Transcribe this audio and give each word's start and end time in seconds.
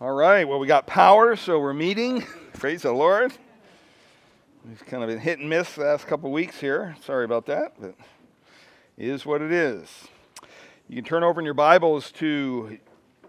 All 0.00 0.12
right, 0.12 0.46
well, 0.46 0.60
we 0.60 0.68
got 0.68 0.86
power, 0.86 1.34
so 1.34 1.58
we're 1.58 1.74
meeting. 1.74 2.24
Praise 2.52 2.82
the 2.82 2.92
Lord. 2.92 3.32
We've 4.64 4.86
kind 4.86 5.02
of 5.02 5.08
been 5.08 5.18
hit 5.18 5.40
and 5.40 5.50
miss 5.50 5.74
the 5.74 5.80
last 5.80 6.06
couple 6.06 6.30
weeks 6.30 6.60
here. 6.60 6.94
Sorry 7.04 7.24
about 7.24 7.46
that, 7.46 7.72
but 7.80 7.96
it 8.96 9.08
is 9.08 9.26
what 9.26 9.42
it 9.42 9.50
is. 9.50 9.88
You 10.88 10.94
can 10.94 11.04
turn 11.04 11.24
over 11.24 11.40
in 11.40 11.44
your 11.44 11.52
Bibles 11.52 12.12
to 12.12 12.78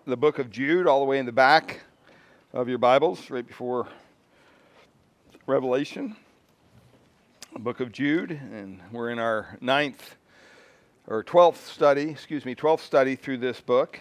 the 0.06 0.16
book 0.16 0.38
of 0.38 0.52
Jude, 0.52 0.86
all 0.86 1.00
the 1.00 1.08
way 1.08 1.18
in 1.18 1.26
the 1.26 1.32
back 1.32 1.80
of 2.54 2.70
your 2.70 2.78
Bibles, 2.78 3.32
right 3.32 3.48
before 3.48 3.88
Revelation. 5.48 6.16
The 7.54 7.60
book 7.60 7.80
of 7.80 7.92
Jude, 7.92 8.30
and 8.30 8.80
we're 8.92 9.10
in 9.10 9.18
our 9.18 9.58
ninth 9.60 10.18
or 11.08 11.24
twelfth 11.24 11.68
study, 11.68 12.12
excuse 12.12 12.46
me, 12.46 12.54
twelfth 12.54 12.86
study 12.86 13.16
through 13.16 13.38
this 13.38 13.60
book. 13.60 14.00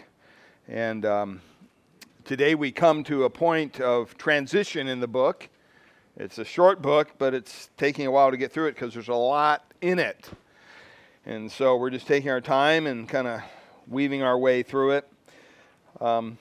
And 0.67 1.03
um, 1.03 1.41
Today 2.29 2.53
we 2.53 2.71
come 2.71 3.03
to 3.05 3.23
a 3.23 3.29
point 3.31 3.81
of 3.81 4.15
transition 4.15 4.87
in 4.87 4.99
the 4.99 5.07
book. 5.07 5.49
It's 6.15 6.37
a 6.37 6.45
short 6.45 6.79
book, 6.79 7.13
but 7.17 7.33
it's 7.33 7.71
taking 7.75 8.05
a 8.05 8.11
while 8.11 8.29
to 8.29 8.37
get 8.37 8.51
through 8.51 8.67
it 8.67 8.75
because 8.75 8.93
there's 8.93 9.07
a 9.07 9.15
lot 9.15 9.73
in 9.81 9.97
it. 9.97 10.29
And 11.25 11.51
so 11.51 11.75
we're 11.75 11.89
just 11.89 12.05
taking 12.05 12.29
our 12.29 12.39
time 12.39 12.85
and 12.85 13.09
kind 13.09 13.27
of 13.27 13.41
weaving 13.87 14.21
our 14.21 14.37
way 14.37 14.61
through 14.61 14.91
it. 14.91 15.11
Um, 15.99 16.37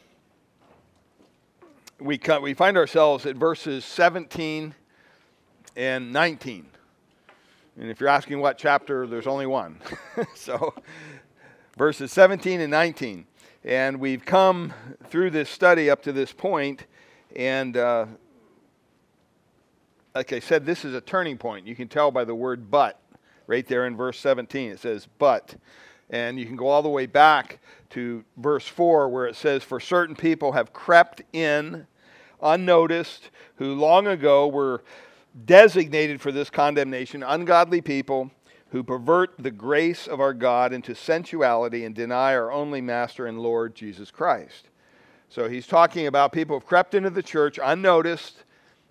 we, 1.98 2.20
we 2.42 2.52
find 2.52 2.77
ourselves 2.77 3.25
at 3.25 3.36
verses 3.36 3.83
17 3.86 4.75
and 5.75 6.12
19. 6.12 6.66
And 7.80 7.91
if 7.91 7.98
you're 7.98 8.11
asking 8.11 8.41
what 8.41 8.59
chapter, 8.59 9.06
there's 9.06 9.27
only 9.27 9.47
one. 9.47 9.80
so 10.34 10.75
verses 11.78 12.12
17 12.12 12.61
and 12.61 12.70
19. 12.70 13.27
And 13.65 13.98
we've 13.98 14.25
come 14.25 14.73
through 15.09 15.30
this 15.30 15.51
study 15.51 15.91
up 15.91 16.03
to 16.03 16.12
this 16.12 16.33
point, 16.33 16.87
and 17.35 17.77
uh, 17.77 18.07
like 20.15 20.33
I 20.33 20.39
said, 20.39 20.65
this 20.65 20.84
is 20.84 20.95
a 20.95 21.00
turning 21.00 21.37
point. 21.37 21.67
You 21.67 21.75
can 21.75 21.89
tell 21.89 22.11
by 22.11 22.25
the 22.25 22.34
word 22.34 22.70
but 22.70 23.00
right 23.48 23.67
there 23.67 23.87
in 23.87 23.97
verse 23.97 24.19
17. 24.20 24.70
It 24.70 24.81
says, 24.81 25.09
but. 25.19 25.56
And 26.11 26.39
you 26.39 26.47
can 26.47 26.56
go 26.56 26.69
all 26.69 26.83
the 26.83 26.89
way 26.89 27.06
back 27.06 27.59
to 27.91 28.25
verse 28.37 28.67
4 28.67 29.09
where 29.09 29.27
it 29.27 29.37
says, 29.37 29.62
For 29.62 29.81
certain 29.81 30.15
people 30.15 30.53
have 30.53 30.72
crept 30.72 31.22
in 31.33 31.87
unnoticed, 32.41 33.31
who 33.56 33.75
long 33.75 34.06
ago 34.06 34.47
were 34.47 34.84
designated 35.45 36.20
for 36.20 36.33
this 36.33 36.48
condemnation, 36.48 37.22
ungodly 37.22 37.81
people 37.81 38.31
who 38.70 38.83
pervert 38.83 39.34
the 39.38 39.50
grace 39.50 40.06
of 40.06 40.20
our 40.20 40.34
God 40.34 40.72
into 40.72 40.94
sensuality 40.94 41.84
and 41.84 41.94
deny 41.94 42.34
our 42.34 42.52
only 42.52 42.80
Master 42.80 43.27
and 43.27 43.41
Lord 43.41 43.75
Jesus 43.75 44.10
Christ. 44.10 44.69
So 45.30 45.48
he's 45.48 45.66
talking 45.66 46.06
about 46.06 46.33
people 46.33 46.56
who 46.56 46.60
have 46.60 46.69
crept 46.69 46.94
into 46.94 47.10
the 47.10 47.22
church 47.22 47.58
unnoticed. 47.62 48.44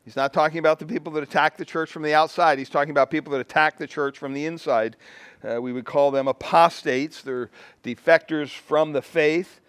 He's 0.06 0.16
not 0.16 0.34
talking 0.34 0.59
about 0.59 0.80
the 0.80 0.86
people 0.86 1.11
that 1.14 1.23
attack 1.23 1.58
the 1.58 1.66
church 1.66 1.92
from 1.92 2.02
the 2.02 2.14
outside. 2.14 2.58
He's 2.58 2.69
talking 2.69 2.92
about 2.92 3.11
people 3.11 3.34
that 3.34 3.42
attack 3.42 3.78
the 3.78 3.88
church 3.88 4.17
from 4.17 4.34
the 4.34 4.45
inside. 4.45 4.95
Uh, 5.44 5.61
we 5.61 5.73
would 5.73 5.86
call 5.86 6.12
them 6.12 6.28
apostates. 6.28 7.22
They're 7.22 7.50
defectors 7.84 8.50
from 8.50 8.94
the 8.94 9.02
faith. 9.02 9.59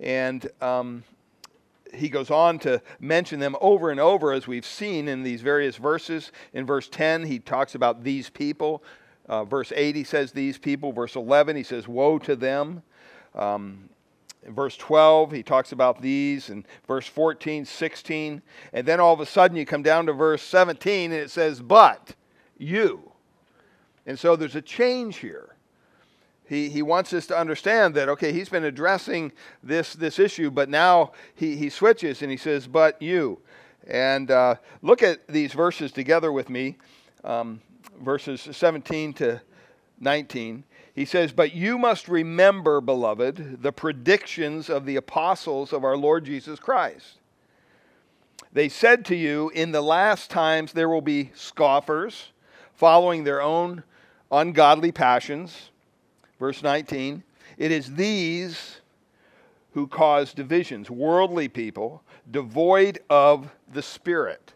And 0.00 0.48
um, 0.60 1.02
he 1.92 2.08
goes 2.08 2.30
on 2.30 2.58
to 2.60 2.80
mention 3.00 3.40
them 3.40 3.56
over 3.60 3.90
and 3.90 3.98
over, 4.00 4.32
as 4.32 4.46
we've 4.46 4.66
seen 4.66 5.08
in 5.08 5.22
these 5.22 5.42
various 5.42 5.76
verses. 5.76 6.30
In 6.52 6.64
verse 6.64 6.88
10, 6.88 7.24
he 7.24 7.38
talks 7.38 7.74
about 7.74 8.04
these 8.04 8.30
people. 8.30 8.82
Uh, 9.28 9.44
verse 9.44 9.72
8, 9.74 9.94
he 9.94 10.04
says, 10.04 10.32
These 10.32 10.58
people. 10.58 10.92
Verse 10.92 11.16
11, 11.16 11.56
he 11.56 11.62
says, 11.62 11.86
Woe 11.86 12.18
to 12.20 12.34
them. 12.34 12.82
Um, 13.34 13.90
verse 14.46 14.76
12, 14.76 15.32
he 15.32 15.42
talks 15.42 15.72
about 15.72 16.00
these. 16.00 16.48
And 16.48 16.64
verse 16.86 17.06
14, 17.06 17.64
16. 17.64 18.42
And 18.72 18.86
then 18.86 19.00
all 19.00 19.12
of 19.12 19.20
a 19.20 19.26
sudden, 19.26 19.56
you 19.56 19.66
come 19.66 19.82
down 19.82 20.06
to 20.06 20.12
verse 20.12 20.42
17, 20.42 21.12
and 21.12 21.20
it 21.20 21.30
says, 21.30 21.60
But 21.60 22.14
you. 22.56 23.12
And 24.06 24.18
so 24.18 24.36
there's 24.36 24.56
a 24.56 24.62
change 24.62 25.18
here. 25.18 25.54
He, 26.48 26.70
he 26.70 26.80
wants 26.80 27.12
us 27.12 27.26
to 27.26 27.38
understand 27.38 27.94
that, 27.94 28.08
okay, 28.08 28.32
he's 28.32 28.48
been 28.48 28.64
addressing 28.64 29.32
this, 29.62 29.92
this 29.92 30.18
issue, 30.18 30.50
but 30.50 30.70
now 30.70 31.12
he, 31.34 31.56
he 31.56 31.68
switches 31.68 32.22
and 32.22 32.30
he 32.30 32.38
says, 32.38 32.66
But 32.66 33.00
you. 33.02 33.40
And 33.86 34.30
uh, 34.30 34.56
look 34.80 35.02
at 35.02 35.28
these 35.28 35.52
verses 35.52 35.92
together 35.92 36.32
with 36.32 36.48
me. 36.48 36.78
Um, 37.22 37.60
verses 38.00 38.40
17 38.50 39.12
to 39.14 39.40
19. 40.00 40.64
He 40.94 41.04
says, 41.04 41.32
But 41.32 41.54
you 41.54 41.78
must 41.78 42.08
remember, 42.08 42.80
beloved, 42.80 43.62
the 43.62 43.72
predictions 43.72 44.68
of 44.68 44.84
the 44.84 44.96
apostles 44.96 45.72
of 45.72 45.84
our 45.84 45.96
Lord 45.96 46.24
Jesus 46.24 46.58
Christ. 46.58 47.18
They 48.52 48.68
said 48.68 49.04
to 49.06 49.16
you, 49.16 49.50
In 49.54 49.72
the 49.72 49.82
last 49.82 50.30
times 50.30 50.72
there 50.72 50.88
will 50.88 51.02
be 51.02 51.30
scoffers, 51.34 52.32
following 52.74 53.24
their 53.24 53.42
own 53.42 53.82
ungodly 54.30 54.92
passions. 54.92 55.70
Verse 56.38 56.62
19. 56.62 57.22
It 57.56 57.72
is 57.72 57.94
these 57.94 58.80
who 59.72 59.86
cause 59.86 60.32
divisions, 60.32 60.90
worldly 60.90 61.48
people, 61.48 62.02
devoid 62.30 63.00
of 63.10 63.54
the 63.72 63.82
Spirit. 63.82 64.52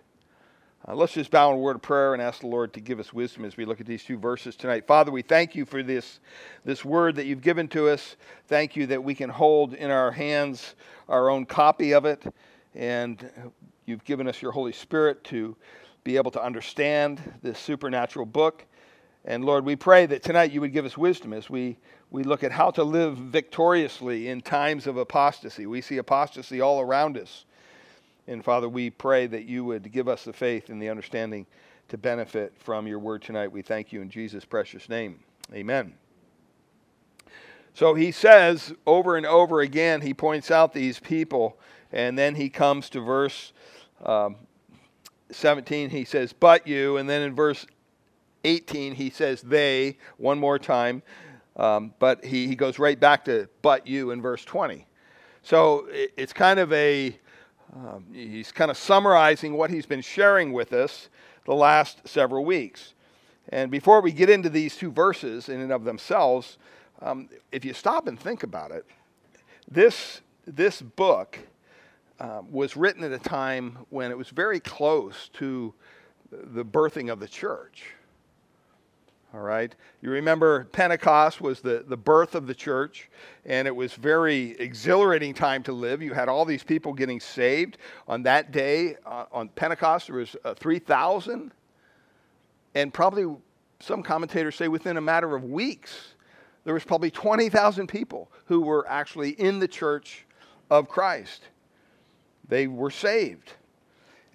Uh, 0.87 0.97
let's 0.97 1.13
just 1.13 1.31
bow 1.31 1.49
in 1.51 1.55
a 1.55 1.59
word 1.59 1.77
of 1.77 1.83
prayer 1.83 2.13
and 2.13 2.21
ask 2.21 2.41
the 2.41 2.49
Lord 2.49 2.73
to 2.73 2.81
give 2.81 2.99
us 2.99 3.13
wisdom 3.13 3.45
as 3.45 3.57
we 3.57 3.65
look 3.65 3.81
at 3.81 3.87
these 3.87 4.03
two 4.03 4.19
verses 4.19 4.57
tonight. 4.57 4.85
Father, 4.85 5.13
we 5.13 5.23
thank 5.23 5.55
you 5.55 5.65
for 5.65 5.81
this, 5.81 6.19
this 6.65 6.85
word 6.85 7.15
that 7.15 7.27
you've 7.27 7.41
given 7.41 7.69
to 7.69 7.89
us. 7.89 8.17
Thank 8.49 8.75
you 8.75 8.89
that 8.89 9.05
we 9.05 9.15
can 9.15 9.31
hold 9.31 9.75
in 9.75 9.93
our 9.93 10.11
hands 10.11 10.75
our 11.09 11.31
own 11.31 11.47
copy 11.47 11.95
of 11.95 12.05
it. 12.05 12.25
And 12.75 13.31
you've 13.87 14.05
given 14.05 14.27
us 14.27 14.43
your 14.43 14.51
Holy 14.51 14.73
Spirit 14.73 15.23
to 15.25 15.57
be 16.03 16.17
able 16.17 16.33
to 16.33 16.43
understand 16.43 17.21
this 17.43 17.61
supernatural 17.61 18.27
book. 18.27 18.67
And 19.25 19.45
Lord, 19.45 19.65
we 19.65 19.77
pray 19.77 20.07
that 20.07 20.25
tonight 20.25 20.51
you 20.51 20.61
would 20.63 20.73
give 20.73 20.85
us 20.85 20.99
wisdom 20.99 21.33
as 21.33 21.49
we, 21.49 21.79
we 22.11 22.25
look 22.25 22.43
at 22.43 22.51
how 22.51 22.73
to 22.73 22.83
live 22.83 23.17
victoriously 23.17 24.31
in 24.31 24.41
times 24.41 24.89
of 24.89 24.97
apostasy. 24.97 25.65
We 25.65 25.81
see 25.81 25.99
apostasy 25.99 26.61
all 26.61 26.81
around 26.81 27.17
us. 27.17 27.45
And 28.27 28.45
Father, 28.45 28.69
we 28.69 28.91
pray 28.91 29.27
that 29.27 29.45
you 29.45 29.65
would 29.65 29.91
give 29.91 30.09
us 30.09 30.25
the 30.25 30.33
faith 30.33 30.69
and 30.69 30.81
the 30.81 30.89
understanding 30.89 31.47
to 31.89 31.99
benefit 31.99 32.53
from 32.59 32.87
your 32.87 32.99
word 32.99 33.23
tonight. 33.23 33.51
We 33.51 33.63
thank 33.63 33.93
you 33.93 34.01
in 34.01 34.11
Jesus' 34.11 34.45
precious 34.45 34.89
name. 34.89 35.21
Amen. 35.53 35.95
So 37.75 37.95
he 37.95 38.13
says 38.13 38.73
over 38.87 39.17
and 39.17 39.27
over 39.27 39.61
again, 39.61 40.03
he 40.03 40.15
points 40.15 40.51
out 40.51 40.73
these 40.73 40.99
people, 40.99 41.59
and 41.91 42.19
then 42.19 42.35
he 42.35 42.49
comes 42.49 42.89
to 42.91 43.01
verse 43.01 43.53
um, 44.05 44.37
17. 45.31 45.91
He 45.91 46.05
says, 46.05 46.33
But 46.33 46.67
you. 46.67 46.99
And 46.99 47.09
then 47.09 47.23
in 47.23 47.35
verse 47.35 47.67
18, 48.45 48.95
he 48.95 49.11
says, 49.11 49.43
They, 49.43 49.99
one 50.19 50.39
more 50.39 50.59
time. 50.59 51.03
Um, 51.57 51.93
but 51.99 52.25
he, 52.25 52.47
he 52.47 52.55
goes 52.55 52.79
right 52.79 52.99
back 52.99 53.25
to, 53.27 53.49
But 53.63 53.87
you 53.87 54.11
in 54.11 54.23
verse 54.23 54.45
20. 54.45 54.87
So 55.43 55.87
it, 55.91 56.13
it's 56.17 56.33
kind 56.33 56.61
of 56.61 56.73
a 56.73 57.19
um, 57.75 58.05
he's 58.13 58.53
kind 58.53 58.71
of 58.71 58.77
summarizing 58.77 59.55
what 59.55 59.71
he's 59.71 59.87
been 59.87 60.03
sharing 60.03 60.53
with 60.53 60.73
us 60.73 61.09
the 61.47 61.55
last 61.55 62.07
several 62.07 62.45
weeks. 62.45 62.95
And 63.49 63.71
before 63.71 64.01
we 64.01 64.13
get 64.13 64.31
into 64.31 64.49
these 64.49 64.77
two 64.77 64.91
verses 64.91 65.49
in 65.49 65.61
and 65.61 65.73
of 65.73 65.85
themselves, 65.85 66.59
um, 67.01 67.29
if 67.51 67.65
you 67.65 67.73
stop 67.73 68.07
and 68.07 68.19
think 68.19 68.43
about 68.43 68.71
it, 68.71 68.85
this, 69.71 70.21
this 70.47 70.83
book 70.83 71.39
uh, 72.21 72.43
was 72.51 72.77
written 72.77 73.03
at 73.05 73.13
a 73.13 73.19
time 73.19 73.79
when 73.91 74.11
it 74.11 74.19
was 74.19 74.29
very 74.29 74.61
close 74.61 75.29
to 75.35 75.75
the 76.31 76.65
birthing 76.65 77.11
of 77.11 77.21
the 77.21 77.29
church. 77.29 77.85
All 79.35 79.41
right. 79.41 79.75
You 80.03 80.11
remember 80.11 80.65
Pentecost 80.73 81.41
was 81.41 81.61
the, 81.61 81.85
the 81.89 81.97
birth 81.97 82.35
of 82.35 82.47
the 82.47 82.55
church, 82.55 83.09
and 83.47 83.67
it 83.67 83.75
was 83.75 83.95
very 83.95 84.51
exhilarating 84.59 85.33
time 85.33 85.63
to 85.63 85.73
live. 85.73 86.03
You 86.03 86.13
had 86.13 86.29
all 86.29 86.45
these 86.45 86.63
people 86.63 86.93
getting 86.93 87.19
saved. 87.19 87.79
On 88.07 88.23
that 88.25 88.53
day, 88.53 88.97
uh, 89.07 89.25
on 89.33 89.49
Pentecost, 89.49 90.09
there 90.09 90.17
was 90.17 90.37
uh, 90.45 90.53
3,000. 90.53 91.51
And 92.75 92.93
probably 92.93 93.35
some 93.81 94.03
commentators 94.03 94.55
say 94.55 94.69
within 94.69 94.99
a 94.99 95.01
matter 95.01 95.35
of 95.35 95.45
weeks, 95.45 96.15
there 96.65 96.75
was 96.75 96.85
probably 96.85 97.11
20,000 97.11 97.87
people 97.87 98.31
who 98.47 98.61
were 98.61 98.87
actually 98.87 99.31
in 99.31 99.59
the 99.61 99.69
church 99.69 100.27
of 100.71 100.91
Christ. 100.91 101.43
They 102.49 102.67
were 102.67 102.91
saved. 102.91 103.55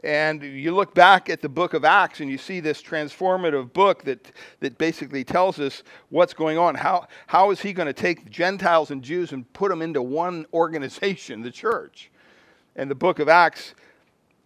And 0.03 0.43
you 0.43 0.75
look 0.75 0.93
back 0.93 1.29
at 1.29 1.41
the 1.41 1.49
book 1.49 1.73
of 1.73 1.83
Acts 1.83 2.19
and 2.19 2.29
you 2.29 2.37
see 2.37 2.59
this 2.59 2.83
transformative 2.83 3.73
book 3.73 4.03
that, 4.03 4.31
that 4.59 4.77
basically 4.77 5.23
tells 5.23 5.59
us 5.59 5.81
what's 6.09 6.33
going 6.33 6.57
on. 6.57 6.75
How, 6.75 7.07
how 7.25 7.49
is 7.49 7.59
he 7.61 7.73
going 7.73 7.87
to 7.87 7.93
take 7.93 8.29
Gentiles 8.29 8.91
and 8.91 9.01
Jews 9.01 9.31
and 9.31 9.51
put 9.53 9.69
them 9.69 9.81
into 9.81 10.01
one 10.01 10.45
organization, 10.53 11.41
the 11.41 11.51
church? 11.51 12.11
And 12.75 12.91
the 12.91 12.95
book 12.95 13.17
of 13.17 13.27
Acts 13.27 13.73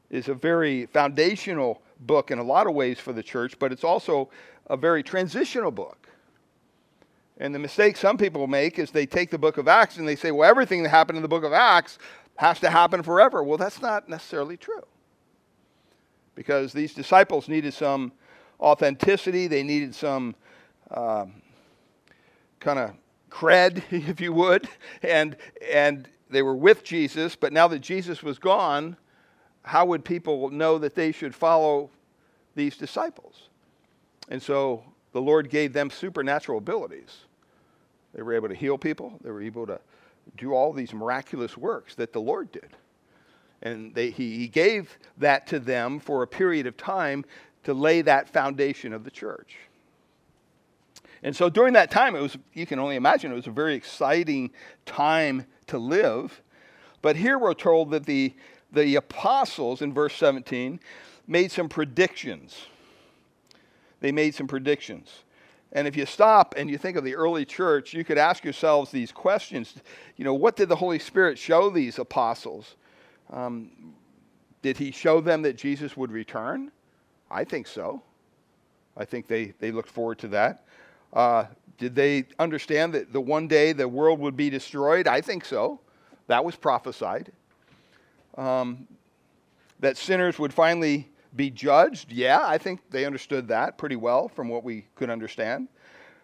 is 0.09 0.30
a 0.30 0.33
very 0.33 0.86
foundational 0.88 1.81
book 2.00 2.31
in 2.31 2.39
a 2.39 2.44
lot 2.44 2.65
of 2.65 2.74
ways 2.74 3.00
for 3.00 3.12
the 3.12 3.24
church, 3.24 3.59
but 3.59 3.71
it's 3.74 3.83
also 3.83 4.30
a 4.68 4.77
very 4.77 5.03
transitional 5.03 5.71
book. 5.71 6.07
And 7.38 7.53
the 7.53 7.59
mistake 7.59 7.98
some 7.98 8.18
people 8.18 8.48
make 8.48 8.80
is 8.80 8.92
they 8.92 9.06
take 9.06 9.31
the 9.31 9.38
book 9.38 9.57
of 9.57 9.68
Acts 9.68 9.98
and 9.98 10.07
they 10.07 10.15
say, 10.15 10.31
well, 10.31 10.50
everything 10.50 10.83
that 10.83 10.89
happened 10.89 11.18
in 11.18 11.24
the 11.24 11.27
book 11.27 11.44
of 11.44 11.51
Acts 11.51 11.98
has 12.38 12.59
to 12.62 12.69
happen 12.69 13.03
forever. 13.03 13.44
Well, 13.44 13.57
that's 13.57 13.81
not 13.81 14.07
necessarily 14.07 14.57
true. 14.57 14.83
Because 16.41 16.73
these 16.73 16.95
disciples 16.95 17.47
needed 17.47 17.71
some 17.71 18.11
authenticity, 18.59 19.45
they 19.45 19.61
needed 19.61 19.93
some 19.93 20.33
um, 20.89 21.33
kind 22.59 22.79
of 22.79 22.93
cred, 23.29 23.83
if 23.91 24.19
you 24.19 24.33
would, 24.33 24.67
and, 25.03 25.38
and 25.71 26.07
they 26.31 26.41
were 26.41 26.55
with 26.55 26.83
Jesus, 26.83 27.35
but 27.35 27.53
now 27.53 27.67
that 27.67 27.77
Jesus 27.77 28.23
was 28.23 28.39
gone, 28.39 28.97
how 29.61 29.85
would 29.85 30.03
people 30.03 30.49
know 30.49 30.79
that 30.79 30.95
they 30.95 31.11
should 31.11 31.35
follow 31.35 31.91
these 32.55 32.75
disciples? 32.75 33.49
And 34.27 34.41
so 34.41 34.83
the 35.11 35.21
Lord 35.21 35.47
gave 35.47 35.73
them 35.73 35.91
supernatural 35.91 36.57
abilities. 36.57 37.19
They 38.15 38.23
were 38.23 38.33
able 38.33 38.49
to 38.49 38.55
heal 38.55 38.79
people, 38.79 39.19
they 39.23 39.29
were 39.29 39.43
able 39.43 39.67
to 39.67 39.79
do 40.38 40.55
all 40.55 40.73
these 40.73 40.91
miraculous 40.91 41.55
works 41.55 41.93
that 41.93 42.13
the 42.13 42.21
Lord 42.21 42.51
did. 42.51 42.69
And 43.62 43.94
they, 43.94 44.10
he, 44.10 44.38
he 44.38 44.48
gave 44.48 44.98
that 45.18 45.48
to 45.48 45.60
them 45.60 46.00
for 46.00 46.24
a 46.24 46.28
period 46.28 46.66
of 46.66 46.78
time 46.78 47.25
to 47.63 47.74
lay 47.74 48.02
that 48.02 48.28
foundation 48.28 48.92
of 48.94 49.04
the 49.04 49.12
church. 49.12 49.58
And 51.24 51.36
so 51.36 51.50
during 51.50 51.74
that 51.74 51.92
time, 51.92 52.16
it 52.16 52.22
was, 52.22 52.38
you 52.54 52.66
can 52.66 52.80
only 52.80 52.96
imagine, 52.96 53.31
it 53.31 53.36
was 53.36 53.48
a 53.48 53.52
very 53.52 53.75
exciting 53.75 54.52
time 54.86 55.46
to 55.68 55.78
live. 55.78 56.42
But 57.02 57.16
here 57.16 57.38
we're 57.38 57.54
told 57.54 57.92
that 57.92 58.06
the, 58.06 58.34
the 58.72 58.96
apostles 58.96 59.81
in 59.81 59.94
verse 59.94 60.16
17 60.16 60.80
made 61.28 61.52
some 61.52 61.69
predictions. 61.69 62.66
They 64.00 64.12
made 64.12 64.34
some 64.34 64.48
predictions. 64.48 65.24
And 65.72 65.88
if 65.88 65.96
you 65.96 66.06
stop 66.06 66.56
and 66.58 66.69
you 66.69 66.78
think 66.78 66.98
of 66.98 67.04
the 67.04 67.16
early 67.16 67.46
church, 67.46 67.94
you 67.94 68.04
could 68.04 68.18
ask 68.18 68.44
yourselves 68.44 68.92
these 68.92 69.12
questions. 69.12 69.75
You 70.18 70.25
know, 70.25 70.34
what 70.34 70.56
did 70.56 70.69
the 70.69 70.75
Holy 70.75 71.00
Spirit 71.00 71.38
show 71.38 71.69
these 71.69 72.00
apostles? 72.00 72.75
Um, 73.31 73.94
did 74.62 74.78
he 74.78 74.92
show 74.92 75.22
them 75.22 75.42
that 75.44 75.56
Jesus 75.56 75.98
would 75.98 76.12
return? 76.12 76.72
I 77.30 77.44
think 77.44 77.68
so. 77.68 78.01
I 78.95 79.06
think 79.06 79.28
they, 79.28 79.54
they 79.60 79.72
looked 79.72 79.89
forward 79.89 80.19
to 80.19 80.28
that. 80.30 80.66
Uh, 81.13 81.45
did 81.78 81.95
they 81.95 82.25
understand 82.38 82.94
that 82.94 83.12
the 83.12 83.22
one 83.22 83.48
day 83.48 83.74
the 83.74 83.88
world 83.88 84.19
would 84.19 84.38
be 84.38 84.50
destroyed? 84.50 85.07
I 85.07 85.22
think 85.22 85.45
so. 85.45 85.80
That 86.28 86.45
was 86.45 86.56
prophesied. 86.56 87.31
Um, 88.38 88.88
that 89.80 89.98
sinners 89.98 90.38
would 90.38 90.54
finally 90.54 91.10
be 91.36 91.50
judged? 91.50 92.12
Yeah, 92.12 92.42
I 92.44 92.57
think 92.57 92.81
they 92.89 93.06
understood 93.06 93.48
that 93.48 93.77
pretty 93.77 93.95
well 93.95 94.27
from 94.27 94.50
what 94.50 94.63
we 94.63 94.86
could 94.95 95.10
understand. 95.10 95.68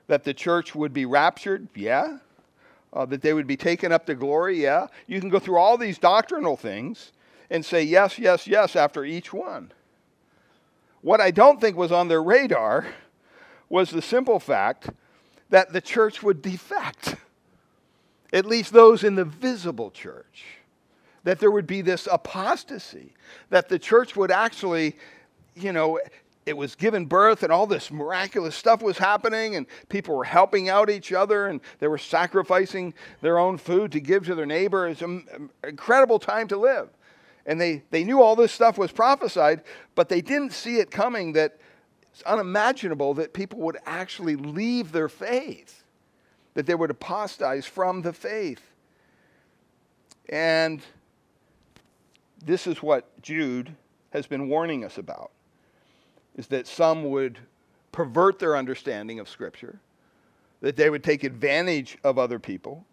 That 0.07 0.23
the 0.23 0.33
church 0.33 0.75
would 0.75 0.93
be 0.93 1.05
raptured? 1.05 1.67
Yeah. 1.75 2.19
Uh, 2.93 3.05
that 3.05 3.21
they 3.21 3.33
would 3.33 3.47
be 3.47 3.57
taken 3.57 3.91
up 3.91 4.05
to 4.05 4.15
glory? 4.15 4.63
Yeah. 4.63 4.87
You 5.07 5.19
can 5.19 5.29
go 5.29 5.39
through 5.39 5.57
all 5.57 5.77
these 5.77 5.99
doctrinal 5.99 6.55
things 6.55 7.11
and 7.49 7.63
say 7.63 7.83
yes, 7.83 8.17
yes, 8.17 8.47
yes 8.47 8.75
after 8.75 9.03
each 9.03 9.33
one. 9.33 9.71
What 11.01 11.21
I 11.21 11.31
don't 11.31 11.61
think 11.61 11.77
was 11.77 11.91
on 11.91 12.07
their 12.07 12.23
radar 12.23 12.87
was 13.69 13.91
the 13.91 14.01
simple 14.01 14.39
fact 14.39 14.89
that 15.49 15.73
the 15.73 15.81
church 15.81 16.23
would 16.23 16.41
defect, 16.41 17.15
at 18.33 18.45
least 18.45 18.73
those 18.73 19.03
in 19.03 19.15
the 19.15 19.25
visible 19.25 19.91
church. 19.91 20.45
That 21.23 21.39
there 21.39 21.51
would 21.51 21.67
be 21.67 21.81
this 21.81 22.07
apostasy, 22.09 23.13
that 23.49 23.69
the 23.69 23.79
church 23.79 24.15
would 24.15 24.31
actually, 24.31 24.95
you 25.55 25.73
know, 25.73 25.99
it 26.47 26.55
was 26.55 26.75
given 26.75 27.05
birth 27.05 27.43
and 27.43 27.51
all 27.51 27.67
this 27.67 27.91
miraculous 27.91 28.55
stuff 28.55 28.81
was 28.81 28.97
happening 28.97 29.57
and 29.57 29.67
people 29.89 30.15
were 30.15 30.23
helping 30.23 30.69
out 30.69 30.89
each 30.89 31.11
other 31.11 31.47
and 31.47 31.59
they 31.79 31.89
were 31.89 31.97
sacrificing 31.97 32.93
their 33.19 33.37
own 33.37 33.57
food 33.57 33.91
to 33.91 33.99
give 33.99 34.25
to 34.25 34.33
their 34.33 34.45
neighbor. 34.45 34.87
It's 34.87 35.01
an 35.01 35.49
incredible 35.61 36.19
time 36.19 36.47
to 36.47 36.55
live. 36.55 36.87
And 37.45 37.59
they, 37.59 37.83
they 37.89 38.05
knew 38.05 38.21
all 38.21 38.37
this 38.37 38.53
stuff 38.53 38.77
was 38.77 38.93
prophesied, 38.93 39.61
but 39.93 40.07
they 40.07 40.21
didn't 40.21 40.53
see 40.53 40.77
it 40.77 40.89
coming 40.89 41.33
that 41.33 41.57
it's 42.13 42.23
unimaginable 42.23 43.13
that 43.15 43.33
people 43.33 43.59
would 43.59 43.77
actually 43.85 44.37
leave 44.37 44.93
their 44.93 45.09
faith, 45.09 45.83
that 46.53 46.65
they 46.65 46.75
would 46.75 46.91
apostatize 46.91 47.65
from 47.65 48.03
the 48.03 48.13
faith. 48.13 48.61
And 50.29 50.81
this 52.41 52.67
is 52.67 52.81
what 52.81 53.21
Jude 53.21 53.75
has 54.11 54.27
been 54.27 54.47
warning 54.47 54.85
us 54.85 54.97
about 54.97 55.31
is 56.37 56.47
that 56.47 56.67
some 56.67 57.09
would 57.09 57.39
pervert 57.91 58.39
their 58.39 58.55
understanding 58.55 59.19
of 59.19 59.27
scripture, 59.27 59.79
that 60.61 60.75
they 60.75 60.89
would 60.89 61.03
take 61.03 61.23
advantage 61.23 61.97
of 62.03 62.17
other 62.17 62.39
people, 62.39 62.85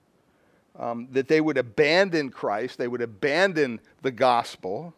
um, 0.78 1.08
that 1.12 1.28
they 1.28 1.40
would 1.40 1.58
abandon 1.58 2.30
Christ, 2.30 2.78
they 2.78 2.88
would 2.88 3.02
abandon 3.02 3.80
the 4.02 4.10
gospel. 4.10 4.94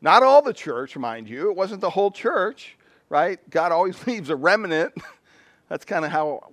Not 0.00 0.22
all 0.22 0.42
the 0.42 0.52
church, 0.52 0.96
mind 0.96 1.28
you, 1.28 1.50
it 1.50 1.56
wasn't 1.56 1.80
the 1.80 1.90
whole 1.90 2.10
church 2.10 2.76
right? 3.08 3.38
God 3.50 3.72
always 3.72 4.06
leaves 4.06 4.30
a 4.30 4.36
remnant. 4.36 4.94
That's 5.68 5.84
kind 5.84 6.04
of 6.04 6.10
how 6.10 6.50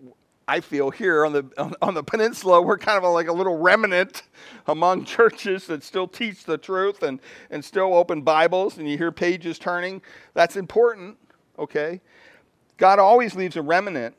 I 0.47 0.59
feel 0.59 0.89
here 0.89 1.25
on 1.25 1.33
the 1.33 1.75
on, 1.81 1.93
the 1.93 2.03
peninsula. 2.03 2.61
We're 2.61 2.77
kind 2.77 3.03
of 3.03 3.13
like 3.13 3.27
a 3.27 3.33
little 3.33 3.57
remnant 3.57 4.23
among 4.67 5.05
churches 5.05 5.67
that 5.67 5.83
still 5.83 6.07
teach 6.07 6.43
the 6.43 6.57
truth 6.57 7.03
and, 7.03 7.19
and 7.49 7.63
still 7.63 7.93
open 7.93 8.21
Bibles 8.21 8.77
and 8.77 8.89
you 8.89 8.97
hear 8.97 9.11
pages 9.11 9.57
turning. 9.57 10.01
That's 10.33 10.57
important, 10.57 11.17
okay? 11.57 12.01
God 12.77 12.99
always 12.99 13.35
leaves 13.35 13.55
a 13.55 13.61
remnant. 13.61 14.15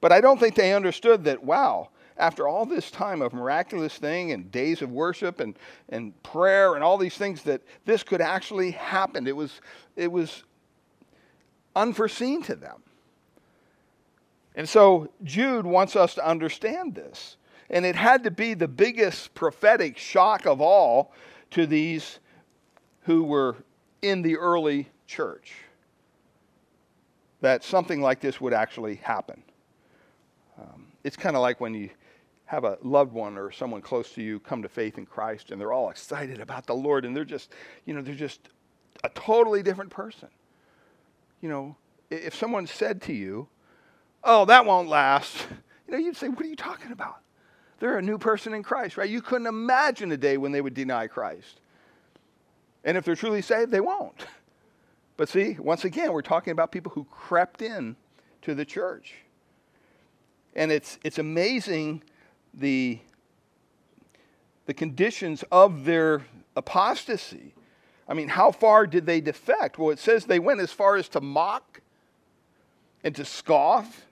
But 0.00 0.12
I 0.12 0.20
don't 0.20 0.38
think 0.38 0.54
they 0.54 0.74
understood 0.74 1.24
that, 1.24 1.42
wow, 1.42 1.88
after 2.16 2.46
all 2.46 2.66
this 2.66 2.90
time 2.90 3.22
of 3.22 3.32
miraculous 3.32 3.96
thing 3.96 4.32
and 4.32 4.50
days 4.52 4.82
of 4.82 4.90
worship 4.90 5.40
and, 5.40 5.58
and 5.88 6.20
prayer 6.22 6.74
and 6.74 6.84
all 6.84 6.98
these 6.98 7.16
things, 7.16 7.42
that 7.44 7.62
this 7.86 8.02
could 8.02 8.20
actually 8.20 8.72
happen. 8.72 9.26
It 9.26 9.34
was, 9.34 9.60
it 9.96 10.12
was 10.12 10.44
unforeseen 11.74 12.42
to 12.42 12.54
them. 12.54 12.83
And 14.54 14.68
so 14.68 15.10
Jude 15.22 15.66
wants 15.66 15.96
us 15.96 16.14
to 16.14 16.26
understand 16.26 16.94
this. 16.94 17.36
And 17.70 17.84
it 17.84 17.96
had 17.96 18.24
to 18.24 18.30
be 18.30 18.54
the 18.54 18.68
biggest 18.68 19.34
prophetic 19.34 19.98
shock 19.98 20.46
of 20.46 20.60
all 20.60 21.12
to 21.50 21.66
these 21.66 22.20
who 23.02 23.24
were 23.24 23.56
in 24.02 24.22
the 24.22 24.36
early 24.36 24.88
church 25.06 25.54
that 27.40 27.64
something 27.64 28.00
like 28.00 28.20
this 28.20 28.40
would 28.40 28.52
actually 28.52 28.96
happen. 28.96 29.42
Um, 30.58 30.86
it's 31.02 31.16
kind 31.16 31.36
of 31.36 31.42
like 31.42 31.60
when 31.60 31.74
you 31.74 31.90
have 32.46 32.64
a 32.64 32.78
loved 32.82 33.12
one 33.12 33.36
or 33.36 33.50
someone 33.50 33.80
close 33.80 34.12
to 34.12 34.22
you 34.22 34.38
come 34.40 34.62
to 34.62 34.68
faith 34.68 34.98
in 34.98 35.06
Christ 35.06 35.50
and 35.50 35.60
they're 35.60 35.72
all 35.72 35.90
excited 35.90 36.40
about 36.40 36.66
the 36.66 36.74
Lord 36.74 37.04
and 37.04 37.16
they're 37.16 37.24
just, 37.24 37.50
you 37.86 37.94
know, 37.94 38.02
they're 38.02 38.14
just 38.14 38.48
a 39.02 39.08
totally 39.10 39.62
different 39.62 39.90
person 39.90 40.28
you 41.44 41.50
know, 41.50 41.76
if 42.08 42.34
someone 42.34 42.66
said 42.66 43.02
to 43.02 43.12
you, 43.12 43.46
oh, 44.24 44.44
that 44.46 44.64
won't 44.64 44.88
last, 44.88 45.46
you 45.86 45.92
know, 45.92 45.98
you'd 45.98 46.16
say, 46.16 46.28
what 46.28 46.44
are 46.44 46.48
you 46.48 46.56
talking 46.56 46.92
about? 46.92 47.18
They're 47.78 47.98
a 47.98 48.02
new 48.02 48.18
person 48.18 48.54
in 48.54 48.62
Christ, 48.62 48.96
right? 48.96 49.08
You 49.08 49.20
couldn't 49.20 49.46
imagine 49.46 50.10
a 50.12 50.16
day 50.16 50.36
when 50.36 50.52
they 50.52 50.60
would 50.60 50.74
deny 50.74 51.06
Christ. 51.06 51.60
And 52.84 52.96
if 52.96 53.04
they're 53.04 53.16
truly 53.16 53.42
saved, 53.42 53.70
they 53.70 53.80
won't. 53.80 54.26
But 55.16 55.28
see, 55.28 55.56
once 55.60 55.84
again, 55.84 56.12
we're 56.12 56.22
talking 56.22 56.50
about 56.50 56.72
people 56.72 56.90
who 56.90 57.04
crept 57.04 57.62
in 57.62 57.94
to 58.42 58.52
the 58.52 58.64
church. 58.64 59.14
And 60.56 60.72
it's, 60.72 60.98
it's 61.04 61.18
amazing 61.18 62.02
the, 62.52 62.98
the 64.66 64.74
conditions 64.74 65.44
of 65.52 65.84
their 65.84 66.26
apostasy. 66.56 67.54
I 68.08 68.14
mean, 68.14 68.26
how 68.26 68.50
far 68.50 68.88
did 68.88 69.06
they 69.06 69.20
defect? 69.20 69.78
Well, 69.78 69.90
it 69.90 70.00
says 70.00 70.24
they 70.24 70.40
went 70.40 70.58
as 70.58 70.72
far 70.72 70.96
as 70.96 71.08
to 71.10 71.20
mock 71.20 71.80
and 73.04 73.14
to 73.14 73.24
scoff 73.24 74.06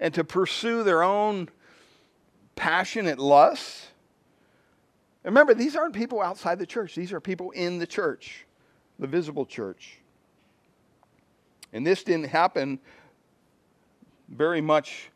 and 0.00 0.12
to 0.14 0.24
pursue 0.24 0.82
their 0.82 1.02
own 1.02 1.48
passionate 2.56 3.18
lusts. 3.18 3.86
Remember, 5.22 5.54
these 5.54 5.76
aren't 5.76 5.94
people 5.94 6.22
outside 6.22 6.58
the 6.58 6.66
church, 6.66 6.94
these 6.94 7.12
are 7.12 7.20
people 7.20 7.50
in 7.52 7.78
the 7.78 7.86
church, 7.86 8.46
the 8.98 9.06
visible 9.06 9.44
church. 9.44 9.98
And 11.72 11.86
this 11.86 12.02
didn't 12.02 12.26
happen 12.26 12.80
very 14.28 14.60
much, 14.60 15.10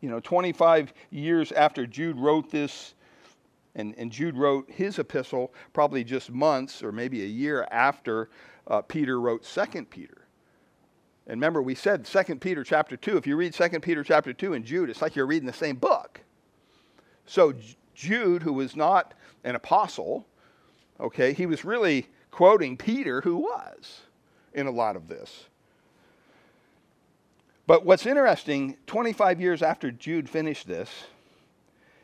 you 0.00 0.08
know, 0.08 0.20
25 0.20 0.94
years 1.10 1.52
after 1.52 1.86
Jude 1.86 2.16
wrote 2.16 2.50
this 2.50 2.94
and, 3.74 3.94
and 3.98 4.10
Jude 4.10 4.36
wrote 4.36 4.70
his 4.70 4.98
epistle 4.98 5.52
probably 5.72 6.04
just 6.04 6.30
months 6.30 6.82
or 6.82 6.92
maybe 6.92 7.22
a 7.22 7.26
year 7.26 7.66
after 7.70 8.30
uh, 8.68 8.80
Peter 8.82 9.20
wrote 9.20 9.44
Second 9.44 9.90
Peter. 9.90 10.23
And 11.26 11.36
remember, 11.36 11.62
we 11.62 11.74
said 11.74 12.06
Second 12.06 12.40
Peter 12.40 12.62
chapter 12.64 12.96
2. 12.96 13.16
If 13.16 13.26
you 13.26 13.36
read 13.36 13.54
Second 13.54 13.80
Peter 13.80 14.04
chapter 14.04 14.32
2 14.32 14.52
and 14.52 14.64
Jude, 14.64 14.90
it's 14.90 15.00
like 15.00 15.16
you're 15.16 15.26
reading 15.26 15.46
the 15.46 15.52
same 15.52 15.76
book. 15.76 16.20
So 17.26 17.54
Jude, 17.94 18.42
who 18.42 18.52
was 18.52 18.76
not 18.76 19.14
an 19.42 19.54
apostle, 19.54 20.26
okay, 21.00 21.32
he 21.32 21.46
was 21.46 21.64
really 21.64 22.08
quoting 22.30 22.76
Peter, 22.76 23.22
who 23.22 23.36
was 23.36 24.02
in 24.52 24.66
a 24.66 24.70
lot 24.70 24.96
of 24.96 25.08
this. 25.08 25.46
But 27.66 27.86
what's 27.86 28.04
interesting, 28.04 28.76
25 28.86 29.40
years 29.40 29.62
after 29.62 29.90
Jude 29.90 30.28
finished 30.28 30.68
this, 30.68 30.90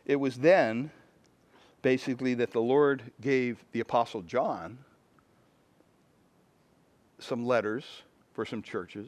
it 0.06 0.16
was 0.16 0.36
then 0.36 0.90
basically 1.82 2.32
that 2.34 2.52
the 2.52 2.60
Lord 2.62 3.02
gave 3.20 3.62
the 3.72 3.80
Apostle 3.80 4.22
John 4.22 4.78
some 7.18 7.44
letters 7.44 7.84
for 8.40 8.46
some 8.46 8.62
churches 8.62 9.06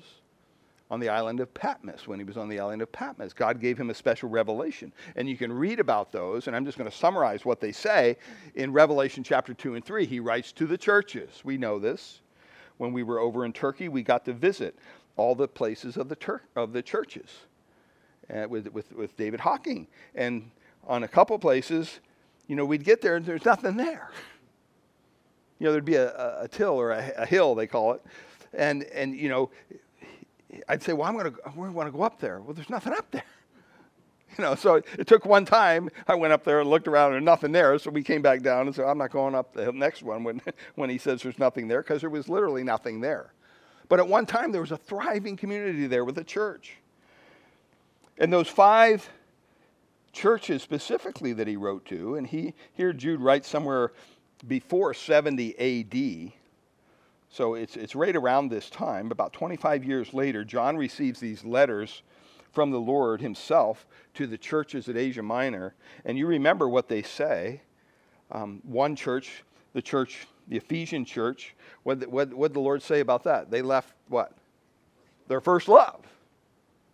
on 0.91 1.01
the 1.01 1.09
island 1.09 1.41
of 1.41 1.55
Patmos 1.55 2.07
when 2.07 2.19
he 2.19 2.25
was 2.27 2.37
on 2.37 2.51
the 2.51 2.61
island 2.61 2.83
of 2.83 2.93
Patmos. 2.93 3.33
God 3.33 3.63
gave 3.63 3.79
him 3.79 3.89
a 3.89 3.95
special 3.95 4.29
revelation. 4.29 4.93
And 5.17 5.27
you 5.27 5.39
can 5.39 5.51
read 5.51 5.81
about 5.81 6.13
those, 6.13 6.49
and 6.49 6.55
I'm 6.55 6.67
just 6.67 6.77
going 6.77 6.91
to 6.91 6.95
summarize 6.95 7.47
what 7.47 7.59
they 7.59 7.73
say 7.73 8.19
in 8.57 8.75
Revelation 8.75 9.25
chapter 9.25 9.55
2 9.55 9.75
and 9.75 9.83
3. 9.83 10.05
He 10.05 10.21
writes 10.21 10.53
to 10.53 10.67
the 10.67 10.77
churches. 10.77 11.41
We 11.45 11.57
know 11.57 11.79
this. 11.79 12.21
When 12.77 12.93
we 12.93 13.03
were 13.03 13.21
over 13.21 13.47
in 13.47 13.55
Turkey, 13.55 13.89
we 13.89 14.03
got 14.03 14.27
to 14.27 14.35
visit 14.35 14.79
all 15.17 15.35
the 15.35 15.49
places 15.49 15.97
of 15.97 16.11
the, 16.11 16.17
Tur- 16.17 16.43
of 16.55 16.75
the 16.75 16.83
churches 16.83 17.31
uh, 18.29 18.47
with, 18.51 18.67
with, 18.75 18.93
with 18.93 19.17
David 19.17 19.41
Hocking. 19.41 19.87
And 20.15 20.51
on 20.87 21.05
a 21.05 21.09
couple 21.09 21.39
places, 21.39 22.01
you 22.49 22.55
know, 22.55 22.67
we'd 22.67 22.85
get 22.85 23.01
there 23.01 23.17
and 23.17 23.25
there's 23.25 23.47
nothing 23.47 23.79
there. 23.79 24.11
You 25.59 25.69
know, 25.69 25.73
there'd 25.73 25.87
be 25.87 25.95
a, 25.95 26.11
a, 26.11 26.43
a 26.43 26.49
tell 26.49 26.75
or 26.75 26.91
a, 26.91 27.13
a 27.17 27.25
hill, 27.25 27.55
they 27.55 27.67
call 27.67 27.95
it. 27.95 28.03
And, 28.55 28.85
and 28.85 29.17
you 29.17 29.29
know, 29.29 29.51
I'd 30.69 30.83
say, 30.83 30.93
well, 30.93 31.09
I'm 31.09 31.17
going 31.17 31.33
to, 31.33 31.39
I 31.45 31.51
want 31.51 31.89
to 31.89 31.97
go 31.97 32.03
up 32.03 32.21
there. 32.21 32.41
Well, 32.41 32.55
there's 32.55 32.71
nothing 32.71 32.93
up 32.93 33.11
there. 33.11 33.25
You 34.39 34.45
know, 34.45 34.55
so 34.55 34.77
it 34.77 35.07
took 35.07 35.27
one 35.27 35.45
time. 35.45 35.91
I 36.09 36.15
went 36.15 36.33
up 36.33 36.43
there 36.43 36.61
and 36.61 36.71
looked 36.71 36.89
around, 36.89 37.13
and 37.13 37.23
nothing 37.23 37.53
there. 37.53 37.79
So 37.79 37.91
we 37.91 38.03
came 38.03 38.23
back 38.23 38.41
down 38.41 38.67
and 38.67 38.75
said, 38.75 38.87
I'm 38.87 38.97
not 38.97 39.11
going 39.11 39.35
up 39.35 39.53
the 39.53 39.71
next 39.73 40.03
one 40.03 40.25
when, 40.25 40.41
when 40.75 40.89
he 40.89 40.97
says 40.97 41.21
there's 41.21 41.39
nothing 41.39 41.69
there, 41.69 41.83
because 41.83 42.01
there 42.01 42.09
was 42.09 42.31
literally 42.31 42.65
nothing 42.65 43.03
there. 43.03 43.35
But 43.91 43.99
at 43.99 44.09
one 44.09 44.25
time, 44.25 44.51
there 44.51 44.63
was 44.63 44.73
a 44.73 44.79
thriving 44.79 45.37
community 45.37 45.87
there 45.87 46.03
with 46.07 46.17
a 46.17 46.25
church. 46.25 46.79
And 48.17 48.33
those 48.33 48.49
five 48.49 49.07
churches 50.13 50.63
specifically 50.63 51.35
that 51.35 51.47
he 51.47 51.57
wrote 51.57 51.85
to, 51.87 52.15
and 52.15 52.27
he 52.27 52.55
here 52.73 52.95
Jude 52.95 53.21
writes 53.21 53.49
somewhere 53.49 53.93
before 54.49 54.95
70 54.95 55.59
AD. 55.59 56.33
So 57.33 57.55
it's, 57.55 57.77
it's 57.77 57.95
right 57.95 58.15
around 58.15 58.51
this 58.51 58.69
time, 58.69 59.11
about 59.11 59.33
25 59.33 59.87
years 59.87 60.13
later, 60.13 60.45
John 60.45 60.77
receives 60.77 61.19
these 61.19 61.47
letters 61.47 62.03
from 62.53 62.71
the 62.71 62.79
Lord 62.79 63.23
himself 63.23 63.87
to 64.13 64.27
the 64.27 64.37
churches 64.37 64.87
at 64.87 64.99
Asia 64.99 65.23
Minor. 65.23 65.75
And 66.05 66.19
you 66.19 66.27
remember 66.27 66.69
what 66.69 66.89
they 66.89 67.01
say. 67.01 67.63
Um, 68.31 68.61
one 68.65 68.95
church, 68.95 69.45
the 69.73 69.81
church, 69.81 70.27
the 70.47 70.59
Ephesian 70.59 71.07
church, 71.07 71.55
what 71.85 72.01
did 72.01 72.13
what, 72.13 72.35
what 72.35 72.53
the 72.53 72.61
Lord 72.61 72.83
say 72.83 73.01
about 73.01 73.25
that? 73.25 73.51
They 73.51 73.63
left 73.63 73.95
what? 74.09 74.37
Their 75.27 75.41
first 75.41 75.69
love. 75.69 76.05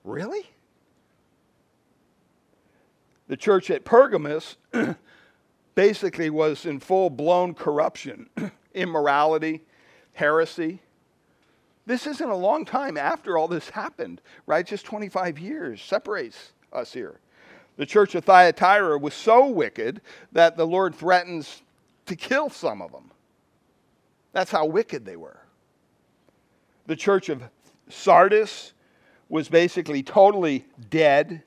Really? 0.05 0.49
The 3.27 3.37
church 3.37 3.71
at 3.71 3.85
Pergamus 3.85 4.57
basically 5.75 6.31
was 6.31 6.65
in 6.65 6.79
full 6.79 7.11
blown 7.11 7.55
corruption, 7.55 8.31
immorality, 8.75 9.63
heresy. 10.19 10.81
This 11.87 12.07
isn't 12.07 12.29
a 12.29 12.37
long 12.37 12.65
time 12.65 12.97
after 12.99 13.39
all 13.39 13.49
this 13.49 13.71
happened, 13.71 14.21
right? 14.47 14.67
Just 14.67 14.85
25 14.85 15.39
years 15.39 15.81
separates 15.81 16.53
us 16.73 16.93
here. 16.93 17.21
The 17.77 17.87
church 17.87 18.17
of 18.17 18.25
Thyatira 18.25 18.99
was 18.99 19.15
so 19.15 19.47
wicked 19.47 20.01
that 20.33 20.57
the 20.57 20.67
Lord 20.67 20.97
threatens 20.97 21.63
to 22.07 22.17
kill 22.17 22.51
some 22.51 22.83
of 22.83 22.91
them. 22.91 23.13
That's 24.33 24.51
how 24.51 24.67
wicked 24.67 25.05
they 25.05 25.17
were. 25.17 25.39
The 26.87 26.97
church 26.97 27.29
of 27.29 27.45
Sardis 27.89 28.73
was 29.29 29.49
basically 29.49 30.03
totally 30.03 30.65
dead, 30.91 31.43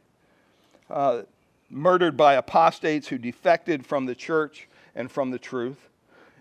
uh, 0.90 1.24
murdered 1.70 2.16
by 2.16 2.36
apostates 2.36 3.10
who 3.10 3.18
defected 3.18 3.86
from 3.86 4.06
the 4.06 4.16
church 4.16 4.70
and 4.96 5.12
from 5.12 5.32
the 5.32 5.40
truth. 5.40 5.90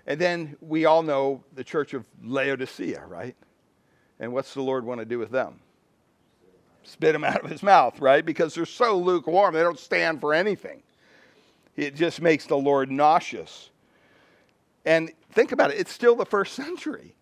And 0.07 0.21
then 0.21 0.57
we 0.61 0.85
all 0.85 1.02
know 1.02 1.45
the 1.54 1.64
church 1.64 1.95
of 1.95 2.07
Laodicea, 2.23 3.04
right? 3.07 3.37
And 4.19 4.33
what's 4.33 4.54
the 4.54 4.62
Lord 4.62 4.85
want 4.85 5.00
to 5.00 5.04
do 5.04 5.19
with 5.19 5.30
them? 5.30 5.61
Spit 6.83 7.12
them 7.12 7.25
out 7.25 7.45
of 7.45 7.50
his 7.50 7.62
mouth, 7.62 8.00
right? 8.00 8.25
Because 8.25 8.54
they're 8.54 8.66
so 8.66 8.99
lukewarm, 8.99 9.54
they 9.54 9.62
don't 9.62 9.78
stand 9.78 10.21
for 10.21 10.35
anything. 10.35 10.83
It 11.76 11.95
just 11.95 12.21
makes 12.21 12.47
the 12.47 12.57
Lord 12.57 12.90
nauseous. 12.90 13.71
And 14.85 15.11
think 15.33 15.52
about 15.52 15.71
it, 15.71 15.78
it's 15.78 15.92
still 15.92 16.16
the 16.16 16.26
first 16.26 16.54
century. 16.54 17.14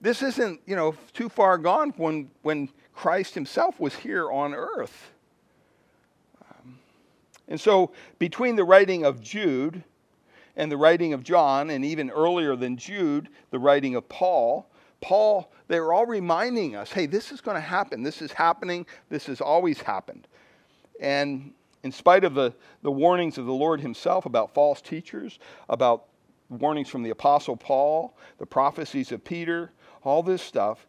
This 0.00 0.22
isn't, 0.22 0.60
you 0.66 0.76
know, 0.76 0.94
too 1.12 1.28
far 1.28 1.56
gone 1.56 1.90
when, 1.96 2.30
when 2.42 2.68
Christ 2.94 3.34
himself 3.34 3.80
was 3.80 3.94
here 3.94 4.30
on 4.30 4.54
earth. 4.54 5.12
Um, 6.42 6.78
and 7.48 7.60
so, 7.60 7.92
between 8.18 8.56
the 8.56 8.64
writing 8.64 9.04
of 9.04 9.22
Jude 9.22 9.82
and 10.56 10.70
the 10.70 10.76
writing 10.76 11.12
of 11.12 11.22
John, 11.22 11.70
and 11.70 11.84
even 11.84 12.10
earlier 12.10 12.56
than 12.56 12.76
Jude, 12.76 13.28
the 13.50 13.58
writing 13.58 13.94
of 13.96 14.08
Paul, 14.08 14.70
Paul, 15.04 15.52
they're 15.68 15.92
all 15.92 16.06
reminding 16.06 16.76
us 16.76 16.90
hey, 16.90 17.04
this 17.04 17.30
is 17.30 17.42
going 17.42 17.56
to 17.56 17.60
happen. 17.60 18.02
This 18.02 18.22
is 18.22 18.32
happening. 18.32 18.86
This 19.10 19.26
has 19.26 19.42
always 19.42 19.80
happened. 19.80 20.26
And 20.98 21.52
in 21.82 21.92
spite 21.92 22.24
of 22.24 22.32
the, 22.32 22.54
the 22.80 22.90
warnings 22.90 23.36
of 23.36 23.44
the 23.44 23.52
Lord 23.52 23.82
Himself 23.82 24.24
about 24.24 24.54
false 24.54 24.80
teachers, 24.80 25.38
about 25.68 26.06
warnings 26.48 26.88
from 26.88 27.02
the 27.02 27.10
Apostle 27.10 27.54
Paul, 27.54 28.16
the 28.38 28.46
prophecies 28.46 29.12
of 29.12 29.22
Peter, 29.22 29.72
all 30.04 30.22
this 30.22 30.40
stuff, 30.40 30.86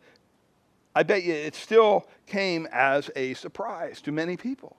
I 0.96 1.04
bet 1.04 1.24
you 1.24 1.34
it 1.34 1.54
still 1.54 2.08
came 2.26 2.70
as 2.72 3.12
a 3.18 3.34
surprise 3.34 4.00
to 4.04 4.14
many 4.14 4.38
people 4.38 4.78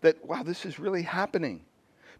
that, 0.00 0.24
wow, 0.24 0.42
this 0.42 0.64
is 0.64 0.78
really 0.78 1.02
happening 1.02 1.65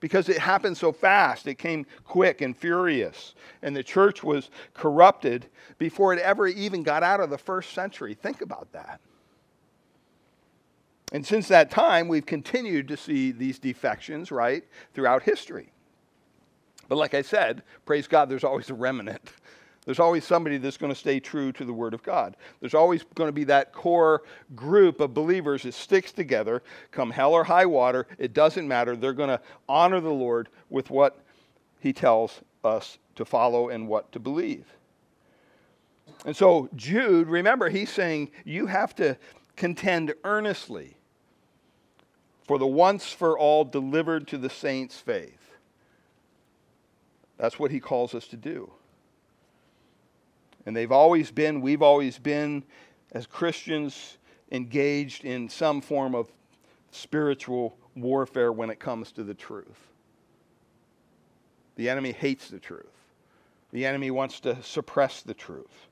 because 0.00 0.28
it 0.28 0.38
happened 0.38 0.76
so 0.76 0.92
fast. 0.92 1.46
It 1.46 1.56
came 1.56 1.86
quick 2.04 2.40
and 2.40 2.56
furious. 2.56 3.34
And 3.62 3.74
the 3.74 3.82
church 3.82 4.22
was 4.22 4.50
corrupted 4.74 5.46
before 5.78 6.12
it 6.12 6.20
ever 6.20 6.46
even 6.46 6.82
got 6.82 7.02
out 7.02 7.20
of 7.20 7.30
the 7.30 7.38
first 7.38 7.72
century. 7.72 8.14
Think 8.14 8.40
about 8.40 8.72
that. 8.72 9.00
And 11.12 11.24
since 11.24 11.48
that 11.48 11.70
time, 11.70 12.08
we've 12.08 12.26
continued 12.26 12.88
to 12.88 12.96
see 12.96 13.30
these 13.30 13.58
defections, 13.58 14.32
right, 14.32 14.64
throughout 14.92 15.22
history. 15.22 15.72
But 16.88 16.96
like 16.96 17.14
I 17.14 17.22
said, 17.22 17.62
praise 17.84 18.06
God, 18.06 18.28
there's 18.28 18.44
always 18.44 18.70
a 18.70 18.74
remnant 18.74 19.32
there's 19.86 20.00
always 20.00 20.24
somebody 20.24 20.58
that's 20.58 20.76
going 20.76 20.92
to 20.92 20.98
stay 20.98 21.20
true 21.20 21.52
to 21.52 21.64
the 21.64 21.72
Word 21.72 21.94
of 21.94 22.02
God. 22.02 22.36
There's 22.60 22.74
always 22.74 23.04
going 23.14 23.28
to 23.28 23.32
be 23.32 23.44
that 23.44 23.72
core 23.72 24.24
group 24.54 25.00
of 25.00 25.14
believers 25.14 25.62
that 25.62 25.74
sticks 25.74 26.12
together, 26.12 26.62
come 26.90 27.10
hell 27.10 27.32
or 27.32 27.44
high 27.44 27.66
water. 27.66 28.08
It 28.18 28.34
doesn't 28.34 28.66
matter. 28.66 28.96
They're 28.96 29.12
going 29.12 29.30
to 29.30 29.40
honor 29.68 30.00
the 30.00 30.10
Lord 30.10 30.48
with 30.68 30.90
what 30.90 31.20
He 31.78 31.92
tells 31.92 32.40
us 32.64 32.98
to 33.14 33.24
follow 33.24 33.68
and 33.68 33.86
what 33.86 34.10
to 34.10 34.18
believe. 34.18 34.66
And 36.24 36.36
so, 36.36 36.68
Jude, 36.74 37.28
remember, 37.28 37.68
he's 37.68 37.90
saying 37.90 38.30
you 38.44 38.66
have 38.66 38.94
to 38.96 39.16
contend 39.54 40.14
earnestly 40.24 40.96
for 42.44 42.58
the 42.58 42.66
once 42.66 43.12
for 43.12 43.38
all 43.38 43.64
delivered 43.64 44.26
to 44.28 44.38
the 44.38 44.50
saints' 44.50 44.98
faith. 44.98 45.52
That's 47.38 47.58
what 47.58 47.70
he 47.70 47.80
calls 47.80 48.14
us 48.14 48.26
to 48.28 48.36
do. 48.36 48.72
And 50.66 50.76
they've 50.76 50.92
always 50.92 51.30
been, 51.30 51.60
we've 51.60 51.82
always 51.82 52.18
been, 52.18 52.64
as 53.12 53.26
Christians, 53.26 54.18
engaged 54.50 55.24
in 55.24 55.48
some 55.48 55.80
form 55.80 56.14
of 56.14 56.30
spiritual 56.90 57.76
warfare 57.94 58.52
when 58.52 58.68
it 58.68 58.80
comes 58.80 59.12
to 59.12 59.22
the 59.22 59.34
truth. 59.34 59.88
The 61.76 61.88
enemy 61.88 62.12
hates 62.12 62.48
the 62.48 62.58
truth, 62.58 62.86
the 63.72 63.86
enemy 63.86 64.10
wants 64.10 64.40
to 64.40 64.60
suppress 64.62 65.22
the 65.22 65.34
truth. 65.34 65.88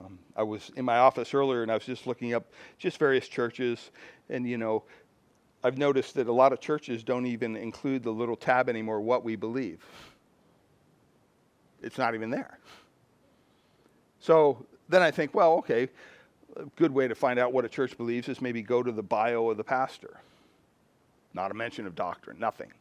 Um, 0.00 0.20
I 0.36 0.44
was 0.44 0.70
in 0.76 0.84
my 0.84 0.98
office 0.98 1.34
earlier 1.34 1.62
and 1.62 1.72
I 1.72 1.74
was 1.74 1.84
just 1.84 2.06
looking 2.06 2.32
up 2.32 2.52
just 2.78 2.98
various 2.98 3.26
churches, 3.26 3.90
and 4.30 4.48
you 4.48 4.56
know, 4.56 4.84
I've 5.64 5.78
noticed 5.78 6.14
that 6.14 6.28
a 6.28 6.32
lot 6.32 6.52
of 6.52 6.60
churches 6.60 7.02
don't 7.02 7.26
even 7.26 7.56
include 7.56 8.04
the 8.04 8.12
little 8.12 8.36
tab 8.36 8.68
anymore, 8.68 9.00
what 9.00 9.24
we 9.24 9.34
believe. 9.34 9.84
It's 11.82 11.98
not 11.98 12.14
even 12.14 12.30
there. 12.30 12.58
So 14.20 14.64
then 14.88 15.02
I 15.02 15.10
think, 15.10 15.34
well, 15.34 15.54
okay, 15.54 15.88
a 16.56 16.64
good 16.76 16.92
way 16.92 17.08
to 17.08 17.14
find 17.14 17.38
out 17.38 17.52
what 17.52 17.64
a 17.64 17.68
church 17.68 17.96
believes 17.96 18.28
is 18.28 18.40
maybe 18.40 18.62
go 18.62 18.82
to 18.82 18.92
the 18.92 19.02
bio 19.02 19.50
of 19.50 19.56
the 19.56 19.64
pastor. 19.64 20.20
Not 21.34 21.50
a 21.50 21.54
mention 21.54 21.86
of 21.86 21.94
doctrine, 21.94 22.38
nothing. 22.38 22.72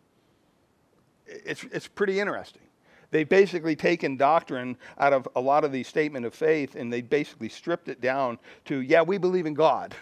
It's, 1.27 1.63
it's 1.65 1.87
pretty 1.87 2.19
interesting. 2.19 2.61
They've 3.11 3.27
basically 3.27 3.75
taken 3.75 4.17
doctrine 4.17 4.77
out 4.97 5.13
of 5.13 5.27
a 5.35 5.41
lot 5.41 5.63
of 5.63 5.71
the 5.71 5.83
statement 5.83 6.25
of 6.25 6.33
faith 6.33 6.75
and 6.75 6.91
they 6.91 7.01
basically 7.01 7.49
stripped 7.49 7.87
it 7.87 8.01
down 8.01 8.37
to, 8.65 8.81
yeah, 8.81 9.01
we 9.01 9.17
believe 9.17 9.45
in 9.45 9.53
God. 9.53 9.95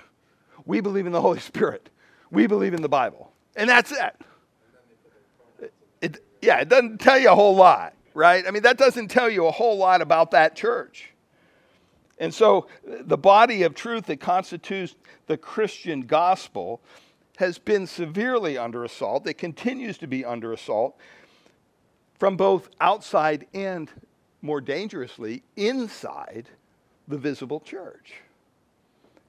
We 0.65 0.79
believe 0.81 1.05
in 1.05 1.11
the 1.11 1.21
Holy 1.21 1.39
Spirit. 1.39 1.89
We 2.31 2.47
believe 2.47 2.73
in 2.73 2.81
the 2.81 2.89
Bible. 2.89 3.31
And 3.55 3.69
that's 3.69 3.91
it. 3.91 5.71
it 6.01 6.23
yeah, 6.41 6.59
it 6.59 6.69
doesn't 6.69 6.99
tell 6.99 7.19
you 7.19 7.29
a 7.29 7.35
whole 7.35 7.55
lot, 7.55 7.93
right? 8.13 8.45
I 8.47 8.51
mean, 8.51 8.63
that 8.63 8.77
doesn't 8.77 9.09
tell 9.09 9.29
you 9.29 9.45
a 9.45 9.51
whole 9.51 9.77
lot 9.77 10.01
about 10.01 10.31
that 10.31 10.55
church. 10.55 11.11
And 12.17 12.33
so 12.33 12.67
the 12.85 13.17
body 13.17 13.63
of 13.63 13.75
truth 13.75 14.05
that 14.05 14.19
constitutes 14.19 14.95
the 15.27 15.37
Christian 15.37 16.01
gospel 16.01 16.81
has 17.37 17.57
been 17.57 17.85
severely 17.87 18.57
under 18.57 18.83
assault. 18.83 19.27
It 19.27 19.37
continues 19.37 19.97
to 19.97 20.07
be 20.07 20.23
under 20.23 20.53
assault 20.53 20.97
from 22.17 22.37
both 22.37 22.69
outside 22.79 23.45
and, 23.53 23.89
more 24.41 24.61
dangerously, 24.61 25.43
inside 25.57 26.47
the 27.07 27.17
visible 27.17 27.59
church. 27.59 28.13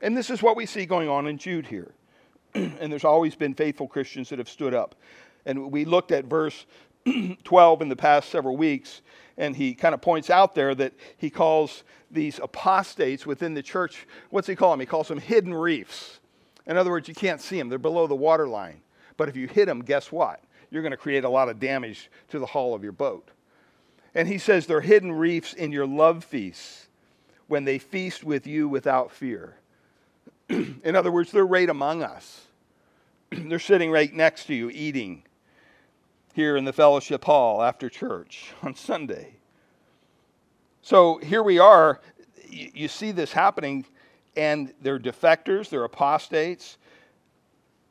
And 0.01 0.17
this 0.17 0.31
is 0.31 0.43
what 0.43 0.57
we 0.57 0.67
see 0.67 0.87
going 0.87 1.09
on 1.09 1.27
in 1.27 1.39
Jude 1.39 1.67
here. 1.67 1.93
and 2.55 2.93
there's 2.93 3.05
always 3.05 3.35
been 3.35 3.55
faithful 3.55 3.89
Christians 3.89 4.29
that 4.29 4.39
have 4.39 4.49
stood 4.49 4.75
up. 4.75 4.95
And 5.45 5.71
we 5.71 5.85
looked 5.85 6.13
at 6.13 6.27
verse 6.27 6.67
12 7.45 7.83
in 7.83 7.89
the 7.89 7.97
past 7.97 8.31
several 8.31 8.57
weeks, 8.57 9.03
and 9.39 9.57
he 9.57 9.75
kind 9.75 9.95
of 9.95 10.01
points 10.01 10.31
out 10.31 10.55
there 10.55 10.75
that 10.75 10.93
he 11.19 11.31
calls 11.31 11.85
these 12.11 12.39
apostates 12.43 13.27
within 13.27 13.55
the 13.55 13.63
church, 13.63 14.07
what's 14.31 14.47
he 14.47 14.57
call 14.57 14.71
them? 14.71 14.81
He 14.81 14.87
calls 14.87 15.09
them 15.09 15.19
hidden 15.19 15.53
reefs. 15.53 16.21
In 16.67 16.77
other 16.77 16.91
words, 16.91 17.09
you 17.09 17.15
can't 17.15 17.41
see 17.41 17.59
them, 17.59 17.69
they're 17.69 17.79
below 17.79 18.07
the 18.07 18.15
water 18.15 18.49
line. 18.49 18.81
But 19.17 19.29
if 19.29 19.37
you 19.37 19.47
hit 19.47 19.67
them, 19.67 19.83
guess 19.83 20.11
what? 20.11 20.41
You're 20.71 20.83
going 20.83 20.93
to 20.93 20.97
create 20.97 21.25
a 21.25 21.29
lot 21.29 21.49
of 21.49 21.61
damage 21.61 22.11
to 22.31 22.39
the 22.39 22.47
hull 22.47 22.75
of 22.75 22.83
your 22.83 22.93
boat. 22.93 23.29
And 24.15 24.27
he 24.27 24.39
says 24.39 24.67
they're 24.67 24.81
hidden 24.81 25.13
reefs 25.13 25.53
in 25.53 25.73
your 25.73 25.87
love 25.87 26.25
feasts 26.25 26.89
when 27.49 27.65
they 27.65 27.79
feast 27.79 28.25
with 28.25 28.47
you 28.47 28.69
without 28.69 29.13
fear. 29.13 29.57
in 30.49 30.97
other 30.97 31.13
words, 31.13 31.31
they're 31.31 31.47
right 31.47 31.69
among 31.69 32.03
us. 32.03 32.47
they're 33.31 33.59
sitting 33.59 33.91
right 33.91 34.13
next 34.13 34.47
to 34.47 34.55
you 34.55 34.71
eating 34.71 35.23
here 36.37 36.59
in 36.59 36.67
the 36.67 36.73
fellowship 36.73 37.25
hall 37.25 37.63
after 37.63 37.89
church 37.89 38.53
on 38.63 38.75
Sunday. 38.75 39.37
So 40.83 41.17
here 41.17 41.43
we 41.43 41.59
are. 41.59 42.03
You 42.51 42.89
see 42.89 43.11
this 43.11 43.33
happening, 43.33 43.87
and 44.37 44.73
they're 44.83 44.99
defectors, 44.99 45.71
they're 45.71 45.85
apostates. 45.85 46.77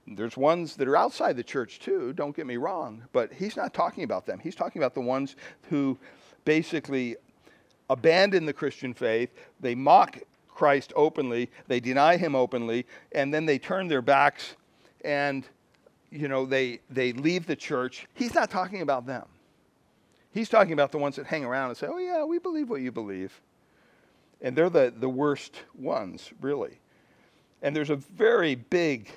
There's 0.05 0.37
ones 0.37 0.75
that 0.75 0.87
are 0.87 0.95
outside 0.95 1.35
the 1.35 1.43
church 1.43 1.79
too, 1.79 2.13
don't 2.13 2.35
get 2.35 2.45
me 2.45 2.57
wrong, 2.57 3.01
but 3.13 3.33
he's 3.33 3.57
not 3.57 3.73
talking 3.73 4.03
about 4.03 4.27
them. 4.27 4.37
He's 4.37 4.53
talking 4.53 4.79
about 4.79 4.93
the 4.93 5.01
ones 5.01 5.35
who 5.71 5.97
basically 6.45 7.15
abandon 7.89 8.45
the 8.45 8.53
Christian 8.53 8.93
faith, 8.93 9.31
they 9.59 9.73
mock 9.73 10.19
Christ 10.47 10.93
openly, 10.95 11.49
they 11.67 11.79
deny 11.79 12.15
him 12.15 12.35
openly, 12.35 12.85
and 13.11 13.33
then 13.33 13.47
they 13.47 13.57
turn 13.57 13.87
their 13.87 14.03
backs 14.03 14.55
and 15.03 15.47
you 16.15 16.27
know, 16.27 16.45
they, 16.45 16.79
they 16.89 17.13
leave 17.13 17.45
the 17.45 17.55
church, 17.55 18.07
he's 18.13 18.33
not 18.33 18.49
talking 18.49 18.81
about 18.81 19.05
them. 19.05 19.25
He's 20.31 20.49
talking 20.49 20.73
about 20.73 20.91
the 20.91 20.97
ones 20.97 21.15
that 21.15 21.25
hang 21.25 21.45
around 21.45 21.69
and 21.69 21.77
say, 21.77 21.87
oh, 21.87 21.97
yeah, 21.97 22.23
we 22.23 22.39
believe 22.39 22.69
what 22.69 22.81
you 22.81 22.91
believe. 22.91 23.41
And 24.41 24.55
they're 24.55 24.69
the, 24.69 24.93
the 24.95 25.09
worst 25.09 25.61
ones, 25.73 26.31
really. 26.41 26.79
And 27.61 27.75
there's 27.75 27.89
a 27.89 27.95
very 27.95 28.55
big 28.55 29.11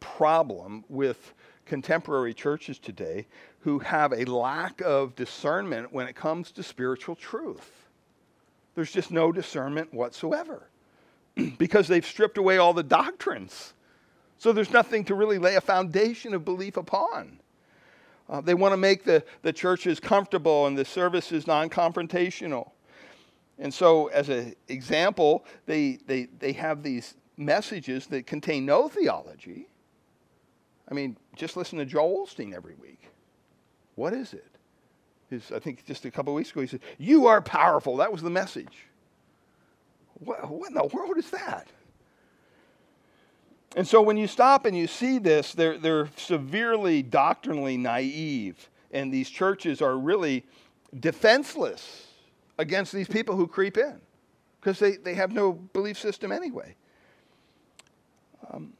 problem 0.00 0.84
with 0.88 1.32
contemporary 1.64 2.34
churches 2.34 2.78
today 2.78 3.26
who 3.60 3.78
have 3.78 4.12
a 4.12 4.24
lack 4.24 4.80
of 4.82 5.14
discernment 5.14 5.92
when 5.92 6.06
it 6.06 6.14
comes 6.14 6.50
to 6.52 6.62
spiritual 6.62 7.14
truth. 7.14 7.86
There's 8.74 8.92
just 8.92 9.10
no 9.10 9.32
discernment 9.32 9.94
whatsoever 9.94 10.68
because 11.58 11.88
they've 11.88 12.04
stripped 12.04 12.38
away 12.38 12.58
all 12.58 12.74
the 12.74 12.82
doctrines. 12.82 13.72
So 14.42 14.52
there's 14.52 14.72
nothing 14.72 15.04
to 15.04 15.14
really 15.14 15.38
lay 15.38 15.54
a 15.54 15.60
foundation 15.60 16.34
of 16.34 16.44
belief 16.44 16.76
upon. 16.76 17.38
Uh, 18.28 18.40
they 18.40 18.54
want 18.54 18.72
to 18.72 18.76
make 18.76 19.04
the, 19.04 19.22
the 19.42 19.52
churches 19.52 20.00
comfortable 20.00 20.66
and 20.66 20.76
the 20.76 20.84
services 20.84 21.46
non 21.46 21.70
confrontational. 21.70 22.72
And 23.60 23.72
so, 23.72 24.08
as 24.08 24.30
an 24.30 24.56
example, 24.66 25.44
they, 25.66 26.00
they, 26.08 26.24
they 26.40 26.50
have 26.54 26.82
these 26.82 27.14
messages 27.36 28.08
that 28.08 28.26
contain 28.26 28.66
no 28.66 28.88
theology. 28.88 29.68
I 30.90 30.94
mean, 30.94 31.16
just 31.36 31.56
listen 31.56 31.78
to 31.78 31.84
Joel 31.84 32.26
Osteen 32.26 32.52
every 32.52 32.74
week. 32.74 33.10
What 33.94 34.12
is 34.12 34.34
it? 34.34 34.56
His, 35.30 35.52
I 35.52 35.60
think 35.60 35.86
just 35.86 36.04
a 36.04 36.10
couple 36.10 36.34
weeks 36.34 36.50
ago, 36.50 36.62
he 36.62 36.66
said, 36.66 36.80
You 36.98 37.28
are 37.28 37.40
powerful. 37.40 37.96
That 37.98 38.10
was 38.10 38.22
the 38.22 38.30
message. 38.30 38.88
What, 40.14 40.50
what 40.50 40.70
in 40.70 40.74
the 40.74 40.90
world 40.92 41.16
is 41.16 41.30
that? 41.30 41.68
And 43.74 43.86
so 43.86 44.02
when 44.02 44.16
you 44.16 44.26
stop 44.26 44.66
and 44.66 44.76
you 44.76 44.86
see 44.86 45.18
this, 45.18 45.52
they're, 45.52 45.78
they're 45.78 46.08
severely 46.16 47.02
doctrinally 47.02 47.76
naive. 47.76 48.68
And 48.90 49.12
these 49.12 49.30
churches 49.30 49.80
are 49.80 49.96
really 49.96 50.44
defenseless 51.00 52.06
against 52.58 52.92
these 52.92 53.08
people 53.08 53.36
who 53.36 53.46
creep 53.46 53.78
in 53.78 54.00
because 54.60 54.78
they, 54.78 54.96
they 54.96 55.14
have 55.14 55.32
no 55.32 55.52
belief 55.52 55.98
system 55.98 56.30
anyway. 56.30 56.76
Um, 58.52 58.74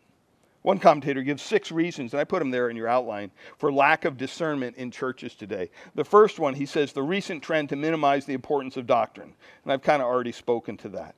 one 0.61 0.79
commentator 0.79 1.23
gives 1.23 1.43
six 1.43 1.73
reasons, 1.73 2.13
and 2.13 2.21
I 2.21 2.25
put 2.25 2.39
them 2.39 2.51
there 2.51 2.69
in 2.69 2.77
your 2.77 2.87
outline, 2.87 3.33
for 3.59 3.73
lack 3.73 4.05
of 4.05 4.17
discernment 4.17 4.77
in 4.77 4.93
churches 4.93 5.35
today. 5.35 5.71
The 5.97 6.05
first 6.05 6.39
one, 6.39 6.55
he 6.55 6.67
says, 6.67 6.93
the 6.93 7.03
recent 7.03 7.43
trend 7.43 7.71
to 7.71 7.77
minimize 7.77 8.27
the 8.27 8.35
importance 8.35 8.77
of 8.77 8.87
doctrine. 8.87 9.35
And 9.65 9.73
I've 9.73 9.83
kind 9.83 10.01
of 10.01 10.07
already 10.07 10.31
spoken 10.31 10.77
to 10.79 10.89
that. 10.91 11.17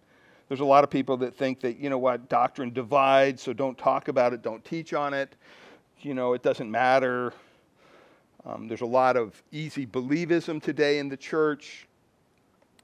There's 0.48 0.60
a 0.60 0.64
lot 0.64 0.84
of 0.84 0.90
people 0.90 1.16
that 1.18 1.34
think 1.34 1.60
that, 1.60 1.78
you 1.78 1.88
know 1.88 1.98
what, 1.98 2.28
doctrine 2.28 2.72
divides, 2.72 3.42
so 3.42 3.52
don't 3.52 3.78
talk 3.78 4.08
about 4.08 4.32
it, 4.32 4.42
don't 4.42 4.64
teach 4.64 4.92
on 4.92 5.14
it. 5.14 5.36
You 6.00 6.14
know, 6.14 6.34
it 6.34 6.42
doesn't 6.42 6.70
matter. 6.70 7.32
Um, 8.44 8.68
there's 8.68 8.82
a 8.82 8.86
lot 8.86 9.16
of 9.16 9.42
easy 9.52 9.86
believism 9.86 10.62
today 10.62 10.98
in 10.98 11.08
the 11.08 11.16
church. 11.16 11.88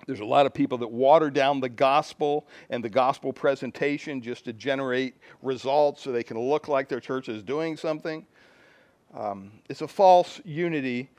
There's 0.06 0.20
a 0.20 0.24
lot 0.24 0.46
of 0.46 0.54
people 0.54 0.78
that 0.78 0.90
water 0.90 1.28
down 1.28 1.60
the 1.60 1.68
gospel 1.68 2.46
and 2.70 2.82
the 2.82 2.88
gospel 2.88 3.32
presentation 3.32 4.22
just 4.22 4.46
to 4.46 4.54
generate 4.54 5.14
results 5.42 6.02
so 6.02 6.12
they 6.12 6.22
can 6.22 6.38
look 6.38 6.68
like 6.68 6.88
their 6.88 7.00
church 7.00 7.28
is 7.28 7.42
doing 7.42 7.76
something. 7.76 8.26
Um, 9.14 9.50
it's 9.68 9.82
a 9.82 9.88
false 9.88 10.40
unity, 10.44 11.10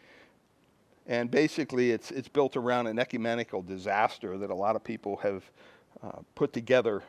and 1.06 1.30
basically 1.30 1.92
it's, 1.92 2.10
it's 2.10 2.28
built 2.28 2.58
around 2.58 2.88
an 2.88 2.98
ecumenical 2.98 3.62
disaster 3.62 4.40
that 4.40 4.50
a 4.50 4.56
lot 4.56 4.76
of 4.76 4.84
people 4.84 5.18
have 5.18 5.44
uh, 6.04 6.20
put 6.36 6.54
together 6.54 7.04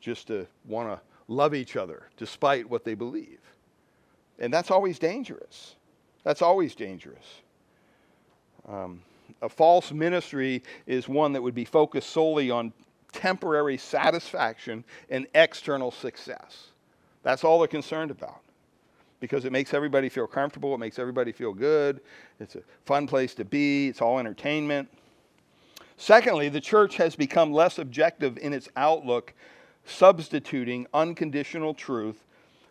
just 0.00 0.26
to 0.28 0.46
want 0.66 0.88
to 0.88 1.00
love 1.28 1.54
each 1.54 1.76
other 1.76 2.04
despite 2.16 2.68
what 2.68 2.84
they 2.84 2.94
believe. 2.94 3.40
And 4.38 4.52
that's 4.52 4.70
always 4.70 4.98
dangerous. 4.98 5.76
That's 6.24 6.42
always 6.42 6.74
dangerous. 6.74 7.24
Um, 8.68 9.02
a 9.42 9.48
false 9.48 9.92
ministry 9.92 10.62
is 10.86 11.08
one 11.08 11.32
that 11.32 11.42
would 11.42 11.54
be 11.54 11.64
focused 11.64 12.10
solely 12.10 12.50
on 12.50 12.72
temporary 13.12 13.78
satisfaction 13.78 14.84
and 15.10 15.26
external 15.34 15.90
success. 15.90 16.68
That's 17.22 17.44
all 17.44 17.58
they're 17.58 17.68
concerned 17.68 18.10
about 18.10 18.40
because 19.20 19.44
it 19.44 19.52
makes 19.52 19.72
everybody 19.72 20.08
feel 20.08 20.26
comfortable, 20.26 20.74
it 20.74 20.78
makes 20.78 20.98
everybody 20.98 21.32
feel 21.32 21.52
good, 21.52 22.00
it's 22.38 22.54
a 22.54 22.62
fun 22.84 23.06
place 23.06 23.34
to 23.34 23.44
be, 23.44 23.88
it's 23.88 24.02
all 24.02 24.18
entertainment. 24.18 24.88
Secondly, 25.96 26.48
the 26.48 26.60
church 26.60 26.96
has 26.96 27.16
become 27.16 27.52
less 27.52 27.78
objective 27.78 28.36
in 28.38 28.52
its 28.52 28.68
outlook, 28.76 29.32
substituting 29.84 30.86
unconditional 30.92 31.74
truth 31.74 32.24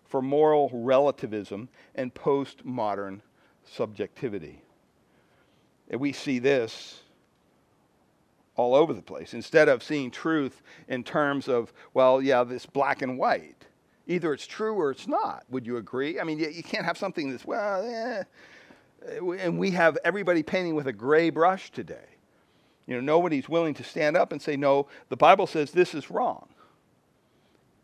for 0.05 0.21
moral 0.21 0.69
relativism 0.71 1.67
and 1.95 2.13
postmodern 2.13 3.21
subjectivity. 3.65 4.61
And 5.89 5.99
we 5.99 6.13
see 6.13 6.39
this 6.39 7.01
all 8.55 8.75
over 8.75 8.93
the 8.93 9.01
place. 9.01 9.33
Instead 9.33 9.67
of 9.67 9.83
seeing 9.83 10.11
truth 10.11 10.61
in 10.87 11.03
terms 11.03 11.47
of, 11.47 11.73
well, 11.93 12.21
yeah, 12.21 12.43
this 12.43 12.65
black 12.65 13.01
and 13.01 13.17
white, 13.17 13.65
either 14.07 14.33
it's 14.33 14.47
true 14.47 14.75
or 14.75 14.91
it's 14.91 15.07
not. 15.07 15.43
Would 15.49 15.65
you 15.65 15.77
agree? 15.77 16.19
I 16.19 16.23
mean, 16.23 16.39
you, 16.39 16.63
can't 16.63 16.85
have 16.85 16.97
something 16.97 17.31
that's, 17.31 17.45
well, 17.45 17.83
eh. 17.83 18.23
And 19.39 19.59
we 19.59 19.71
have 19.71 19.97
everybody 20.03 20.41
painting 20.41 20.75
with 20.75 20.87
a 20.87 20.93
gray 20.93 21.29
brush 21.29 21.71
today. 21.71 22.14
You 22.87 22.95
know, 22.95 23.01
nobody's 23.01 23.49
willing 23.49 23.73
to 23.75 23.83
stand 23.83 24.15
up 24.15 24.31
and 24.31 24.41
say, 24.41 24.55
no, 24.55 24.87
the 25.09 25.17
Bible 25.17 25.47
says 25.47 25.71
this 25.71 25.93
is 25.93 26.11
wrong 26.11 26.47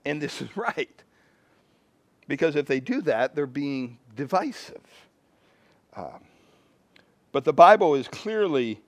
and 0.05 0.21
this 0.21 0.41
is 0.41 0.55
right. 0.57 1.03
Because 2.27 2.55
if 2.55 2.65
they 2.65 2.79
do 2.79 3.01
that, 3.01 3.35
they're 3.35 3.45
being 3.47 3.97
divisive. 4.15 4.81
Um, 5.95 6.21
but 7.31 7.43
the 7.43 7.53
Bible 7.53 7.95
is 7.95 8.07
clearly 8.07 8.79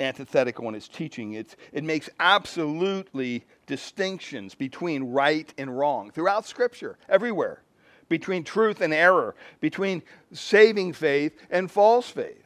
antithetical 0.00 0.68
in 0.68 0.74
its 0.74 0.88
teaching. 0.88 1.34
It's, 1.34 1.56
it 1.72 1.84
makes 1.84 2.10
absolutely 2.18 3.44
distinctions 3.66 4.54
between 4.54 5.04
right 5.04 5.52
and 5.56 5.76
wrong 5.76 6.10
throughout 6.10 6.46
Scripture, 6.46 6.98
everywhere, 7.08 7.62
between 8.08 8.44
truth 8.44 8.80
and 8.80 8.92
error, 8.92 9.34
between 9.60 10.02
saving 10.32 10.94
faith 10.94 11.36
and 11.50 11.70
false 11.70 12.08
faith. 12.08 12.43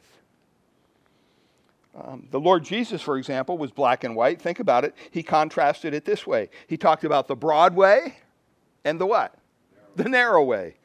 Um, 1.95 2.27
the 2.31 2.39
Lord 2.39 2.63
Jesus, 2.63 3.01
for 3.01 3.17
example, 3.17 3.57
was 3.57 3.71
black 3.71 4.03
and 4.03 4.15
white. 4.15 4.41
Think 4.41 4.59
about 4.59 4.85
it. 4.85 4.95
He 5.11 5.23
contrasted 5.23 5.93
it 5.93 6.05
this 6.05 6.25
way. 6.25 6.49
He 6.67 6.77
talked 6.77 7.03
about 7.03 7.27
the 7.27 7.35
broad 7.35 7.75
way 7.75 8.17
and 8.85 8.99
the 8.99 9.05
what? 9.05 9.35
Narrow. 9.73 9.87
The 9.95 10.09
narrow 10.09 10.43
way. 10.43 10.75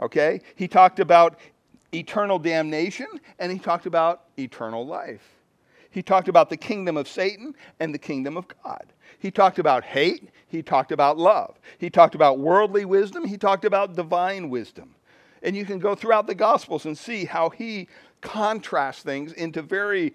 Okay? 0.00 0.40
He 0.54 0.68
talked 0.68 1.00
about 1.00 1.38
eternal 1.92 2.38
damnation 2.38 3.06
and 3.38 3.50
he 3.50 3.58
talked 3.58 3.86
about 3.86 4.24
eternal 4.38 4.86
life. 4.86 5.26
He 5.90 6.02
talked 6.02 6.28
about 6.28 6.50
the 6.50 6.56
kingdom 6.56 6.96
of 6.96 7.08
Satan 7.08 7.54
and 7.80 7.92
the 7.92 7.98
kingdom 7.98 8.36
of 8.36 8.46
God. 8.62 8.92
He 9.18 9.30
talked 9.30 9.58
about 9.58 9.82
hate. 9.82 10.30
He 10.46 10.62
talked 10.62 10.92
about 10.92 11.18
love. 11.18 11.58
He 11.78 11.90
talked 11.90 12.14
about 12.14 12.38
worldly 12.38 12.84
wisdom. 12.84 13.24
He 13.24 13.36
talked 13.36 13.64
about 13.64 13.96
divine 13.96 14.50
wisdom. 14.50 14.94
And 15.42 15.56
you 15.56 15.64
can 15.64 15.78
go 15.78 15.94
throughout 15.94 16.26
the 16.26 16.34
Gospels 16.34 16.86
and 16.86 16.96
see 16.96 17.24
how 17.24 17.50
he 17.50 17.88
contrasts 18.20 19.02
things 19.02 19.32
into 19.32 19.62
very 19.62 20.12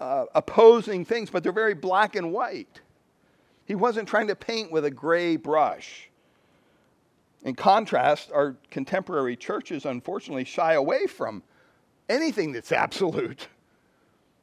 uh, 0.00 0.24
opposing 0.34 1.04
things, 1.04 1.30
but 1.30 1.42
they're 1.42 1.52
very 1.52 1.74
black 1.74 2.16
and 2.16 2.32
white. 2.32 2.80
He 3.66 3.74
wasn't 3.74 4.08
trying 4.08 4.26
to 4.28 4.34
paint 4.34 4.72
with 4.72 4.84
a 4.84 4.90
gray 4.90 5.36
brush. 5.36 6.08
In 7.44 7.54
contrast, 7.54 8.32
our 8.32 8.56
contemporary 8.70 9.36
churches 9.36 9.84
unfortunately 9.84 10.44
shy 10.44 10.74
away 10.74 11.06
from 11.06 11.42
anything 12.08 12.52
that's 12.52 12.72
absolute. 12.72 13.46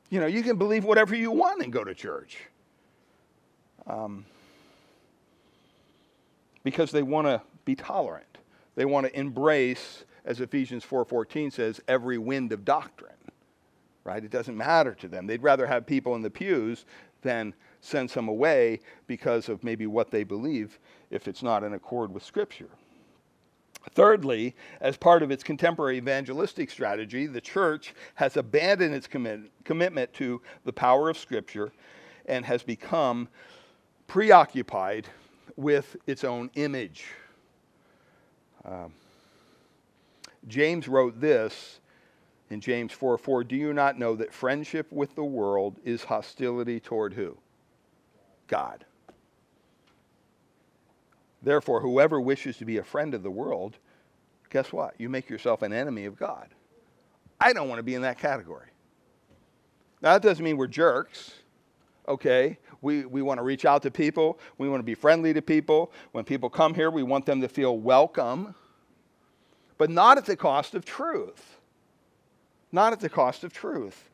You 0.10 0.22
know, 0.22 0.28
you 0.28 0.42
can 0.44 0.58
believe 0.58 0.86
whatever 0.86 1.16
you 1.16 1.32
want 1.32 1.62
and 1.62 1.74
go 1.74 1.84
to 1.84 1.94
church. 1.94 2.38
Um, 3.86 4.26
because 6.64 6.92
they 6.92 7.04
want 7.04 7.28
to 7.28 7.42
be 7.66 7.76
tolerant. 7.76 8.38
They 8.76 8.86
want 8.86 9.08
to 9.08 9.20
embrace, 9.20 10.06
as 10.24 10.40
Ephesians 10.40 10.86
4:14 10.86 11.52
says, 11.52 11.82
every 11.88 12.18
wind 12.18 12.52
of 12.52 12.64
doctrine. 12.64 13.17
Right? 14.08 14.24
It 14.24 14.32
doesn't 14.32 14.56
matter 14.56 14.94
to 14.96 15.10
them. 15.10 15.28
They'd 15.28 15.44
rather 15.44 15.68
have 15.68 15.86
people 15.86 16.16
in 16.16 16.22
the 16.22 16.30
pews 16.30 16.86
than 17.24 17.54
send 17.82 18.10
some 18.10 18.30
away 18.30 18.80
because 19.06 19.50
of 19.50 19.66
maybe 19.66 19.86
what 19.86 20.12
they 20.12 20.24
believe 20.24 20.80
if 21.12 21.28
it's 21.28 21.44
not 21.44 21.62
in 21.62 21.74
accord 21.74 22.14
with 22.14 22.24
Scripture. 22.24 22.70
Thirdly, 23.92 24.56
as 24.80 24.96
part 24.96 25.24
of 25.24 25.30
its 25.30 25.44
contemporary 25.44 25.98
evangelistic 25.98 26.70
strategy, 26.70 27.26
the 27.28 27.42
church 27.42 27.94
has 28.16 28.38
abandoned 28.38 28.96
its 28.96 29.08
commit- 29.08 29.52
commitment 29.66 30.14
to 30.14 30.42
the 30.64 30.72
power 30.74 31.10
of 31.10 31.18
Scripture 31.18 31.74
and 32.28 32.46
has 32.46 32.64
become 32.64 33.28
preoccupied 34.08 35.10
with 35.58 35.98
its 36.08 36.24
own 36.24 36.50
image. 36.56 37.08
Um, 38.64 38.94
James 40.48 40.88
wrote 40.88 41.20
this 41.20 41.82
in 42.50 42.62
James 42.62 42.92
4 42.92 43.18
4 43.18 43.44
Do 43.44 43.56
you 43.56 43.74
not 43.74 44.00
know 44.00 44.16
that 44.16 44.34
friendship 44.34 44.92
with 44.92 45.16
the 45.16 45.24
world 45.24 45.80
is 45.84 46.04
hostility 46.04 46.80
toward 46.80 47.14
who? 47.14 47.38
God. 48.48 48.86
Therefore, 51.42 51.82
whoever 51.82 52.20
wishes 52.20 52.58
to 52.58 52.66
be 52.66 52.78
a 52.78 52.84
friend 52.84 53.14
of 53.14 53.24
the 53.24 53.32
world, 53.32 53.78
guess 54.50 54.72
what? 54.72 54.96
You 54.98 55.10
make 55.10 55.30
yourself 55.30 55.62
an 55.62 55.72
enemy 55.72 56.06
of 56.06 56.18
God. 56.18 56.50
I 57.40 57.54
don't 57.54 57.70
want 57.70 57.80
to 57.80 57.84
be 57.84 57.96
in 57.96 58.02
that 58.02 58.18
category. 58.18 58.68
Now, 60.02 60.14
that 60.14 60.22
doesn't 60.22 60.44
mean 60.44 60.58
we're 60.58 60.68
jerks, 60.68 61.34
okay? 62.08 62.58
We, 62.82 63.06
we 63.06 63.22
want 63.22 63.40
to 63.40 63.44
reach 63.44 63.66
out 63.66 63.84
to 63.84 63.92
people. 63.92 64.40
We 64.58 64.70
want 64.70 64.80
to 64.80 64.86
be 64.86 64.96
friendly 64.96 65.34
to 65.34 65.42
people. 65.42 65.92
When 66.12 66.24
people 66.24 66.50
come 66.50 66.74
here, 66.74 66.90
we 66.90 67.04
want 67.04 67.26
them 67.26 67.42
to 67.42 67.48
feel 67.48 67.78
welcome, 67.78 68.56
but 69.78 69.90
not 69.90 70.18
at 70.18 70.26
the 70.26 70.36
cost 70.36 70.76
of 70.76 70.86
truth. 70.86 71.57
Not 72.78 72.94
at 72.94 73.00
the 73.00 73.10
cost 73.10 73.44
of 73.44 73.52
truth. 73.52 74.12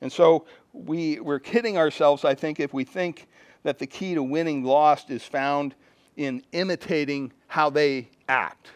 And 0.00 0.10
so 0.10 0.46
we, 0.72 1.20
we're 1.20 1.40
kidding 1.40 1.76
ourselves, 1.76 2.24
I 2.24 2.34
think, 2.34 2.58
if 2.58 2.72
we 2.72 2.84
think 2.84 3.26
that 3.64 3.78
the 3.78 3.86
key 3.86 4.14
to 4.14 4.22
winning 4.22 4.64
lost 4.64 5.10
is 5.10 5.22
found 5.22 5.74
in 6.16 6.42
imitating 6.52 7.34
how 7.48 7.68
they 7.68 8.08
act. 8.30 8.68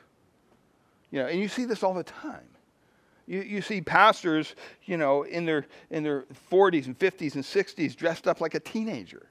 You 1.10 1.20
know, 1.20 1.28
and 1.28 1.40
you 1.40 1.48
see 1.48 1.64
this 1.64 1.82
all 1.82 1.94
the 1.94 2.04
time. 2.04 2.46
You, 3.26 3.40
you 3.40 3.62
see 3.62 3.80
pastors, 3.80 4.54
you 4.84 4.98
know, 4.98 5.22
in 5.22 5.46
their, 5.46 5.64
in 5.88 6.02
their 6.02 6.26
40s 6.50 6.84
and 6.84 6.98
50s 6.98 7.36
and 7.36 7.42
60s 7.42 7.96
dressed 7.96 8.28
up 8.28 8.42
like 8.42 8.54
a 8.54 8.60
teenager. 8.60 9.28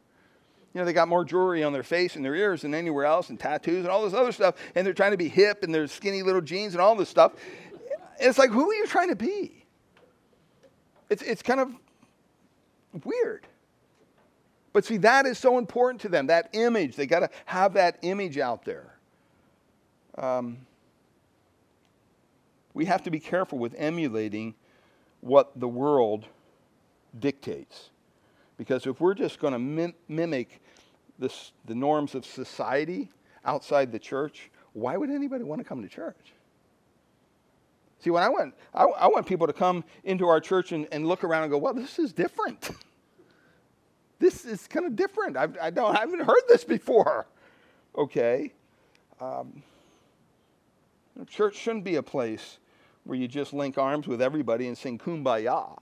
You 0.74 0.80
know, 0.80 0.86
they 0.86 0.94
got 0.94 1.10
more 1.10 1.26
jewelry 1.26 1.64
on 1.64 1.74
their 1.74 1.84
face 1.84 2.16
and 2.16 2.26
their 2.26 2.34
ears 2.34 2.64
than 2.64 2.74
anywhere 2.74 3.06
else, 3.06 3.30
and 3.30 3.40
tattoos 3.40 3.84
and 3.84 3.90
all 3.90 4.04
this 4.04 4.16
other 4.16 4.32
stuff, 4.32 4.56
and 4.74 4.88
they're 4.88 4.96
trying 4.96 5.12
to 5.12 5.18
be 5.18 5.28
hip 5.28 5.62
and 5.62 5.76
their 5.76 5.86
skinny 5.86 6.24
little 6.24 6.42
jeans 6.42 6.74
and 6.74 6.82
all 6.82 6.96
this 6.96 7.10
stuff. 7.10 7.34
It's 8.22 8.38
like, 8.38 8.52
who 8.52 8.70
are 8.70 8.74
you 8.76 8.86
trying 8.86 9.10
to 9.10 9.16
be? 9.16 9.66
It's, 11.10 11.24
it's 11.24 11.42
kind 11.42 11.60
of 11.60 11.76
weird. 13.04 13.48
But 14.74 14.86
see, 14.86 14.98
that 14.98 15.26
is 15.26 15.38
so 15.38 15.58
important 15.58 16.02
to 16.02 16.10
them, 16.10 16.28
that 16.28 16.50
image. 16.54 16.96
They 16.96 17.06
got 17.06 17.20
to 17.20 17.30
have 17.46 17.74
that 17.74 17.98
image 18.04 18.38
out 18.38 18.64
there. 18.64 18.96
Um, 20.18 20.58
we 22.74 22.86
have 22.86 23.04
to 23.04 23.12
be 23.12 23.20
careful 23.20 23.58
with 23.58 23.76
emulating 23.78 24.56
what 25.20 25.52
the 25.60 25.68
world 25.68 26.26
dictates. 27.20 27.90
Because 28.58 28.86
if 28.86 29.02
we're 29.02 29.14
just 29.14 29.40
going 29.40 29.54
to 29.54 29.60
mim- 29.60 29.96
mimic 30.08 30.62
this, 31.20 31.52
the 31.66 31.76
norms 31.76 32.16
of 32.16 32.26
society 32.26 33.10
outside 33.44 33.92
the 33.92 34.00
church, 34.00 34.52
why 34.74 34.96
would 34.96 35.10
anybody 35.10 35.44
want 35.44 35.60
to 35.60 35.66
come 35.66 35.82
to 35.82 35.90
church? 35.90 36.34
See, 38.02 38.10
when 38.10 38.24
I 38.24 38.30
went, 38.30 38.56
I, 38.74 38.84
I 38.84 39.08
want 39.08 39.28
people 39.28 39.46
to 39.46 39.54
come 39.54 39.84
into 40.04 40.28
our 40.28 40.40
church 40.40 40.72
and, 40.72 40.88
and 40.92 41.08
look 41.08 41.24
around 41.24 41.44
and 41.44 41.52
go, 41.52 41.60
well, 41.60 41.74
this 41.74 42.00
is 42.00 42.12
different. 42.12 42.72
this 44.20 44.44
is 44.44 44.68
kind 44.68 44.88
of 44.88 44.96
different. 44.96 45.38
I've, 45.38 45.56
I, 45.62 45.70
don't, 45.70 45.96
I 45.96 46.00
haven't 46.00 46.22
heard 46.22 46.42
this 46.48 46.64
before. 46.64 47.28
Okay? 47.96 48.54
Um, 49.20 49.62
church 51.30 51.56
shouldn't 51.56 51.84
be 51.84 51.98
a 51.98 52.04
place 52.04 52.58
where 53.04 53.18
you 53.18 53.28
just 53.28 53.54
link 53.54 53.78
arms 53.78 54.08
with 54.08 54.20
everybody 54.20 54.68
and 54.68 54.76
sing 54.76 54.98
kumbaya. 54.98 55.78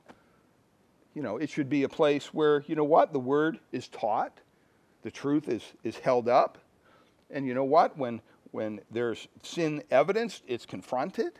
You 1.13 1.21
know, 1.21 1.37
it 1.37 1.49
should 1.49 1.69
be 1.69 1.83
a 1.83 1.89
place 1.89 2.33
where, 2.33 2.65
you 2.67 2.75
know 2.75 2.83
what, 2.83 3.13
the 3.13 3.19
word 3.19 3.59
is 3.71 3.87
taught, 3.87 4.41
the 5.03 5.11
truth 5.11 5.47
is, 5.47 5.63
is 5.85 5.97
held 5.97 6.27
up, 6.27 6.57
and 7.31 7.47
you 7.47 7.53
know 7.53 7.63
what, 7.63 7.97
when, 7.97 8.19
when 8.51 8.81
there's 8.91 9.29
sin 9.41 9.81
evidenced, 9.89 10.43
it's 10.47 10.65
confronted 10.65 11.39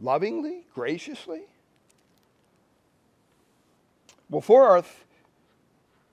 lovingly, 0.00 0.66
graciously. 0.74 1.42
Well, 4.28 4.40
fourth, 4.40 5.04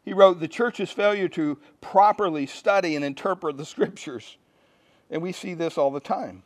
he 0.03 0.13
wrote, 0.13 0.39
the 0.39 0.47
church's 0.47 0.91
failure 0.91 1.27
to 1.29 1.57
properly 1.81 2.45
study 2.45 2.95
and 2.95 3.03
interpret 3.03 3.57
the 3.57 3.65
scriptures. 3.65 4.37
And 5.09 5.21
we 5.21 5.31
see 5.31 5.53
this 5.53 5.77
all 5.77 5.91
the 5.91 5.99
time. 5.99 6.43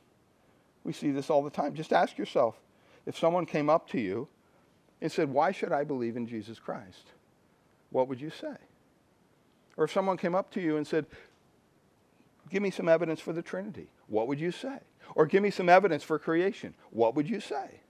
We 0.83 0.93
see 0.93 1.11
this 1.11 1.29
all 1.29 1.43
the 1.43 1.49
time. 1.49 1.73
Just 1.73 1.91
ask 1.91 2.17
yourself 2.17 2.55
if 3.05 3.17
someone 3.17 3.45
came 3.45 3.69
up 3.69 3.89
to 3.89 3.99
you 3.99 4.27
and 5.01 5.11
said, 5.11 5.29
Why 5.29 5.51
should 5.51 5.71
I 5.71 5.83
believe 5.83 6.15
in 6.15 6.27
Jesus 6.27 6.59
Christ? 6.59 7.11
What 7.89 8.07
would 8.07 8.21
you 8.21 8.29
say? 8.29 8.55
Or 9.75 9.85
if 9.85 9.91
someone 9.91 10.17
came 10.17 10.35
up 10.35 10.51
to 10.51 10.61
you 10.61 10.77
and 10.77 10.85
said, 10.85 11.05
Give 12.49 12.61
me 12.63 12.71
some 12.71 12.87
evidence 12.87 13.19
for 13.19 13.33
the 13.33 13.41
Trinity, 13.41 13.87
what 14.07 14.27
would 14.27 14.39
you 14.39 14.51
say? 14.51 14.79
Or 15.15 15.25
give 15.25 15.43
me 15.43 15.49
some 15.49 15.69
evidence 15.69 16.03
for 16.03 16.19
creation, 16.19 16.73
what 16.91 17.15
would 17.15 17.29
you 17.29 17.39
say? 17.39 17.81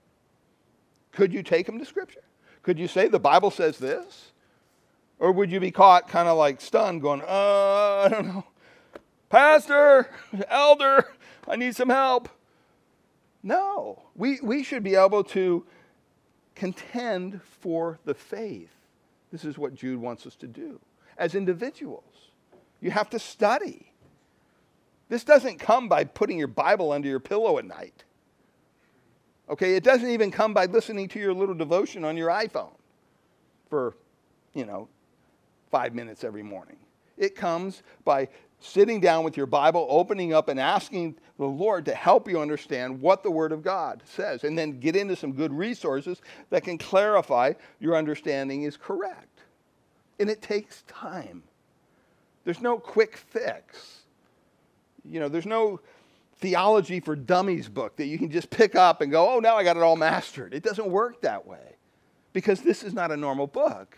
Could 1.12 1.34
you 1.34 1.44
take 1.44 1.66
them 1.66 1.80
to 1.80 1.86
Scripture? 1.86 2.24
Could 2.64 2.78
you 2.78 2.88
say 2.88 3.08
the 3.08 3.20
Bible 3.20 3.52
says 3.52 3.78
this? 3.78 4.32
Or 5.20 5.32
would 5.32 5.52
you 5.52 5.60
be 5.60 5.72
caught 5.72 6.08
kind 6.08 6.28
of 6.28 6.38
like 6.38 6.62
stunned, 6.62 7.02
going, 7.02 7.22
uh, 7.22 7.26
I 8.06 8.10
don't 8.10 8.28
know, 8.28 8.46
Pastor, 9.30 10.10
Elder, 10.48 11.06
I 11.48 11.56
need 11.56 11.76
some 11.76 11.90
help? 11.90 12.30
No, 13.42 14.04
we, 14.16 14.40
we 14.42 14.64
should 14.64 14.84
be 14.84 14.96
able 14.96 15.24
to 15.26 15.66
contend 16.56 17.42
for 17.62 18.00
the 18.06 18.14
faith. 18.14 18.72
This 19.32 19.44
is 19.44 19.58
what 19.58 19.74
Jude 19.74 20.00
wants 20.00 20.26
us 20.26 20.36
to 20.36 20.48
do. 20.48 20.80
As 21.18 21.36
individuals, 21.36 22.32
you 22.80 22.92
have 22.92 23.10
to 23.12 23.20
study. 23.20 23.87
This 25.10 25.24
doesn't 25.24 25.60
come 25.60 25.88
by 25.88 26.04
putting 26.04 26.38
your 26.38 26.48
Bible 26.48 26.92
under 26.92 27.08
your 27.08 27.20
pillow 27.20 27.58
at 27.58 27.66
night. 27.66 28.04
Okay, 29.50 29.76
it 29.76 29.84
doesn't 29.84 30.10
even 30.10 30.30
come 30.30 30.54
by 30.54 30.66
listening 30.66 31.08
to 31.10 31.20
your 31.20 31.34
little 31.34 31.56
devotion 31.56 32.04
on 32.04 32.18
your 32.18 32.30
iPhone 32.30 32.76
for, 33.70 33.96
you 34.54 34.66
know, 34.66 34.90
five 35.72 35.96
minutes 35.96 36.24
every 36.24 36.44
morning. 36.44 36.78
It 37.18 37.36
comes 37.36 37.84
by 38.04 38.28
sitting 38.60 39.00
down 39.00 39.24
with 39.24 39.38
your 39.38 39.46
Bible, 39.46 39.88
opening 39.90 40.34
up, 40.34 40.50
and 40.50 40.60
asking 40.60 41.16
the 41.38 41.46
Lord 41.46 41.86
to 41.86 41.96
help 41.96 42.28
you 42.28 42.42
understand 42.42 43.00
what 43.00 43.24
the 43.24 43.32
Word 43.32 43.52
of 43.52 43.64
God 43.64 44.02
says, 44.06 44.44
and 44.44 44.58
then 44.58 44.80
get 44.80 44.96
into 44.96 45.16
some 45.16 45.32
good 45.32 45.54
resources 45.54 46.22
that 46.50 46.64
can 46.64 46.78
clarify 46.78 47.54
your 47.80 47.96
understanding 47.96 48.64
is 48.64 48.76
correct. 48.76 49.40
And 50.20 50.30
it 50.30 50.42
takes 50.42 50.82
time. 50.84 51.44
There's 52.44 52.62
no 52.62 52.78
quick 52.80 53.16
fix. 53.16 54.02
You 55.10 55.20
know, 55.20 55.30
there's 55.30 55.46
no 55.46 55.80
theology 56.38 57.00
for 57.00 57.16
dummies 57.16 57.68
book 57.68 57.96
that 57.96 58.06
you 58.06 58.18
can 58.18 58.30
just 58.30 58.50
pick 58.50 58.76
up 58.76 59.02
and 59.02 59.12
go, 59.12 59.36
oh, 59.36 59.40
now 59.40 59.56
I 59.56 59.64
got 59.64 59.78
it 59.78 59.84
all 59.84 59.96
mastered. 59.96 60.54
It 60.54 60.64
doesn't 60.64 60.90
work 60.90 61.22
that 61.22 61.48
way 61.48 61.76
because 62.34 62.62
this 62.62 62.84
is 62.84 62.94
not 62.94 63.12
a 63.12 63.18
normal 63.18 63.48
book, 63.48 63.98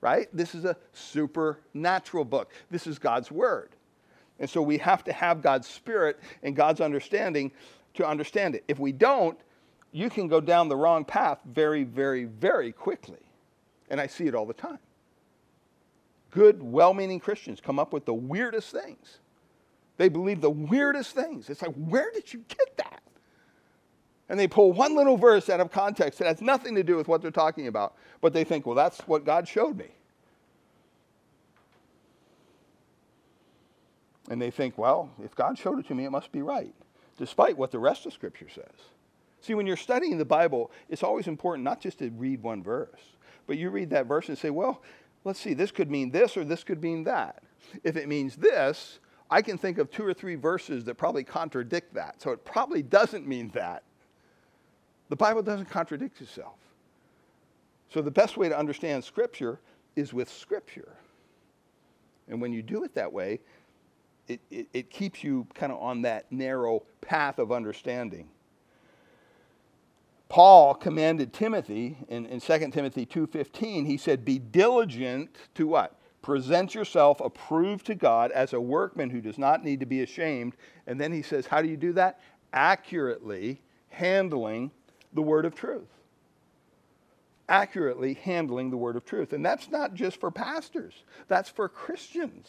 right? 0.00 0.28
This 0.32 0.54
is 0.54 0.64
a 0.64 0.76
supernatural 0.92 2.24
book. 2.24 2.52
This 2.70 2.86
is 2.86 2.98
God's 2.98 3.30
Word. 3.30 3.70
And 4.38 4.48
so 4.48 4.62
we 4.62 4.78
have 4.78 5.04
to 5.04 5.12
have 5.12 5.42
God's 5.42 5.68
Spirit 5.68 6.18
and 6.42 6.56
God's 6.56 6.80
understanding 6.80 7.52
to 7.94 8.06
understand 8.06 8.54
it. 8.54 8.64
If 8.68 8.78
we 8.78 8.92
don't, 8.92 9.38
you 9.92 10.10
can 10.10 10.28
go 10.28 10.40
down 10.40 10.68
the 10.68 10.76
wrong 10.76 11.04
path 11.04 11.38
very, 11.44 11.84
very, 11.84 12.24
very 12.24 12.72
quickly. 12.72 13.18
And 13.88 14.00
I 14.00 14.06
see 14.06 14.26
it 14.26 14.34
all 14.34 14.46
the 14.46 14.54
time. 14.54 14.78
Good, 16.30 16.62
well 16.62 16.94
meaning 16.94 17.18
Christians 17.18 17.60
come 17.60 17.78
up 17.78 17.92
with 17.92 18.04
the 18.04 18.14
weirdest 18.14 18.70
things. 18.70 19.19
They 20.00 20.08
believe 20.08 20.40
the 20.40 20.48
weirdest 20.48 21.14
things. 21.14 21.50
It's 21.50 21.60
like, 21.60 21.74
where 21.74 22.10
did 22.10 22.32
you 22.32 22.42
get 22.48 22.74
that? 22.78 23.02
And 24.30 24.40
they 24.40 24.48
pull 24.48 24.72
one 24.72 24.96
little 24.96 25.18
verse 25.18 25.50
out 25.50 25.60
of 25.60 25.70
context 25.70 26.20
that 26.20 26.26
has 26.26 26.40
nothing 26.40 26.74
to 26.76 26.82
do 26.82 26.96
with 26.96 27.06
what 27.06 27.20
they're 27.20 27.30
talking 27.30 27.66
about, 27.66 27.96
but 28.22 28.32
they 28.32 28.42
think, 28.42 28.64
well, 28.64 28.74
that's 28.74 29.00
what 29.00 29.26
God 29.26 29.46
showed 29.46 29.76
me. 29.76 29.88
And 34.30 34.40
they 34.40 34.50
think, 34.50 34.78
well, 34.78 35.10
if 35.22 35.34
God 35.34 35.58
showed 35.58 35.78
it 35.78 35.86
to 35.88 35.94
me, 35.94 36.06
it 36.06 36.10
must 36.10 36.32
be 36.32 36.40
right, 36.40 36.72
despite 37.18 37.58
what 37.58 37.70
the 37.70 37.78
rest 37.78 38.06
of 38.06 38.14
Scripture 38.14 38.48
says. 38.48 38.64
See, 39.42 39.52
when 39.52 39.66
you're 39.66 39.76
studying 39.76 40.16
the 40.16 40.24
Bible, 40.24 40.70
it's 40.88 41.02
always 41.02 41.26
important 41.26 41.62
not 41.62 41.82
just 41.82 41.98
to 41.98 42.08
read 42.08 42.42
one 42.42 42.62
verse, 42.62 43.02
but 43.46 43.58
you 43.58 43.68
read 43.68 43.90
that 43.90 44.06
verse 44.06 44.30
and 44.30 44.38
say, 44.38 44.48
well, 44.48 44.80
let's 45.24 45.38
see, 45.38 45.52
this 45.52 45.70
could 45.70 45.90
mean 45.90 46.10
this 46.10 46.38
or 46.38 46.44
this 46.46 46.64
could 46.64 46.82
mean 46.82 47.04
that. 47.04 47.42
If 47.84 47.98
it 47.98 48.08
means 48.08 48.36
this, 48.36 48.98
I 49.30 49.42
can 49.42 49.56
think 49.56 49.78
of 49.78 49.90
two 49.90 50.04
or 50.04 50.12
three 50.12 50.34
verses 50.34 50.84
that 50.84 50.96
probably 50.96 51.22
contradict 51.22 51.94
that. 51.94 52.20
So 52.20 52.32
it 52.32 52.44
probably 52.44 52.82
doesn't 52.82 53.26
mean 53.26 53.50
that. 53.54 53.84
The 55.08 55.16
Bible 55.16 55.42
doesn't 55.42 55.70
contradict 55.70 56.20
itself. 56.20 56.56
So 57.92 58.02
the 58.02 58.10
best 58.10 58.36
way 58.36 58.48
to 58.48 58.58
understand 58.58 59.04
Scripture 59.04 59.60
is 59.96 60.12
with 60.12 60.28
Scripture. 60.28 60.96
And 62.28 62.40
when 62.40 62.52
you 62.52 62.62
do 62.62 62.84
it 62.84 62.94
that 62.94 63.12
way, 63.12 63.40
it, 64.28 64.40
it, 64.50 64.68
it 64.72 64.90
keeps 64.90 65.24
you 65.24 65.46
kind 65.54 65.72
of 65.72 65.80
on 65.80 66.02
that 66.02 66.30
narrow 66.30 66.82
path 67.00 67.38
of 67.38 67.50
understanding. 67.50 68.28
Paul 70.28 70.74
commanded 70.74 71.32
Timothy 71.32 71.98
in, 72.08 72.26
in 72.26 72.40
2 72.40 72.70
Timothy 72.70 73.04
2.15, 73.04 73.86
he 73.86 73.96
said, 73.96 74.24
be 74.24 74.38
diligent 74.38 75.34
to 75.56 75.66
what? 75.66 75.99
Present 76.22 76.74
yourself 76.74 77.20
approved 77.20 77.86
to 77.86 77.94
God 77.94 78.30
as 78.32 78.52
a 78.52 78.60
workman 78.60 79.10
who 79.10 79.20
does 79.20 79.38
not 79.38 79.64
need 79.64 79.80
to 79.80 79.86
be 79.86 80.02
ashamed. 80.02 80.54
And 80.86 81.00
then 81.00 81.12
he 81.12 81.22
says, 81.22 81.46
how 81.46 81.62
do 81.62 81.68
you 81.68 81.76
do 81.76 81.94
that? 81.94 82.20
Accurately 82.52 83.60
handling 83.88 84.70
the 85.12 85.22
word 85.22 85.46
of 85.46 85.54
truth. 85.54 85.88
Accurately 87.48 88.14
handling 88.14 88.70
the 88.70 88.76
word 88.76 88.96
of 88.96 89.04
truth. 89.04 89.32
And 89.32 89.44
that's 89.44 89.70
not 89.70 89.94
just 89.94 90.20
for 90.20 90.30
pastors, 90.30 90.94
that's 91.26 91.48
for 91.48 91.68
Christians. 91.68 92.48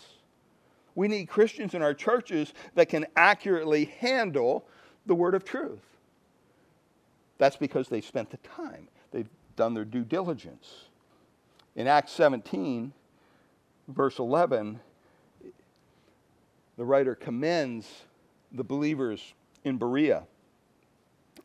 We 0.94 1.08
need 1.08 1.28
Christians 1.28 1.74
in 1.74 1.82
our 1.82 1.94
churches 1.94 2.54
that 2.76 2.90
can 2.90 3.06
accurately 3.16 3.86
handle 4.00 4.66
the 5.06 5.16
word 5.16 5.34
of 5.34 5.46
truth. 5.46 5.80
That's 7.38 7.56
because 7.56 7.88
they 7.88 8.02
spent 8.02 8.30
the 8.30 8.38
time, 8.38 8.90
they've 9.12 9.30
done 9.56 9.74
their 9.74 9.86
due 9.86 10.04
diligence. 10.04 10.86
In 11.76 11.88
Acts 11.88 12.12
17, 12.12 12.92
verse 13.94 14.20
11, 14.20 14.80
the 16.78 16.86
writer 16.86 17.16
commends 17.16 17.88
the 18.52 18.64
believers 18.64 19.34
in 19.64 19.78
Berea. 19.78 20.24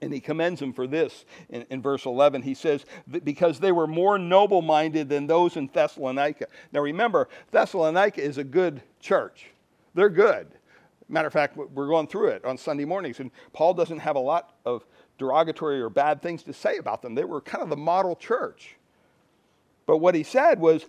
And 0.03 0.13
he 0.13 0.21
commends 0.21 0.61
them 0.61 0.73
for 0.73 0.87
this 0.87 1.25
in, 1.49 1.65
in 1.71 1.81
verse 1.81 2.05
11. 2.05 2.43
He 2.43 2.55
says, 2.55 2.85
Because 3.25 3.61
they 3.61 3.73
were 3.73 3.87
more 3.87 4.19
noble 4.19 4.61
minded 4.61 5.09
than 5.09 5.27
those 5.27 5.57
in 5.57 5.69
Thessalonica. 5.73 6.47
Now 6.73 6.81
remember, 6.81 7.29
Thessalonica 7.51 8.23
is 8.23 8.37
a 8.39 8.45
good 8.45 8.83
church, 9.01 9.47
they're 9.95 10.11
good. 10.11 10.49
Matter 11.09 11.29
of 11.29 11.33
fact, 11.33 11.57
we're 11.57 11.87
going 11.87 12.09
through 12.09 12.29
it 12.31 12.45
on 12.45 12.59
Sunday 12.59 12.85
mornings, 12.85 13.21
and 13.21 13.31
Paul 13.53 13.75
doesn't 13.75 14.01
have 14.01 14.17
a 14.17 14.21
lot 14.21 14.57
of 14.65 14.85
derogatory 15.19 15.81
or 15.81 15.89
bad 15.89 16.21
things 16.21 16.43
to 16.43 16.53
say 16.53 16.79
about 16.79 17.01
them. 17.01 17.15
They 17.15 17.25
were 17.25 17.41
kind 17.41 17.63
of 17.63 17.71
the 17.71 17.77
model 17.77 18.17
church. 18.17 18.77
But 19.87 19.99
what 19.99 20.17
he 20.17 20.25
said 20.25 20.59
was, 20.59 20.87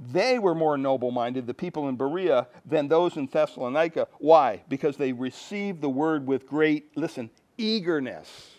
they 0.00 0.38
were 0.38 0.54
more 0.54 0.78
noble 0.78 1.10
minded, 1.10 1.46
the 1.46 1.54
people 1.54 1.88
in 1.88 1.96
Berea, 1.96 2.46
than 2.64 2.88
those 2.88 3.16
in 3.16 3.26
Thessalonica. 3.26 4.08
Why? 4.18 4.62
Because 4.68 4.96
they 4.96 5.12
received 5.12 5.82
the 5.82 5.90
word 5.90 6.26
with 6.26 6.46
great, 6.46 6.96
listen, 6.96 7.28
eagerness. 7.58 8.50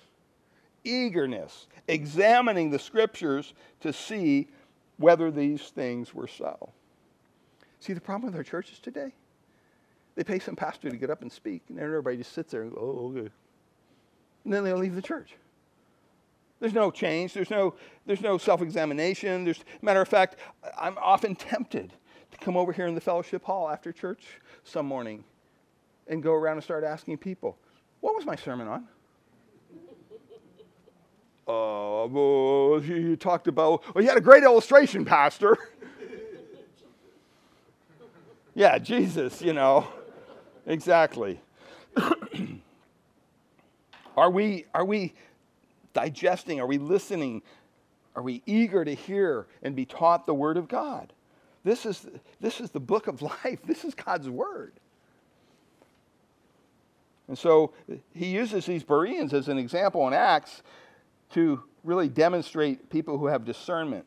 Eagerness. 0.83 1.67
Examining 1.87 2.69
the 2.69 2.77
scriptures 2.77 3.53
to 3.79 3.91
see 3.91 4.49
whether 4.97 5.31
these 5.31 5.61
things 5.69 6.13
were 6.13 6.27
so. 6.27 6.69
See 7.79 7.93
the 7.93 8.01
problem 8.01 8.31
with 8.31 8.37
our 8.37 8.43
churches 8.43 8.77
today? 8.77 9.11
They 10.13 10.23
pay 10.23 10.37
some 10.37 10.55
pastor 10.55 10.91
to 10.91 10.97
get 10.97 11.09
up 11.09 11.23
and 11.23 11.31
speak, 11.31 11.63
and 11.69 11.79
everybody 11.79 12.17
just 12.17 12.33
sits 12.33 12.51
there 12.51 12.61
and 12.61 12.71
go, 12.71 12.79
oh, 12.79 13.17
okay. 13.17 13.31
And 14.43 14.53
then 14.53 14.63
they'll 14.63 14.77
leave 14.77 14.95
the 14.95 15.01
church. 15.01 15.33
There's 16.61 16.73
no 16.73 16.91
change. 16.91 17.33
There's 17.33 17.49
no, 17.49 17.73
there's 18.05 18.21
no 18.21 18.37
self-examination. 18.37 19.43
There's, 19.43 19.65
matter 19.81 19.99
of 19.99 20.07
fact, 20.07 20.35
I'm 20.79 20.95
often 20.99 21.35
tempted 21.35 21.91
to 22.31 22.37
come 22.37 22.55
over 22.55 22.71
here 22.71 22.85
in 22.85 22.93
the 22.93 23.01
fellowship 23.01 23.43
hall 23.43 23.67
after 23.67 23.91
church 23.91 24.23
some 24.63 24.85
morning 24.85 25.23
and 26.07 26.21
go 26.21 26.33
around 26.33 26.57
and 26.57 26.63
start 26.63 26.83
asking 26.83 27.17
people, 27.17 27.57
what 27.99 28.15
was 28.15 28.25
my 28.25 28.37
sermon 28.37 28.67
on? 28.69 28.87
Uh, 31.47 32.05
well, 32.05 32.81
you 32.81 33.17
talked 33.17 33.47
about, 33.47 33.83
well, 33.93 34.01
you 34.01 34.07
had 34.07 34.17
a 34.17 34.21
great 34.21 34.43
illustration, 34.43 35.03
Pastor. 35.03 35.57
yeah, 38.55 38.77
Jesus, 38.77 39.41
you 39.41 39.51
know. 39.51 39.85
Exactly. 40.65 41.41
are 44.15 44.29
we, 44.29 44.65
are 44.73 44.85
we 44.85 45.13
digesting? 45.93 46.59
Are 46.59 46.67
we 46.67 46.77
listening? 46.77 47.41
Are 48.15 48.21
we 48.21 48.41
eager 48.45 48.83
to 48.83 48.93
hear 48.93 49.47
and 49.63 49.75
be 49.75 49.85
taught 49.85 50.25
the 50.25 50.33
Word 50.33 50.57
of 50.57 50.67
God? 50.67 51.13
This 51.63 51.85
is, 51.85 52.05
this 52.39 52.59
is 52.59 52.71
the 52.71 52.79
book 52.79 53.07
of 53.07 53.21
life. 53.43 53.59
This 53.65 53.83
is 53.83 53.95
God's 53.95 54.29
Word. 54.29 54.73
And 57.27 57.37
so 57.37 57.71
he 58.13 58.27
uses 58.27 58.65
these 58.65 58.83
Bereans 58.83 59.33
as 59.33 59.47
an 59.47 59.57
example 59.57 60.05
in 60.07 60.13
Acts 60.13 60.63
to 61.33 61.63
really 61.83 62.09
demonstrate 62.09 62.89
people 62.89 63.17
who 63.17 63.27
have 63.27 63.45
discernment. 63.45 64.05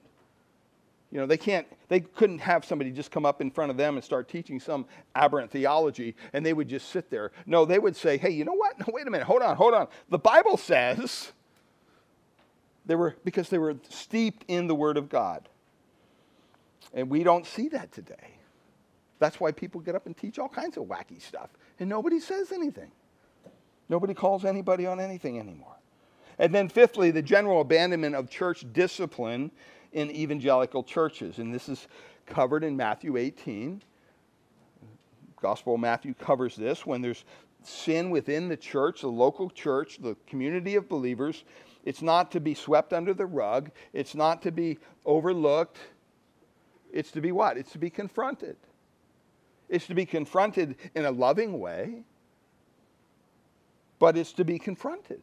You 1.11 1.21
know, 1.21 1.27
they 1.27 1.37
can't, 1.37 1.67
they 1.89 2.01
couldn't 2.01 2.41
have 2.41 2.65
somebody 2.65 2.91
just 2.91 3.11
come 3.11 3.25
up 3.25 3.41
in 3.41 3.51
front 3.51 3.71
of 3.71 3.77
them 3.77 3.95
and 3.95 4.05
start 4.05 4.29
teaching 4.29 4.59
some 4.59 4.85
aberrant 5.15 5.51
theology 5.51 6.17
and 6.33 6.45
they 6.45 6.53
would 6.53 6.69
just 6.69 6.91
sit 6.91 7.09
there. 7.09 7.31
No, 7.47 7.65
they 7.65 7.79
would 7.79 7.97
say, 7.97 8.17
hey, 8.17 8.31
you 8.31 8.45
know 8.45 8.53
what? 8.53 8.79
No, 8.81 8.87
wait 8.93 9.07
a 9.07 9.11
minute, 9.11 9.27
hold 9.27 9.41
on, 9.41 9.57
hold 9.57 9.75
on. 9.75 9.87
The 10.09 10.19
Bible 10.19 10.57
says 10.57 11.33
they 12.87 12.95
were, 12.95 13.17
because 13.25 13.49
they 13.49 13.59
were 13.59 13.77
steeped 13.89 14.45
in 14.49 14.67
the 14.67 14.75
Word 14.75 14.97
of 14.97 15.09
God. 15.09 15.49
And 16.93 17.11
we 17.11 17.25
don't 17.25 17.47
see 17.47 17.69
that 17.69 17.93
today. 17.93 18.39
That's 19.19 19.41
why 19.41 19.53
people 19.53 19.81
get 19.81 19.95
up 19.95 20.07
and 20.07 20.17
teach 20.17 20.39
all 20.39 20.49
kinds 20.49 20.77
of 20.77 20.85
wacky 20.85 21.21
stuff 21.21 21.51
and 21.79 21.89
nobody 21.89 22.21
says 22.21 22.53
anything. 22.53 22.91
Nobody 23.89 24.15
calls 24.15 24.45
anybody 24.45 24.87
on 24.87 25.01
anything 25.01 25.39
anymore. 25.39 25.77
And 26.39 26.55
then, 26.55 26.69
fifthly, 26.69 27.11
the 27.11 27.23
general 27.23 27.61
abandonment 27.61 28.15
of 28.15 28.29
church 28.29 28.65
discipline 28.73 29.51
in 29.93 30.11
evangelical 30.11 30.83
churches. 30.83 31.39
And 31.39 31.55
this 31.55 31.69
is 31.69 31.87
covered 32.27 32.65
in 32.65 32.77
Matthew 32.77 33.17
18. 33.17 33.83
Gospel 35.41 35.75
of 35.75 35.81
Matthew 35.81 36.15
covers 36.15 36.57
this. 36.57 36.87
When 36.87 37.03
there's 37.03 37.25
sin 37.63 38.11
within 38.11 38.49
the 38.49 38.57
church, 38.57 39.03
the 39.03 39.09
local 39.09 39.51
church, 39.51 39.99
the 40.01 40.17
community 40.27 40.75
of 40.75 40.89
believers, 40.89 41.45
it's 41.85 42.03
not 42.03 42.33
to 42.33 42.41
be 42.41 42.55
swept 42.55 42.93
under 42.93 43.15
the 43.15 43.27
rug, 43.27 43.71
it's 43.93 44.15
not 44.15 44.43
to 44.43 44.51
be 44.51 44.79
overlooked. 45.05 45.79
It's 46.93 47.11
to 47.13 47.21
be 47.21 47.33
what? 47.33 47.57
It's 47.57 47.73
to 47.73 47.79
be 47.79 47.91
confronted. 47.91 48.57
It's 49.69 49.87
to 49.89 49.95
be 49.95 50.07
confronted 50.07 50.77
in 50.95 51.05
a 51.05 51.11
loving 51.11 51.61
way 51.61 52.05
but 54.05 54.19
it's 54.19 54.33
to 54.35 54.45
be 54.45 54.59
confronted. 54.59 55.23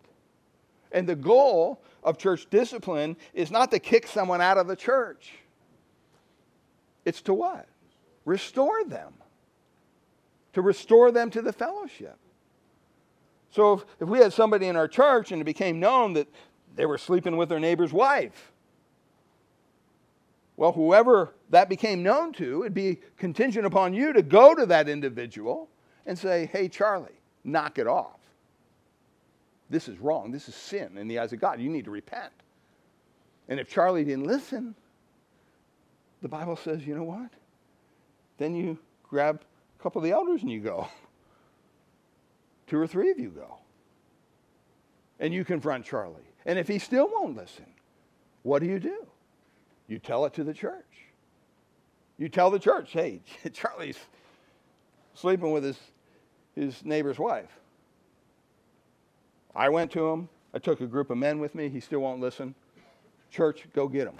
And 0.91 1.07
the 1.07 1.15
goal 1.15 1.81
of 2.03 2.17
church 2.17 2.47
discipline 2.49 3.15
is 3.31 3.51
not 3.51 3.69
to 3.71 3.77
kick 3.79 4.07
someone 4.07 4.41
out 4.41 4.57
of 4.57 4.65
the 4.65 4.75
church. 4.75 5.33
It's 7.05 7.21
to 7.21 7.33
what? 7.35 7.67
Restore 8.25 8.83
them. 8.85 9.13
To 10.53 10.63
restore 10.63 11.11
them 11.11 11.29
to 11.29 11.43
the 11.43 11.53
fellowship. 11.53 12.17
So 13.51 13.73
if, 13.73 13.85
if 13.99 14.07
we 14.07 14.17
had 14.17 14.33
somebody 14.33 14.65
in 14.67 14.75
our 14.75 14.87
church 14.87 15.31
and 15.31 15.41
it 15.41 15.45
became 15.45 15.79
known 15.79 16.13
that 16.13 16.27
they 16.75 16.85
were 16.85 16.97
sleeping 16.97 17.37
with 17.37 17.49
their 17.49 17.59
neighbor's 17.59 17.93
wife, 17.93 18.51
well, 20.57 20.73
whoever 20.73 21.33
that 21.49 21.69
became 21.69 22.03
known 22.03 22.33
to, 22.33 22.61
it'd 22.61 22.73
be 22.73 22.99
contingent 23.17 23.65
upon 23.65 23.93
you 23.93 24.13
to 24.13 24.21
go 24.21 24.53
to 24.53 24.65
that 24.67 24.87
individual 24.87 25.69
and 26.05 26.17
say, 26.17 26.45
hey, 26.45 26.67
Charlie, 26.67 27.19
knock 27.43 27.79
it 27.79 27.87
off. 27.87 28.19
This 29.69 29.87
is 29.87 29.97
wrong. 29.99 30.31
This 30.31 30.49
is 30.49 30.55
sin 30.55 30.97
in 30.97 31.07
the 31.07 31.17
eyes 31.17 31.33
of 31.33 31.39
God. 31.39 31.59
You 31.59 31.69
need 31.69 31.85
to 31.85 31.91
repent. 31.91 32.33
And 33.47 33.59
if 33.59 33.69
Charlie 33.69 34.03
didn't 34.03 34.25
listen, 34.25 34.75
the 36.21 36.27
Bible 36.27 36.55
says, 36.55 36.85
you 36.85 36.93
know 36.93 37.03
what? 37.03 37.31
Then 38.37 38.53
you 38.53 38.77
grab 39.09 39.41
a 39.79 39.83
couple 39.83 39.99
of 39.99 40.03
the 40.03 40.11
elders 40.11 40.41
and 40.41 40.51
you 40.51 40.59
go. 40.59 40.87
Two 42.67 42.77
or 42.77 42.87
three 42.87 43.09
of 43.11 43.17
you 43.17 43.29
go. 43.29 43.57
And 45.21 45.33
you 45.33 45.45
confront 45.45 45.85
Charlie. 45.85 46.15
And 46.45 46.57
if 46.57 46.67
he 46.67 46.79
still 46.79 47.07
won't 47.07 47.37
listen, 47.37 47.67
what 48.41 48.59
do 48.59 48.65
you 48.65 48.79
do? 48.79 49.05
You 49.87 49.99
tell 49.99 50.25
it 50.25 50.33
to 50.33 50.43
the 50.43 50.53
church. 50.53 50.83
You 52.17 52.27
tell 52.27 52.49
the 52.49 52.59
church, 52.59 52.91
hey, 52.91 53.21
Charlie's 53.53 53.99
sleeping 55.13 55.51
with 55.51 55.63
his, 55.63 55.77
his 56.55 56.83
neighbor's 56.83 57.19
wife. 57.19 57.49
I 59.55 59.69
went 59.69 59.91
to 59.91 60.07
him. 60.09 60.27
I 60.53 60.59
took 60.59 60.81
a 60.81 60.87
group 60.87 61.11
of 61.11 61.17
men 61.17 61.39
with 61.39 61.53
me. 61.53 61.69
He 61.69 61.79
still 61.79 61.99
won't 61.99 62.19
listen. 62.19 62.55
Church, 63.29 63.67
go 63.73 63.87
get 63.87 64.07
him. 64.07 64.15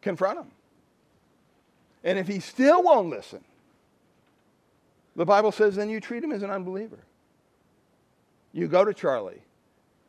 Confront 0.00 0.40
him. 0.40 0.50
And 2.02 2.18
if 2.18 2.26
he 2.26 2.40
still 2.40 2.82
won't 2.82 3.08
listen, 3.08 3.44
the 5.14 5.24
Bible 5.24 5.52
says 5.52 5.76
then 5.76 5.90
you 5.90 6.00
treat 6.00 6.24
him 6.24 6.32
as 6.32 6.42
an 6.42 6.50
unbeliever. 6.50 6.98
You 8.56 8.68
go 8.68 8.86
to 8.86 8.94
Charlie 8.94 9.42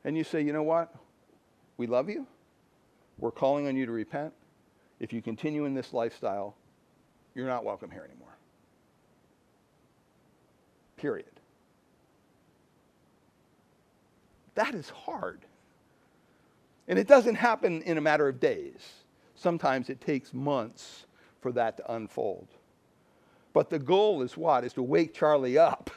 and 0.06 0.16
you 0.16 0.24
say, 0.24 0.42
you 0.42 0.54
know 0.54 0.64
what? 0.64 0.96
We 1.76 1.86
love 1.86 2.10
you. 2.10 2.26
We're 3.20 3.30
calling 3.30 3.68
on 3.68 3.76
you 3.76 3.86
to 3.86 3.92
repent. 3.92 4.32
If 5.02 5.12
you 5.12 5.22
continue 5.22 5.66
in 5.66 5.74
this 5.74 5.92
lifestyle, 5.92 6.56
you're 7.36 7.46
not 7.46 7.66
welcome 7.66 7.92
here 7.92 8.08
anymore. 8.10 8.38
Period. 10.96 11.26
That 14.56 14.76
is 14.76 14.90
hard. 14.92 15.42
And 16.88 16.98
it 16.98 17.06
doesn't 17.06 17.36
happen 17.36 17.82
in 17.82 17.98
a 17.98 18.02
matter 18.02 18.30
of 18.30 18.40
days. 18.40 18.80
Sometimes 19.36 19.90
it 19.90 20.00
takes 20.00 20.34
months 20.34 21.06
for 21.42 21.52
that 21.52 21.76
to 21.78 21.94
unfold. 21.94 22.48
But 23.52 23.70
the 23.70 23.78
goal 23.78 24.22
is 24.22 24.38
what? 24.38 24.64
Is 24.64 24.72
to 24.74 24.84
wake 24.84 25.14
Charlie 25.14 25.58
up, 25.58 25.90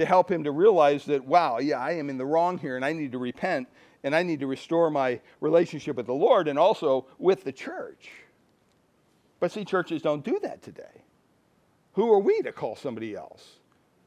to 0.00 0.06
help 0.06 0.30
him 0.30 0.44
to 0.44 0.50
realize 0.50 1.04
that, 1.06 1.24
wow, 1.24 1.58
yeah, 1.58 1.78
I 1.78 1.92
am 1.92 2.10
in 2.10 2.18
the 2.18 2.26
wrong 2.26 2.58
here 2.58 2.76
and 2.76 2.84
I 2.84 2.92
need 2.92 3.12
to 3.12 3.18
repent 3.18 3.68
and 4.02 4.14
I 4.14 4.22
need 4.22 4.40
to 4.40 4.46
restore 4.46 4.90
my 4.90 5.20
relationship 5.40 5.96
with 5.96 6.06
the 6.06 6.14
Lord 6.14 6.48
and 6.48 6.58
also 6.58 7.06
with 7.18 7.44
the 7.44 7.52
church. 7.52 8.10
But 9.38 9.52
see, 9.52 9.64
churches 9.64 10.02
don't 10.02 10.24
do 10.24 10.38
that 10.42 10.62
today. 10.62 11.04
Who 11.94 12.12
are 12.12 12.18
we 12.18 12.40
to 12.42 12.52
call 12.52 12.76
somebody 12.76 13.14
else? 13.14 13.56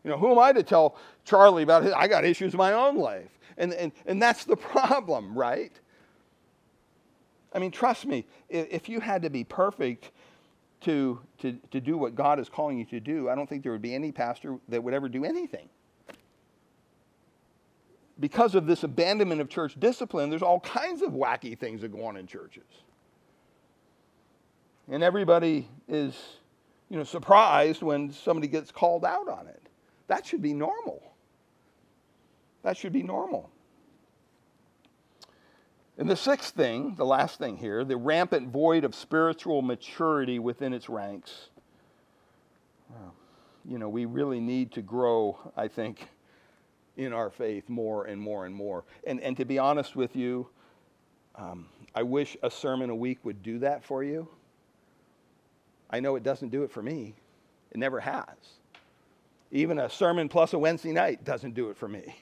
You 0.03 0.11
know, 0.11 0.17
who 0.17 0.31
am 0.31 0.39
I 0.39 0.51
to 0.51 0.63
tell 0.63 0.97
Charlie 1.25 1.63
about 1.63 1.83
his, 1.83 1.93
I 1.93 2.07
got 2.07 2.25
issues 2.25 2.53
in 2.53 2.57
my 2.57 2.73
own 2.73 2.97
life? 2.97 3.29
And, 3.57 3.73
and, 3.73 3.91
and 4.05 4.21
that's 4.21 4.45
the 4.45 4.55
problem, 4.57 5.37
right? 5.37 5.71
I 7.53 7.59
mean, 7.59 7.71
trust 7.71 8.05
me, 8.05 8.25
if 8.49 8.89
you 8.89 8.99
had 8.99 9.21
to 9.21 9.29
be 9.29 9.43
perfect 9.43 10.11
to, 10.81 11.19
to, 11.39 11.53
to 11.71 11.79
do 11.79 11.97
what 11.97 12.15
God 12.15 12.39
is 12.39 12.49
calling 12.49 12.79
you 12.79 12.85
to 12.85 12.99
do, 12.99 13.29
I 13.29 13.35
don't 13.35 13.47
think 13.47 13.63
there 13.63 13.71
would 13.71 13.81
be 13.81 13.93
any 13.93 14.11
pastor 14.11 14.57
that 14.69 14.83
would 14.83 14.93
ever 14.93 15.07
do 15.07 15.23
anything. 15.23 15.69
Because 18.19 18.55
of 18.55 18.67
this 18.67 18.83
abandonment 18.83 19.41
of 19.41 19.49
church 19.49 19.79
discipline, 19.79 20.29
there's 20.29 20.43
all 20.43 20.59
kinds 20.59 21.01
of 21.01 21.11
wacky 21.11 21.57
things 21.57 21.81
that 21.81 21.91
go 21.91 22.05
on 22.05 22.15
in 22.15 22.27
churches. 22.27 22.63
And 24.89 25.01
everybody 25.01 25.67
is, 25.87 26.15
you 26.89 26.97
know, 26.97 27.03
surprised 27.03 27.81
when 27.81 28.11
somebody 28.11 28.47
gets 28.47 28.71
called 28.71 29.03
out 29.03 29.27
on 29.27 29.47
it. 29.47 29.61
That 30.07 30.25
should 30.25 30.41
be 30.41 30.53
normal. 30.53 31.01
That 32.61 32.77
should 32.77 32.93
be 32.93 33.03
normal. 33.03 33.49
And 35.97 36.09
the 36.09 36.15
sixth 36.15 36.55
thing, 36.55 36.95
the 36.95 37.05
last 37.05 37.39
thing 37.39 37.57
here, 37.57 37.83
the 37.83 37.97
rampant 37.97 38.49
void 38.49 38.83
of 38.83 38.95
spiritual 38.95 39.61
maturity 39.61 40.39
within 40.39 40.73
its 40.73 40.89
ranks. 40.89 41.49
You 43.65 43.77
know, 43.79 43.87
we 43.87 44.05
really 44.05 44.41
need 44.41 44.73
to 44.73 44.81
grow, 44.81 45.37
I 45.55 45.69
think, 45.69 46.09
in 46.97 47.13
our 47.13 47.29
faith 47.29 47.69
more 47.69 48.05
and 48.05 48.19
more 48.21 48.45
and 48.45 48.55
more. 48.55 48.83
And, 49.05 49.19
and 49.21 49.35
to 49.37 49.45
be 49.45 49.59
honest 49.59 49.95
with 49.95 50.15
you, 50.15 50.47
um, 51.35 51.67
I 51.95 52.03
wish 52.03 52.37
a 52.43 52.51
sermon 52.51 52.89
a 52.89 52.95
week 52.95 53.19
would 53.23 53.41
do 53.41 53.59
that 53.59 53.83
for 53.83 54.03
you. 54.03 54.27
I 55.89 55.99
know 55.99 56.15
it 56.15 56.23
doesn't 56.23 56.49
do 56.49 56.63
it 56.63 56.71
for 56.71 56.81
me, 56.81 57.15
it 57.71 57.77
never 57.77 57.99
has. 57.99 58.25
Even 59.51 59.77
a 59.77 59.89
sermon 59.89 60.29
plus 60.29 60.53
a 60.53 60.57
Wednesday 60.57 60.91
night 60.91 61.23
doesn't 61.23 61.53
do 61.53 61.69
it 61.69 61.77
for 61.77 61.87
me. 61.87 62.15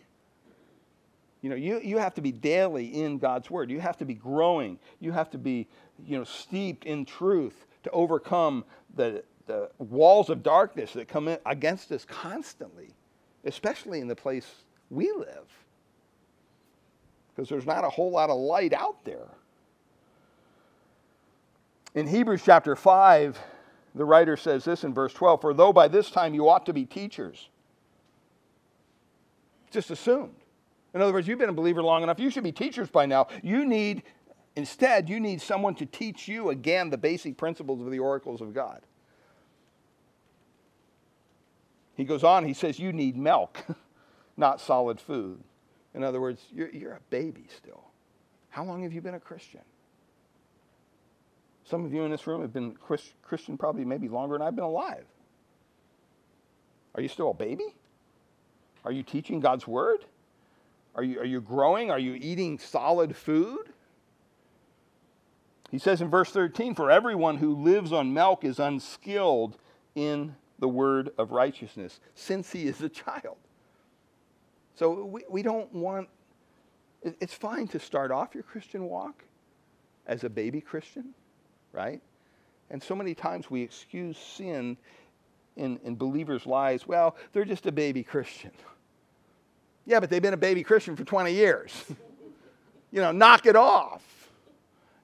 You 1.42 1.50
know, 1.50 1.56
you, 1.56 1.80
you 1.80 1.98
have 1.98 2.14
to 2.16 2.22
be 2.22 2.32
daily 2.32 2.88
in 2.88 3.18
God's 3.18 3.50
word. 3.50 3.72
You 3.72 3.80
have 3.80 3.98
to 3.98 4.06
be 4.06 4.14
growing. 4.14 4.78
You 5.00 5.12
have 5.12 5.32
to 5.32 5.38
be, 5.38 5.68
you 6.06 6.18
know, 6.18 6.24
steeped 6.24 6.86
in 6.86 7.06
truth 7.06 7.66
to 7.84 7.90
overcome 7.92 8.64
the, 8.96 9.24
the 9.48 9.72
walls 9.80 10.30
of 10.30 10.44
darkness 10.44 10.94
that 10.94 11.08
come 11.08 11.36
against 11.46 11.92
us 11.92 12.06
constantly, 12.06 12.94
especially 13.46 14.00
in 14.00 14.08
the 14.08 14.16
place 14.16 14.48
we 14.90 15.12
live. 15.12 15.48
Because 17.34 17.50
there's 17.50 17.66
not 17.66 17.84
a 17.84 17.90
whole 17.90 18.12
lot 18.12 18.30
of 18.30 18.38
light 18.38 18.74
out 18.74 19.04
there. 19.06 19.30
In 21.96 22.08
Hebrews 22.08 22.42
chapter 22.46 22.76
5, 22.76 23.40
the 23.96 24.06
writer 24.06 24.38
says 24.38 24.64
this 24.64 24.84
in 24.84 24.94
verse 24.94 25.14
12 25.14 25.42
For 25.42 25.54
though 25.54 25.74
by 25.74 25.88
this 25.88 26.10
time 26.10 26.34
you 26.34 26.48
ought 26.50 26.66
to 26.66 26.74
be 26.74 26.86
teachers, 26.86 27.50
just 29.72 29.92
assumed 29.92 30.36
in 30.94 31.02
other 31.02 31.14
words, 31.14 31.28
you've 31.28 31.40
been 31.40 31.50
a 31.50 31.54
believer 31.54 31.82
long 31.82 32.04
enough. 32.04 32.20
You 32.20 32.30
should 32.30 32.44
be 32.44 32.52
teachers 32.52 32.90
by 32.90 33.06
now. 33.06 33.28
You 33.42 33.66
need, 33.66 34.04
instead, 34.56 35.10
you 35.10 35.20
need 35.20 35.42
someone 35.42 35.76
to 35.76 35.86
teach 35.86 36.28
you 36.28 36.50
again 36.50 36.90
the 36.90 36.98
basic 36.98 37.38
principles 37.38 37.82
of 37.82 37.92
the 37.92 38.00
oracles 38.00 38.42
of 38.42 38.54
God. 38.54 38.82
He 42.02 42.06
goes 42.06 42.24
on, 42.24 42.46
he 42.46 42.56
says, 42.56 42.80
You 42.80 42.92
need 42.92 43.16
milk, 43.16 43.64
not 44.36 44.60
solid 44.60 45.00
food. 45.00 45.40
In 45.94 46.04
other 46.04 46.20
words, 46.20 46.42
you're, 46.52 46.72
you're 46.72 46.94
a 46.94 47.02
baby 47.12 47.46
still. 47.56 47.84
How 48.50 48.64
long 48.64 48.82
have 48.82 48.92
you 48.92 49.02
been 49.02 49.14
a 49.14 49.20
Christian? 49.20 49.62
Some 51.64 51.86
of 51.86 51.94
you 51.94 52.04
in 52.04 52.10
this 52.10 52.26
room 52.26 52.42
have 52.42 52.52
been 52.52 52.76
Christian 53.22 53.56
probably 53.56 53.86
maybe 53.86 54.10
longer 54.10 54.36
than 54.36 54.48
I've 54.48 54.56
been 54.56 54.66
alive. 54.66 55.06
Are 56.96 57.04
you 57.04 57.08
still 57.08 57.30
a 57.30 57.36
baby? 57.36 57.76
Are 58.84 58.92
you 58.92 59.04
teaching 59.04 59.40
God's 59.40 59.68
word? 59.68 60.04
Are 60.96 61.04
you, 61.04 61.20
are 61.20 61.26
you 61.26 61.40
growing? 61.40 61.92
Are 61.92 62.00
you 62.00 62.16
eating 62.16 62.58
solid 62.58 63.16
food? 63.16 63.70
He 65.70 65.78
says 65.78 66.02
in 66.02 66.10
verse 66.10 66.32
13, 66.32 66.74
For 66.74 66.90
everyone 66.90 67.38
who 67.38 67.54
lives 67.54 67.94
on 67.94 68.12
milk 68.12 68.44
is 68.44 68.60
unskilled 68.60 69.60
in 69.94 70.36
the 70.62 70.70
word 70.70 71.10
of 71.18 71.32
righteousness, 71.32 72.00
since 72.16 72.52
he 72.52 72.68
is 72.68 72.82
a 72.82 72.88
child. 72.88 73.36
So 74.76 75.04
we, 75.04 75.24
we 75.28 75.42
don't 75.42 75.74
want, 75.74 76.08
it's 77.04 77.34
fine 77.34 77.68
to 77.70 77.80
start 77.80 78.12
off 78.12 78.34
your 78.36 78.44
Christian 78.44 78.86
walk 78.86 79.24
as 80.06 80.24
a 80.24 80.30
baby 80.30 80.62
Christian, 80.62 81.14
right? 81.74 82.00
And 82.70 82.82
so 82.82 82.96
many 82.96 83.16
times 83.16 83.50
we 83.50 83.64
excuse 83.64 84.18
sin 84.18 84.78
in, 85.58 85.80
in 85.84 85.96
believers' 85.96 86.46
lives. 86.46 86.88
Well, 86.88 87.18
they're 87.34 87.44
just 87.44 87.66
a 87.66 87.72
baby 87.72 88.04
Christian. 88.04 88.52
Yeah, 89.84 90.00
but 90.00 90.12
they've 90.12 90.22
been 90.22 90.36
a 90.36 90.38
baby 90.38 90.62
Christian 90.62 90.96
for 90.96 91.04
20 91.04 91.34
years. 91.34 91.74
you 92.92 93.02
know, 93.02 93.12
knock 93.12 93.48
it 93.48 93.56
off. 93.56 94.04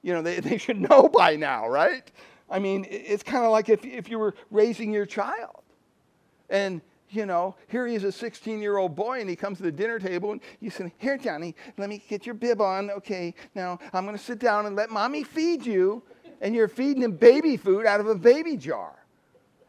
You 0.03 0.13
know, 0.13 0.21
they, 0.21 0.39
they 0.39 0.59
should 0.59 0.79
know 0.89 1.09
by 1.09 1.35
now, 1.35 1.67
right? 1.67 2.09
I 2.49 2.59
mean, 2.59 2.85
it's 2.89 3.23
kind 3.23 3.45
of 3.45 3.51
like 3.51 3.69
if, 3.69 3.83
if 3.85 4.09
you 4.09 4.19
were 4.19 4.35
raising 4.51 4.93
your 4.93 5.05
child. 5.05 5.63
And, 6.49 6.81
you 7.09 7.25
know, 7.25 7.55
here 7.67 7.85
he 7.87 7.95
is 7.95 8.03
a 8.03 8.11
16 8.11 8.61
year 8.61 8.77
old 8.77 8.95
boy, 8.95 9.19
and 9.19 9.29
he 9.29 9.35
comes 9.35 9.57
to 9.57 9.63
the 9.63 9.71
dinner 9.71 9.99
table, 9.99 10.31
and 10.31 10.41
you 10.59 10.69
say, 10.69 10.93
Here, 10.97 11.17
Johnny, 11.17 11.55
let 11.77 11.89
me 11.89 12.01
get 12.07 12.25
your 12.25 12.35
bib 12.35 12.61
on. 12.61 12.89
Okay, 12.91 13.33
now 13.53 13.79
I'm 13.93 14.05
going 14.05 14.17
to 14.17 14.23
sit 14.23 14.39
down 14.39 14.65
and 14.65 14.75
let 14.75 14.89
mommy 14.89 15.23
feed 15.23 15.65
you. 15.65 16.03
And 16.39 16.53
you're 16.53 16.67
feeding 16.67 17.01
him 17.01 17.13
baby 17.13 17.57
food 17.57 17.87
out 17.87 17.99
of 17.99 18.07
a 18.07 18.13
baby 18.13 18.57
jar. 18.57 18.93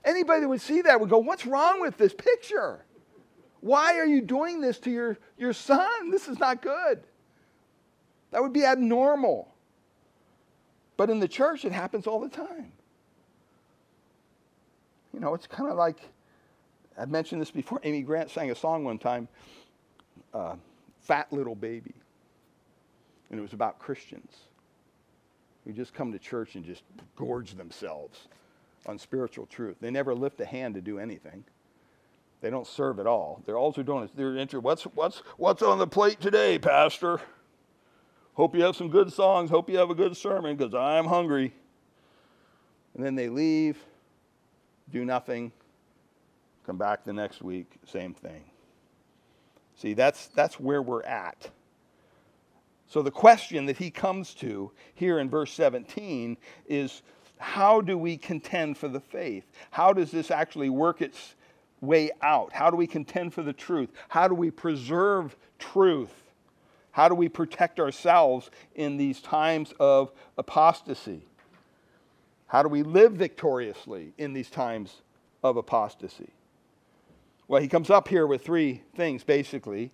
Anybody 0.04 0.42
that 0.42 0.48
would 0.48 0.60
see 0.60 0.82
that 0.82 1.00
would 1.00 1.08
go, 1.08 1.18
What's 1.18 1.46
wrong 1.46 1.80
with 1.80 1.96
this 1.96 2.12
picture? 2.14 2.84
Why 3.60 3.94
are 3.98 4.06
you 4.06 4.20
doing 4.20 4.60
this 4.60 4.78
to 4.80 4.90
your, 4.90 5.18
your 5.36 5.52
son? 5.52 6.10
This 6.10 6.28
is 6.28 6.38
not 6.38 6.62
good. 6.62 7.02
That 8.30 8.42
would 8.42 8.52
be 8.52 8.64
abnormal. 8.64 9.52
But 10.98 11.08
in 11.10 11.20
the 11.20 11.28
church, 11.28 11.64
it 11.64 11.72
happens 11.72 12.06
all 12.06 12.20
the 12.20 12.28
time. 12.28 12.72
You 15.14 15.20
know, 15.20 15.32
it's 15.32 15.46
kind 15.46 15.70
of 15.70 15.76
like 15.76 16.00
I've 16.98 17.08
mentioned 17.08 17.40
this 17.40 17.52
before. 17.52 17.80
Amy 17.84 18.02
Grant 18.02 18.30
sang 18.30 18.50
a 18.50 18.54
song 18.54 18.84
one 18.84 18.98
time, 18.98 19.28
uh, 20.34 20.56
Fat 21.00 21.32
Little 21.32 21.54
Baby. 21.54 21.94
And 23.30 23.38
it 23.38 23.42
was 23.42 23.52
about 23.52 23.78
Christians 23.78 24.32
who 25.64 25.72
just 25.72 25.94
come 25.94 26.10
to 26.12 26.18
church 26.18 26.56
and 26.56 26.64
just 26.64 26.82
gorge 27.14 27.54
themselves 27.54 28.26
on 28.86 28.98
spiritual 28.98 29.46
truth. 29.46 29.76
They 29.80 29.90
never 29.90 30.14
lift 30.14 30.40
a 30.40 30.46
hand 30.46 30.74
to 30.74 30.80
do 30.80 30.98
anything. 30.98 31.44
They 32.40 32.50
don't 32.50 32.66
serve 32.66 32.98
at 32.98 33.06
all. 33.06 33.42
They're 33.46 33.56
all 33.56 33.70
they're 33.70 33.84
doing 33.84 34.04
is 34.04 34.10
they're 34.16 34.36
interested. 34.36 34.60
What's 34.60 34.82
what's 34.82 35.18
what's 35.36 35.62
on 35.62 35.78
the 35.78 35.86
plate 35.86 36.20
today, 36.20 36.58
Pastor? 36.58 37.20
Hope 38.38 38.54
you 38.54 38.62
have 38.62 38.76
some 38.76 38.88
good 38.88 39.12
songs. 39.12 39.50
Hope 39.50 39.68
you 39.68 39.76
have 39.78 39.90
a 39.90 39.96
good 39.96 40.16
sermon 40.16 40.54
because 40.54 40.72
I'm 40.72 41.06
hungry. 41.06 41.52
And 42.94 43.04
then 43.04 43.16
they 43.16 43.28
leave, 43.28 43.76
do 44.92 45.04
nothing, 45.04 45.50
come 46.64 46.78
back 46.78 47.04
the 47.04 47.12
next 47.12 47.42
week, 47.42 47.72
same 47.84 48.14
thing. 48.14 48.44
See, 49.74 49.92
that's 49.92 50.28
that's 50.28 50.60
where 50.60 50.80
we're 50.80 51.02
at. 51.02 51.50
So 52.86 53.02
the 53.02 53.10
question 53.10 53.66
that 53.66 53.76
he 53.76 53.90
comes 53.90 54.34
to 54.34 54.70
here 54.94 55.18
in 55.18 55.28
verse 55.28 55.52
17 55.52 56.36
is 56.68 57.02
how 57.38 57.80
do 57.80 57.98
we 57.98 58.16
contend 58.16 58.78
for 58.78 58.86
the 58.86 59.00
faith? 59.00 59.50
How 59.72 59.92
does 59.92 60.12
this 60.12 60.30
actually 60.30 60.70
work 60.70 61.02
its 61.02 61.34
way 61.80 62.12
out? 62.22 62.52
How 62.52 62.70
do 62.70 62.76
we 62.76 62.86
contend 62.86 63.34
for 63.34 63.42
the 63.42 63.52
truth? 63.52 63.90
How 64.08 64.28
do 64.28 64.36
we 64.36 64.52
preserve 64.52 65.36
truth? 65.58 66.27
How 66.98 67.08
do 67.08 67.14
we 67.14 67.28
protect 67.28 67.78
ourselves 67.78 68.50
in 68.74 68.96
these 68.96 69.20
times 69.20 69.72
of 69.78 70.10
apostasy? 70.36 71.22
How 72.48 72.64
do 72.64 72.68
we 72.68 72.82
live 72.82 73.12
victoriously 73.12 74.14
in 74.18 74.32
these 74.32 74.50
times 74.50 75.02
of 75.44 75.56
apostasy? 75.56 76.30
Well, 77.46 77.62
he 77.62 77.68
comes 77.68 77.88
up 77.88 78.08
here 78.08 78.26
with 78.26 78.44
three 78.44 78.82
things 78.96 79.22
basically. 79.22 79.92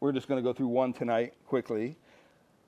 We're 0.00 0.10
just 0.10 0.26
going 0.26 0.42
to 0.42 0.42
go 0.42 0.52
through 0.52 0.66
one 0.66 0.92
tonight 0.92 1.34
quickly. 1.46 1.96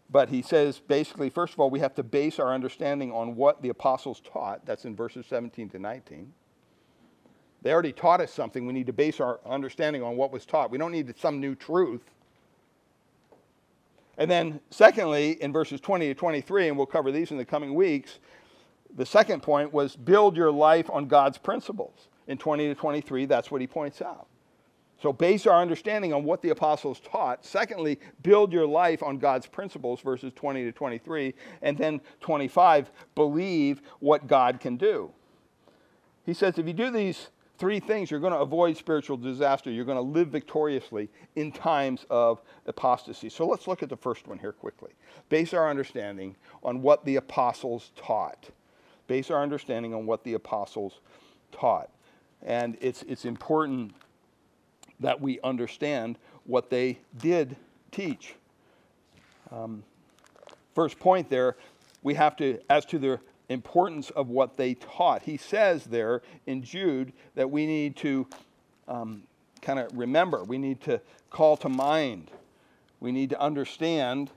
But 0.08 0.28
he 0.28 0.42
says 0.42 0.78
basically, 0.78 1.28
first 1.28 1.52
of 1.52 1.58
all, 1.58 1.70
we 1.70 1.80
have 1.80 1.96
to 1.96 2.04
base 2.04 2.38
our 2.38 2.54
understanding 2.54 3.10
on 3.10 3.34
what 3.34 3.62
the 3.62 3.70
apostles 3.70 4.20
taught. 4.20 4.64
That's 4.64 4.84
in 4.84 4.94
verses 4.94 5.26
17 5.26 5.70
to 5.70 5.80
19. 5.80 6.32
They 7.62 7.72
already 7.72 7.92
taught 7.92 8.20
us 8.20 8.32
something. 8.32 8.64
We 8.64 8.74
need 8.74 8.86
to 8.86 8.92
base 8.92 9.18
our 9.18 9.40
understanding 9.44 10.04
on 10.04 10.16
what 10.16 10.30
was 10.30 10.46
taught. 10.46 10.70
We 10.70 10.78
don't 10.78 10.92
need 10.92 11.12
some 11.18 11.40
new 11.40 11.56
truth. 11.56 12.02
And 14.20 14.30
then, 14.30 14.60
secondly, 14.68 15.42
in 15.42 15.50
verses 15.50 15.80
20 15.80 16.08
to 16.08 16.14
23, 16.14 16.68
and 16.68 16.76
we'll 16.76 16.84
cover 16.84 17.10
these 17.10 17.30
in 17.30 17.38
the 17.38 17.44
coming 17.44 17.74
weeks, 17.74 18.18
the 18.94 19.06
second 19.06 19.42
point 19.42 19.72
was 19.72 19.96
build 19.96 20.36
your 20.36 20.52
life 20.52 20.90
on 20.90 21.08
God's 21.08 21.38
principles. 21.38 22.08
In 22.26 22.36
20 22.36 22.68
to 22.68 22.74
23, 22.74 23.24
that's 23.24 23.50
what 23.50 23.62
he 23.62 23.66
points 23.66 24.02
out. 24.02 24.26
So, 25.02 25.10
base 25.10 25.46
our 25.46 25.58
understanding 25.58 26.12
on 26.12 26.24
what 26.24 26.42
the 26.42 26.50
apostles 26.50 27.00
taught. 27.00 27.46
Secondly, 27.46 27.98
build 28.22 28.52
your 28.52 28.66
life 28.66 29.02
on 29.02 29.16
God's 29.16 29.46
principles, 29.46 30.02
verses 30.02 30.34
20 30.34 30.64
to 30.64 30.72
23. 30.72 31.32
And 31.62 31.78
then 31.78 32.02
25, 32.20 32.92
believe 33.14 33.80
what 34.00 34.26
God 34.26 34.60
can 34.60 34.76
do. 34.76 35.12
He 36.26 36.34
says 36.34 36.58
if 36.58 36.66
you 36.66 36.74
do 36.74 36.90
these 36.90 37.30
three 37.60 37.78
things, 37.78 38.10
you're 38.10 38.20
going 38.20 38.32
to 38.32 38.38
avoid 38.38 38.74
spiritual 38.74 39.18
disaster. 39.18 39.70
You're 39.70 39.84
going 39.84 39.98
to 39.98 40.02
live 40.02 40.28
victoriously 40.28 41.10
in 41.36 41.52
times 41.52 42.06
of 42.08 42.40
apostasy. 42.66 43.28
So 43.28 43.46
let's 43.46 43.68
look 43.68 43.82
at 43.82 43.90
the 43.90 43.96
first 43.96 44.26
one 44.26 44.38
here 44.38 44.52
quickly. 44.52 44.92
Base 45.28 45.52
our 45.52 45.68
understanding 45.68 46.34
on 46.64 46.80
what 46.80 47.04
the 47.04 47.16
apostles 47.16 47.92
taught. 47.96 48.48
Base 49.06 49.30
our 49.30 49.42
understanding 49.42 49.92
on 49.92 50.06
what 50.06 50.24
the 50.24 50.34
apostles 50.34 51.00
taught. 51.52 51.90
And 52.42 52.78
it's, 52.80 53.02
it's 53.02 53.26
important 53.26 53.92
that 54.98 55.20
we 55.20 55.38
understand 55.42 56.16
what 56.44 56.70
they 56.70 56.98
did 57.18 57.56
teach. 57.92 58.34
Um, 59.52 59.82
first 60.74 60.98
point 60.98 61.28
there, 61.28 61.56
we 62.02 62.14
have 62.14 62.36
to, 62.36 62.58
as 62.70 62.86
to 62.86 62.98
their 62.98 63.20
importance 63.50 64.10
of 64.10 64.28
what 64.28 64.56
they 64.56 64.74
taught. 64.74 65.22
He 65.22 65.36
says 65.36 65.84
there 65.84 66.22
in 66.46 66.62
Jude 66.62 67.12
that 67.34 67.50
we 67.50 67.66
need 67.66 67.96
to 67.96 68.26
um, 68.88 69.24
kind 69.60 69.78
of 69.78 69.90
remember, 69.92 70.44
we 70.44 70.56
need 70.56 70.80
to 70.82 71.00
call 71.28 71.56
to 71.58 71.68
mind, 71.68 72.30
we 73.00 73.12
need 73.12 73.30
to 73.30 73.40
understand 73.40 74.30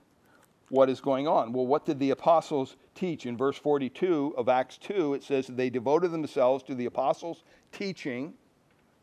what 0.70 0.90
is 0.90 1.00
going 1.00 1.28
on. 1.28 1.54
Well, 1.54 1.68
what 1.68 1.86
did 1.86 2.00
the 2.00 2.10
apostles 2.10 2.76
teach? 2.96 3.26
In 3.26 3.38
verse 3.38 3.58
42 3.58 4.34
of 4.38 4.50
Acts 4.50 4.78
2, 4.78 5.14
it 5.14 5.24
says 5.24 5.48
they 5.48 5.70
devoted 5.70 6.12
themselves 6.12 6.64
to 6.64 6.76
the 6.76 6.86
apostles' 6.86 7.44
teaching. 7.72 8.34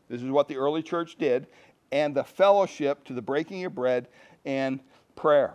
This 0.09 0.21
is 0.21 0.29
what 0.29 0.49
the 0.49 0.57
early 0.57 0.83
church 0.83 1.17
did, 1.17 1.47
and 1.91 2.13
the 2.13 2.23
fellowship 2.23 3.05
to 3.05 3.13
the 3.13 3.21
breaking 3.21 3.63
of 3.63 3.73
bread 3.73 4.07
and 4.43 4.81
prayer. 5.15 5.53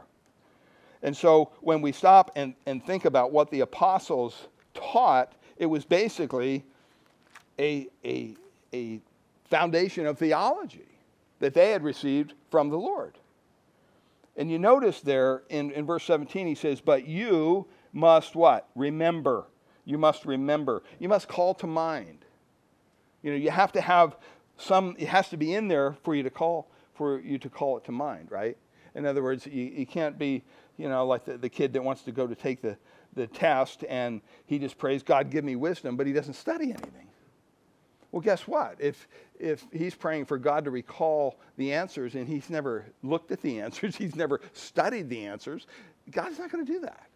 And 1.07 1.17
so 1.17 1.53
when 1.61 1.83
we 1.83 1.93
stop 1.93 2.33
and, 2.35 2.55
and 2.67 2.85
think 2.85 3.05
about 3.05 3.31
what 3.31 3.49
the 3.53 3.61
apostles 3.61 4.49
taught, 4.75 5.33
it 5.57 5.67
was 5.67 5.85
basically 5.85 6.65
a, 7.61 7.87
a, 8.05 8.35
a 8.75 9.01
foundation 9.45 10.05
of 10.05 10.19
theology 10.19 10.99
that 11.39 11.55
they 11.55 11.71
had 11.71 11.85
received 11.85 12.35
from 12.51 12.71
the 12.71 12.77
Lord. 12.77 13.19
And 14.37 14.51
you 14.51 14.59
notice 14.59 15.01
there 15.01 15.45
in, 15.49 15.71
in 15.71 15.87
verse 15.87 16.03
17, 16.03 16.45
he 16.45 16.57
says, 16.57 16.81
But 16.81 17.07
you 17.07 17.69
must 17.93 18.35
what? 18.35 18.69
Remember. 18.75 19.47
You 19.85 19.99
must 19.99 20.27
remember. 20.27 20.83
You 20.99 21.09
must 21.09 21.29
call 21.29 21.55
to 21.55 21.69
mind. 21.69 22.25
You 23.23 23.31
know, 23.31 23.37
you 23.37 23.51
have 23.51 23.71
to 23.73 23.81
have 23.81 24.17
some, 24.59 24.97
it 24.99 25.07
has 25.07 25.29
to 25.29 25.37
be 25.37 25.55
in 25.55 25.69
there 25.69 25.97
for 26.03 26.17
you 26.17 26.25
to 26.25 26.31
call, 26.31 26.69
for 26.95 27.21
you 27.21 27.39
to 27.39 27.49
call 27.49 27.77
it 27.77 27.85
to 27.85 27.93
mind, 27.93 28.33
right? 28.33 28.57
In 28.97 29.07
other 29.07 29.23
words, 29.23 29.47
you, 29.47 29.65
you 29.65 29.87
can't 29.87 30.19
be 30.19 30.43
you 30.77 30.89
know, 30.89 31.07
like 31.07 31.25
the, 31.25 31.39
the 31.39 31.49
kid 31.49 31.73
that 31.73 31.83
wants 31.83 32.03
to 32.03 32.13
go 32.13 32.27
to 32.27 32.35
take 32.35 32.61
the, 32.61 32.77
the 33.15 33.27
test 33.27 33.85
and 33.89 34.21
he 34.47 34.59
just 34.59 34.79
prays, 34.79 35.03
God, 35.03 35.31
give 35.31 35.45
me 35.45 35.57
wisdom, 35.57 35.97
but 35.97 36.07
he 36.07 36.13
doesn't 36.13 36.35
study 36.35 36.67
anything. 36.71 37.09
Well, 38.13 38.23
guess 38.23 38.47
what? 38.47 38.77
If, 38.79 39.09
if 39.39 39.65
he's 39.73 39.95
praying 39.95 40.27
for 40.27 40.39
God 40.39 40.65
to 40.65 40.71
recall 40.71 41.39
the 41.57 41.73
answers 41.73 42.15
and 42.15 42.27
he's 42.27 42.49
never 42.49 42.87
looked 43.03 43.31
at 43.31 43.43
the 43.43 43.61
answers, 43.61 43.97
he's 43.97 44.17
never 44.17 44.41
studied 44.53 45.09
the 45.09 45.27
answers, 45.27 45.67
God's 46.11 46.39
not 46.39 46.51
going 46.51 46.65
to 46.65 46.73
do 46.73 46.81
that. 46.81 47.09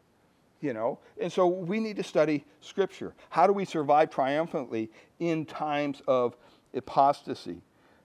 You 0.61 0.75
know, 0.75 0.99
and 1.19 1.33
so 1.33 1.47
we 1.47 1.81
need 1.81 1.97
to 1.97 2.03
study 2.03 2.45
Scripture. 2.61 3.15
How 3.31 3.47
do 3.47 3.53
we 3.55 3.65
survive 3.65 4.11
triumphantly 4.11 4.91
in 5.19 5.47
times 5.47 6.03
of 6.07 6.37
apostasy? 6.75 7.63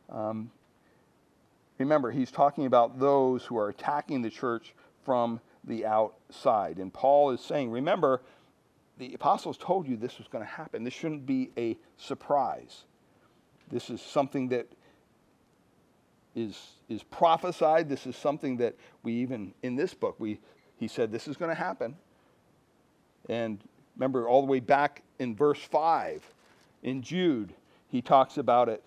Um, 0.09 0.49
remember, 1.77 2.11
he's 2.11 2.31
talking 2.31 2.65
about 2.65 2.97
those 2.97 3.43
who 3.43 3.57
are 3.57 3.67
attacking 3.67 4.21
the 4.21 4.29
church 4.29 4.73
from 5.05 5.39
the 5.63 5.85
outside. 5.85 6.77
And 6.77 6.93
Paul 6.93 7.31
is 7.31 7.39
saying, 7.39 7.71
remember, 7.71 8.21
the 8.97 9.13
apostles 9.13 9.57
told 9.57 9.87
you 9.87 9.95
this 9.95 10.17
was 10.17 10.27
going 10.27 10.43
to 10.43 10.49
happen. 10.49 10.83
This 10.83 10.93
shouldn't 10.93 11.25
be 11.25 11.51
a 11.57 11.77
surprise. 11.97 12.83
This 13.71 13.89
is 13.89 14.01
something 14.01 14.49
that 14.49 14.67
is, 16.35 16.57
is 16.89 17.03
prophesied. 17.03 17.89
This 17.89 18.05
is 18.05 18.15
something 18.15 18.57
that 18.57 18.75
we 19.03 19.13
even, 19.13 19.53
in 19.63 19.75
this 19.75 19.93
book, 19.93 20.15
we, 20.19 20.39
he 20.77 20.87
said 20.87 21.11
this 21.11 21.27
is 21.27 21.37
going 21.37 21.49
to 21.49 21.55
happen. 21.55 21.95
And 23.27 23.59
remember, 23.95 24.27
all 24.27 24.41
the 24.41 24.47
way 24.47 24.59
back 24.59 25.03
in 25.19 25.35
verse 25.35 25.59
5 25.59 26.23
in 26.83 27.01
Jude, 27.01 27.53
he 27.87 28.01
talks 28.01 28.37
about 28.37 28.69
it. 28.69 28.83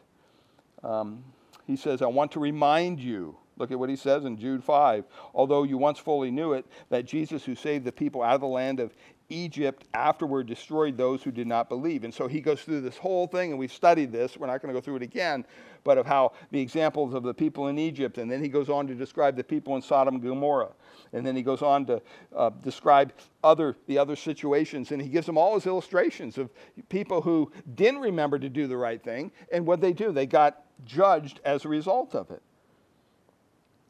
Um, 0.85 1.25
he 1.67 1.77
says, 1.77 2.03
I 2.03 2.07
want 2.07 2.33
to 2.33 2.41
remind 2.41 3.01
you 3.01 3.37
Look 3.59 3.71
at 3.73 3.79
what 3.79 3.91
he 3.91 3.97
says 3.97 4.25
in 4.25 4.37
Jude 4.37 4.63
5. 4.63 5.05
Although 5.35 5.65
you 5.65 5.77
once 5.79 5.99
fully 5.99 6.31
knew 6.31 6.53
it, 6.53 6.67
that 6.91 7.05
Jesus, 7.05 7.45
who 7.45 7.55
saved 7.55 7.85
the 7.85 7.93
people 7.93 8.23
out 8.23 8.37
of 8.37 8.41
the 8.41 8.47
land 8.47 8.81
of 8.81 8.95
Egypt, 9.31 9.85
afterward 9.93 10.47
destroyed 10.47 10.97
those 10.97 11.23
who 11.23 11.31
did 11.31 11.47
not 11.47 11.69
believe. 11.69 12.05
And 12.05 12.15
so 12.15 12.29
he 12.29 12.41
goes 12.41 12.63
through 12.63 12.81
this 12.81 12.97
whole 12.97 13.27
thing, 13.27 13.51
and 13.51 13.59
we've 13.59 13.73
studied 13.73 14.11
this. 14.11 14.37
We're 14.37 14.47
not 14.47 14.63
going 14.63 14.73
to 14.73 14.81
go 14.81 14.83
through 14.83 14.97
it 14.97 15.03
again, 15.03 15.45
but 15.85 15.99
of 15.99 16.07
how 16.07 16.33
the 16.51 16.61
examples 16.61 17.13
of 17.13 17.23
the 17.23 17.35
people 17.35 17.69
in 17.69 17.79
Egypt. 17.79 18.17
And 18.19 18.31
then 18.31 18.43
he 18.43 18.49
goes 18.49 18.71
on 18.71 18.87
to 18.87 18.95
describe 18.95 19.37
the 19.37 19.45
people 19.45 19.77
in 19.77 19.83
Sodom 19.83 20.15
and 20.15 20.23
Gomorrah. 20.23 20.73
And 21.13 21.27
then 21.27 21.37
he 21.37 21.43
goes 21.43 21.61
on 21.61 21.85
to 21.87 22.01
uh, 22.35 22.51
describe 22.63 23.13
other, 23.45 23.77
the 23.87 23.99
other 23.99 24.17
situations. 24.17 24.93
And 24.93 25.03
he 25.03 25.09
gives 25.09 25.27
them 25.27 25.37
all 25.37 25.55
his 25.55 25.67
illustrations 25.67 26.39
of 26.39 26.51
people 26.89 27.21
who 27.21 27.53
didn't 27.75 28.01
remember 28.01 28.39
to 28.39 28.49
do 28.49 28.67
the 28.67 28.77
right 28.77 29.03
thing. 29.03 29.31
And 29.53 29.67
what 29.67 29.81
they 29.81 29.93
do, 29.93 30.11
they 30.11 30.27
got 30.27 30.65
judged 30.85 31.41
as 31.45 31.65
a 31.65 31.69
result 31.69 32.15
of 32.15 32.31
it. 32.31 32.43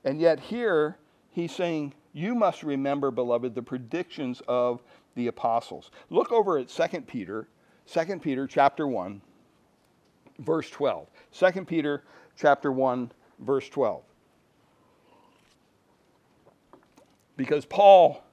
And 0.09 0.22
yet 0.22 0.40
here 0.40 0.96
he's 1.28 1.52
saying, 1.54 1.92
You 2.14 2.34
must 2.34 2.62
remember, 2.62 3.11
beloved, 3.11 3.54
the 3.54 3.61
predictions 3.61 4.40
of 4.48 4.82
the 5.16 5.26
apostles. 5.26 5.90
Look 6.09 6.32
over 6.32 6.56
at 6.56 6.68
2 6.70 7.02
Peter, 7.02 7.46
2 7.84 8.18
Peter 8.18 8.46
chapter 8.46 8.88
1, 8.88 9.20
verse 10.38 10.70
12. 10.70 11.11
2 11.32 11.64
Peter 11.66 12.04
chapter 12.38 12.72
1, 12.72 13.12
verse 13.40 13.68
12. 13.68 14.02
Because 17.36 17.66
Paul 17.66 18.24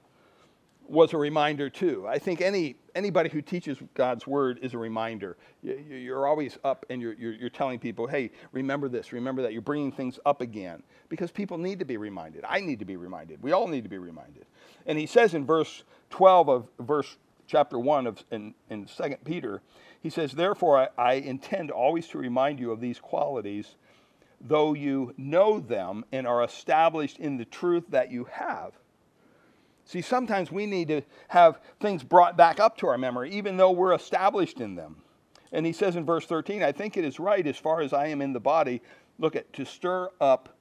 was 0.88 1.12
a 1.12 1.18
reminder 1.18 1.68
too. 1.68 2.06
I 2.08 2.18
think 2.18 2.40
any 2.40 2.76
anybody 2.96 3.28
who 3.28 3.42
teaches 3.42 3.78
God's 3.94 4.26
word 4.26 4.58
is 4.62 4.74
a 4.74 4.78
reminder. 4.78 5.36
You're 5.62 6.26
always 6.26 6.58
up 6.64 6.86
and 6.90 7.00
you're, 7.00 7.12
you're, 7.12 7.50
telling 7.50 7.78
people, 7.78 8.06
hey, 8.06 8.30
remember 8.52 8.88
this, 8.88 9.12
remember 9.12 9.42
that. 9.42 9.52
You're 9.52 9.62
bringing 9.62 9.92
things 9.92 10.18
up 10.26 10.40
again 10.40 10.82
because 11.08 11.30
people 11.30 11.58
need 11.58 11.78
to 11.78 11.84
be 11.84 11.96
reminded. 11.98 12.44
I 12.48 12.60
need 12.60 12.78
to 12.80 12.84
be 12.84 12.96
reminded. 12.96 13.42
We 13.42 13.52
all 13.52 13.68
need 13.68 13.84
to 13.84 13.90
be 13.90 13.98
reminded. 13.98 14.46
And 14.86 14.98
he 14.98 15.06
says 15.06 15.34
in 15.34 15.46
verse 15.46 15.84
12 16.10 16.48
of 16.48 16.68
verse 16.80 17.16
chapter 17.46 17.78
1 17.78 18.06
of 18.06 18.24
in, 18.32 18.54
in 18.70 18.86
2 18.86 19.16
Peter, 19.24 19.62
he 20.00 20.10
says, 20.10 20.32
Therefore, 20.32 20.78
I, 20.78 20.88
I 20.98 21.12
intend 21.14 21.70
always 21.70 22.08
to 22.08 22.18
remind 22.18 22.58
you 22.58 22.72
of 22.72 22.80
these 22.80 22.98
qualities, 22.98 23.76
though 24.40 24.72
you 24.74 25.14
know 25.16 25.60
them 25.60 26.04
and 26.12 26.26
are 26.26 26.42
established 26.42 27.18
in 27.18 27.36
the 27.36 27.44
truth 27.44 27.84
that 27.90 28.10
you 28.10 28.24
have. 28.30 28.72
See, 29.86 30.02
sometimes 30.02 30.52
we 30.52 30.66
need 30.66 30.88
to 30.88 31.02
have 31.28 31.60
things 31.80 32.02
brought 32.02 32.36
back 32.36 32.60
up 32.60 32.76
to 32.78 32.88
our 32.88 32.98
memory, 32.98 33.30
even 33.30 33.56
though 33.56 33.70
we're 33.70 33.94
established 33.94 34.60
in 34.60 34.74
them. 34.74 34.96
And 35.52 35.64
he 35.64 35.72
says 35.72 35.96
in 35.96 36.04
verse 36.04 36.26
13, 36.26 36.62
I 36.62 36.72
think 36.72 36.96
it 36.96 37.04
is 37.04 37.18
right, 37.18 37.46
as 37.46 37.56
far 37.56 37.80
as 37.80 37.92
I 37.92 38.08
am 38.08 38.20
in 38.20 38.32
the 38.32 38.40
body, 38.40 38.82
look 39.18 39.36
at, 39.36 39.52
to 39.54 39.64
stir 39.64 40.10
up 40.20 40.56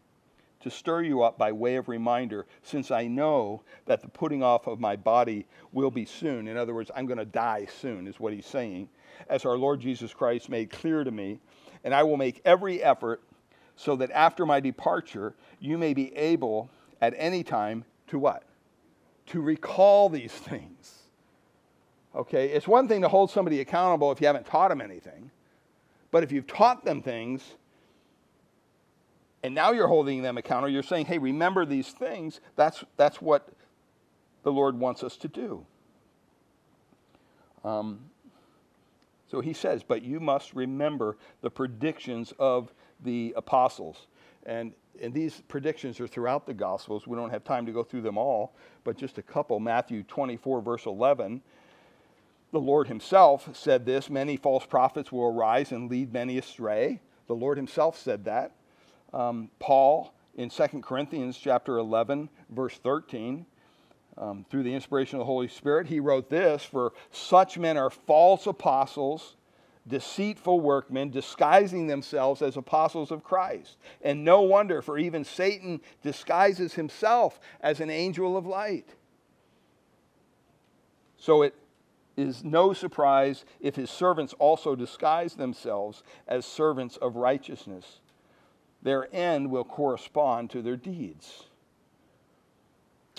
to 0.66 0.72
stir 0.72 1.04
you 1.04 1.22
up 1.22 1.38
by 1.38 1.52
way 1.52 1.76
of 1.76 1.88
reminder, 1.88 2.48
since 2.64 2.90
I 2.90 3.06
know 3.06 3.62
that 3.86 4.02
the 4.02 4.08
putting 4.08 4.42
off 4.42 4.66
of 4.66 4.80
my 4.80 4.96
body 4.96 5.46
will 5.72 5.92
be 5.92 6.06
soon. 6.06 6.48
In 6.48 6.58
other 6.58 6.74
words, 6.74 6.90
I'm 6.96 7.06
going 7.06 7.20
to 7.20 7.26
die 7.26 7.68
soon, 7.80 8.08
is 8.08 8.20
what 8.20 8.34
he's 8.34 8.48
saying, 8.48 8.90
as 9.30 9.46
our 9.46 9.58
Lord 9.58 9.80
Jesus 9.80 10.12
Christ 10.12 10.50
made 10.50 10.72
clear 10.72 11.04
to 11.04 11.12
me. 11.12 11.38
And 11.84 11.94
I 11.94 12.02
will 12.02 12.18
make 12.18 12.42
every 12.46 12.82
effort 12.82 13.22
so 13.76 13.96
that 13.98 14.10
after 14.10 14.44
my 14.44 14.60
departure, 14.60 15.36
you 15.60 15.78
may 15.78 15.94
be 15.94 16.16
able 16.16 16.72
at 17.00 17.14
any 17.16 17.44
time 17.44 17.86
to 18.08 18.18
what? 18.18 18.42
To 19.28 19.42
recall 19.42 20.10
these 20.10 20.32
things. 20.32 20.94
Okay, 22.16 22.50
it's 22.50 22.68
one 22.68 22.88
thing 22.88 23.02
to 23.02 23.10
hold 23.10 23.30
somebody 23.30 23.60
accountable 23.60 24.12
if 24.12 24.22
you 24.22 24.28
haven't 24.28 24.46
taught 24.46 24.70
them 24.70 24.82
anything. 24.82 25.32
But 26.12 26.24
if 26.24 26.32
you've 26.32 26.48
taught 26.48 26.86
them 26.86 27.02
things, 27.02 27.44
and 29.44 29.54
now 29.54 29.72
you're 29.72 29.88
holding 29.88 30.22
them 30.22 30.38
accountable, 30.38 30.70
you're 30.70 30.82
saying, 30.82 31.08
hey, 31.08 31.18
remember 31.18 31.66
these 31.66 31.90
things. 31.90 32.40
That's, 32.56 32.84
that's 32.98 33.22
what 33.22 33.50
the 34.44 34.52
Lord 34.52 34.80
wants 34.80 35.04
us 35.04 35.18
to 35.18 35.28
do. 35.28 35.66
Um, 37.64 38.00
so 39.30 39.42
he 39.42 39.54
says, 39.54 39.84
but 39.84 40.04
you 40.04 40.20
must 40.20 40.54
remember 40.54 41.18
the 41.42 41.50
predictions 41.50 42.32
of 42.40 42.72
the 43.04 43.34
apostles. 43.36 44.08
And, 44.46 44.72
and 45.02 45.14
these 45.14 45.42
predictions 45.48 46.00
are 46.00 46.08
throughout 46.08 46.46
the 46.46 46.54
Gospels. 46.54 47.08
We 47.08 47.16
don't 47.16 47.30
have 47.30 47.44
time 47.44 47.66
to 47.66 47.72
go 47.72 47.84
through 47.84 48.02
them 48.02 48.18
all, 48.18 48.56
but 48.84 48.98
just 48.98 49.18
a 49.18 49.22
couple. 49.22 49.60
Matthew 49.60 50.04
24, 50.04 50.62
verse 50.62 50.86
11. 50.86 51.42
The 52.52 52.60
Lord 52.60 52.88
himself 52.88 53.50
said 53.56 53.86
this 53.86 54.10
many 54.10 54.38
false 54.38 54.66
prophets 54.66 55.12
will 55.12 55.26
arise 55.26 55.72
and 55.72 55.90
lead 55.90 56.14
many 56.14 56.38
astray. 56.38 57.02
The 57.28 57.36
Lord 57.36 57.58
himself 57.58 58.00
said 58.00 58.26
that 58.26 58.54
um, 59.14 59.50
Paul 59.60 60.14
in 60.36 60.50
2 60.50 60.82
Corinthians 60.82 61.38
chapter 61.38 61.78
11, 61.78 62.30
verse 62.50 62.78
13, 62.78 63.46
um, 64.18 64.46
through 64.50 64.64
the 64.64 64.74
inspiration 64.74 65.16
of 65.16 65.20
the 65.22 65.26
Holy 65.26 65.48
Spirit, 65.48 65.88
he 65.88 66.00
wrote 66.00 66.30
this 66.30 66.64
For 66.64 66.94
such 67.12 67.58
men 67.58 67.78
are 67.78 67.90
false 67.90 68.48
apostles, 68.48 69.36
deceitful 69.88 70.60
workmen, 70.60 71.10
disguising 71.10 71.88
themselves 71.88 72.42
as 72.42 72.58
apostles 72.58 73.12
of 73.12 73.24
Christ. 73.24 73.78
And 74.02 74.24
no 74.24 74.42
wonder, 74.42 74.82
for 74.82 74.98
even 74.98 75.24
Satan 75.24 75.82
disguises 76.02 76.74
himself 76.74 77.40
as 77.62 77.80
an 77.80 77.90
angel 77.90 78.36
of 78.36 78.46
light. 78.46 78.90
So 81.18 81.42
it 81.42 81.56
is 82.18 82.44
no 82.44 82.74
surprise 82.74 83.46
if 83.60 83.76
his 83.76 83.90
servants 83.90 84.34
also 84.40 84.76
disguise 84.76 85.36
themselves 85.36 86.04
as 86.28 86.46
servants 86.46 86.98
of 86.98 87.16
righteousness 87.16 88.00
their 88.86 89.14
end 89.14 89.50
will 89.50 89.64
correspond 89.64 90.52
to 90.52 90.62
their 90.62 90.78
deeds. 90.78 91.45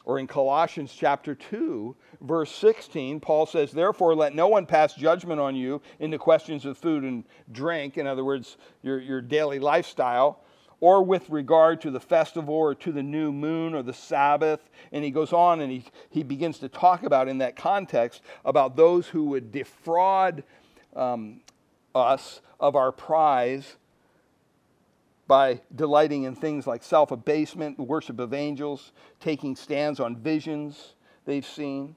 Or 0.07 0.21
in 0.21 0.29
Colossians 0.29 0.95
chapter 0.97 1.35
2, 1.35 1.97
verse 2.21 2.55
16, 2.55 3.19
Paul 3.19 3.45
says, 3.45 3.73
Therefore, 3.73 4.15
let 4.15 4.37
no 4.37 4.47
one 4.47 4.65
pass 4.65 4.95
judgment 4.95 5.41
on 5.41 5.57
you 5.57 5.83
in 5.99 6.13
the 6.13 6.19
questions 6.19 6.65
of 6.65 6.79
food 6.79 7.03
and 7.03 7.25
drink, 7.51 7.99
in 7.99 8.07
other 8.07 8.25
words, 8.25 8.57
your, 8.83 9.01
your 9.01 9.21
daily 9.21 9.59
lifestyle, 9.59 10.45
or 10.79 11.03
with 11.03 11.29
regard 11.29 11.81
to 11.81 11.91
the 11.91 11.99
festival 11.99 12.55
or 12.55 12.73
to 12.77 12.93
the 12.93 13.03
new 13.03 13.33
moon 13.33 13.75
or 13.75 13.83
the 13.83 13.93
Sabbath. 13.93 14.71
And 14.93 15.03
he 15.03 15.11
goes 15.11 15.33
on 15.33 15.61
and 15.61 15.73
he, 15.73 15.85
he 16.09 16.23
begins 16.23 16.61
to 16.61 16.69
talk 16.69 17.03
about, 17.03 17.27
in 17.27 17.39
that 17.39 17.57
context, 17.57 18.23
about 18.45 18.77
those 18.77 19.09
who 19.09 19.25
would 19.25 19.51
defraud 19.51 20.45
um, 20.95 21.41
us 21.97 22.43
of 22.61 22.77
our 22.77 22.93
prize 22.93 23.75
by 25.27 25.61
delighting 25.75 26.25
in 26.25 26.35
things 26.35 26.67
like 26.67 26.83
self 26.83 27.11
abasement, 27.11 27.77
the 27.77 27.83
worship 27.83 28.19
of 28.19 28.33
angels, 28.33 28.93
taking 29.21 29.57
stands 29.57 30.01
on 30.01 30.17
visions 30.17 30.95
they've 31.25 31.47
seen 31.47 31.97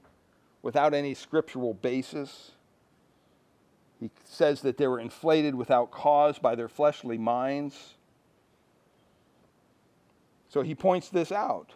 without 0.62 0.94
any 0.94 1.14
scriptural 1.14 1.74
basis. 1.74 2.52
He 4.00 4.10
says 4.24 4.62
that 4.62 4.78
they 4.78 4.86
were 4.86 4.98
inflated 4.98 5.54
without 5.54 5.90
cause 5.90 6.38
by 6.38 6.54
their 6.54 6.68
fleshly 6.68 7.18
minds. 7.18 7.96
So 10.48 10.62
he 10.62 10.74
points 10.74 11.10
this 11.10 11.30
out. 11.30 11.74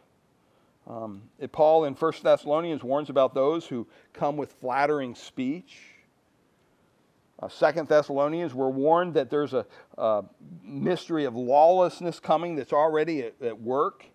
Um, 0.86 1.22
Paul 1.52 1.84
in 1.84 1.94
1 1.94 2.12
Thessalonians 2.22 2.82
warns 2.82 3.08
about 3.10 3.34
those 3.34 3.66
who 3.66 3.86
come 4.12 4.36
with 4.36 4.52
flattering 4.52 5.14
speech 5.14 5.93
uh, 7.44 7.48
Second 7.48 7.88
Thessalonians, 7.88 8.54
we're 8.54 8.70
warned 8.70 9.14
that 9.14 9.28
there's 9.28 9.52
a, 9.52 9.66
a, 9.98 10.24
mystery 10.62 11.26
of 11.26 11.36
lawlessness 11.36 12.18
coming 12.18 12.56
that's 12.56 12.72
already 12.72 13.22
at, 13.22 13.34
at 13.42 13.60
work. 13.60 14.06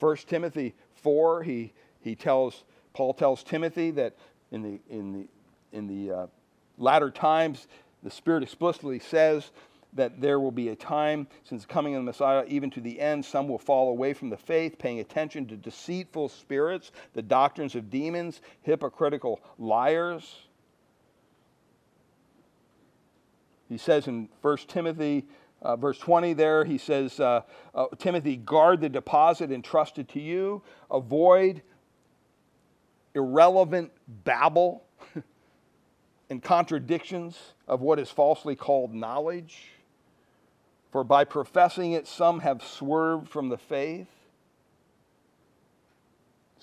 First 0.00 0.28
Timothy 0.28 0.74
4, 1.02 1.42
he, 1.42 1.72
he 2.00 2.14
tells, 2.14 2.64
Paul 2.94 3.12
tells 3.12 3.42
Timothy 3.42 3.90
that 3.92 4.16
in 4.50 4.62
the, 4.62 4.80
in 4.88 5.12
the, 5.12 5.28
in 5.76 5.86
the 5.86 6.14
uh, 6.14 6.26
latter 6.78 7.10
times, 7.10 7.68
the 8.02 8.10
Spirit 8.10 8.42
explicitly 8.42 8.98
says 8.98 9.50
that 9.92 10.18
there 10.18 10.40
will 10.40 10.52
be 10.52 10.68
a 10.68 10.76
time 10.76 11.26
since 11.44 11.62
the 11.62 11.68
coming 11.68 11.94
of 11.96 12.00
the 12.00 12.04
Messiah, 12.04 12.44
even 12.48 12.70
to 12.70 12.80
the 12.80 12.98
end, 12.98 13.24
some 13.24 13.46
will 13.46 13.58
fall 13.58 13.90
away 13.90 14.14
from 14.14 14.30
the 14.30 14.36
faith, 14.38 14.78
paying 14.78 15.00
attention 15.00 15.46
to 15.48 15.56
deceitful 15.56 16.30
spirits, 16.30 16.92
the 17.12 17.22
doctrines 17.22 17.74
of 17.74 17.90
demons, 17.90 18.40
hypocritical 18.62 19.40
liars 19.58 20.47
He 23.68 23.78
says 23.78 24.08
in 24.08 24.28
1 24.40 24.56
Timothy, 24.68 25.26
uh, 25.60 25.76
verse 25.76 25.98
20 25.98 26.32
there, 26.34 26.64
he 26.64 26.78
says, 26.78 27.20
uh, 27.20 27.42
uh, 27.74 27.86
Timothy, 27.98 28.36
guard 28.36 28.80
the 28.80 28.88
deposit 28.88 29.50
entrusted 29.50 30.08
to 30.10 30.20
you, 30.20 30.62
avoid 30.90 31.62
irrelevant 33.14 33.90
babble 34.06 34.84
and 36.30 36.42
contradictions 36.42 37.36
of 37.66 37.80
what 37.80 37.98
is 37.98 38.10
falsely 38.10 38.54
called 38.54 38.94
knowledge. 38.94 39.72
For 40.90 41.04
by 41.04 41.24
professing 41.24 41.92
it, 41.92 42.06
some 42.06 42.40
have 42.40 42.62
swerved 42.62 43.28
from 43.28 43.48
the 43.48 43.58
faith. 43.58 44.08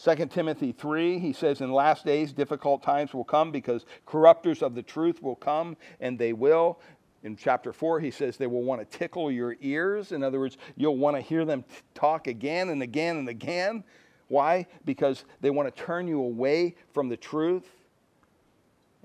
2 0.03 0.25
Timothy 0.25 0.73
3, 0.73 1.19
he 1.19 1.31
says, 1.31 1.61
In 1.61 1.71
last 1.71 2.05
days 2.05 2.33
difficult 2.33 2.83
times 2.83 3.13
will 3.13 3.23
come 3.23 3.51
because 3.51 3.85
corrupters 4.05 4.61
of 4.61 4.75
the 4.75 4.83
truth 4.83 5.21
will 5.21 5.37
come, 5.37 5.77
and 6.01 6.19
they 6.19 6.33
will. 6.33 6.79
In 7.25 7.35
chapter 7.35 7.73
4, 7.73 7.99
he 8.01 8.11
says 8.11 8.37
they 8.37 8.45
will 8.45 8.61
want 8.61 8.79
to 8.79 8.97
tickle 8.97 9.31
your 9.31 9.55
ears. 9.59 10.11
In 10.11 10.21
other 10.21 10.39
words, 10.39 10.57
you'll 10.75 10.95
want 10.95 11.15
to 11.17 11.21
hear 11.21 11.43
them 11.43 11.63
t- 11.63 11.77
talk 11.95 12.27
again 12.27 12.69
and 12.69 12.83
again 12.83 13.17
and 13.17 13.27
again. 13.27 13.83
Why? 14.27 14.67
Because 14.85 15.25
they 15.41 15.49
want 15.49 15.67
to 15.75 15.83
turn 15.83 16.07
you 16.07 16.21
away 16.21 16.75
from 16.93 17.09
the 17.09 17.17
truth 17.17 17.67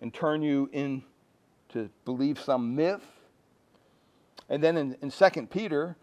and 0.03 0.13
turn 0.13 0.43
you 0.43 0.69
in 0.71 1.03
to 1.71 1.89
believe 2.05 2.39
some 2.39 2.77
myth. 2.77 3.07
And 4.51 4.63
then 4.63 4.77
in, 4.77 4.97
in 5.01 5.11
2 5.11 5.47
Peter, 5.47 5.97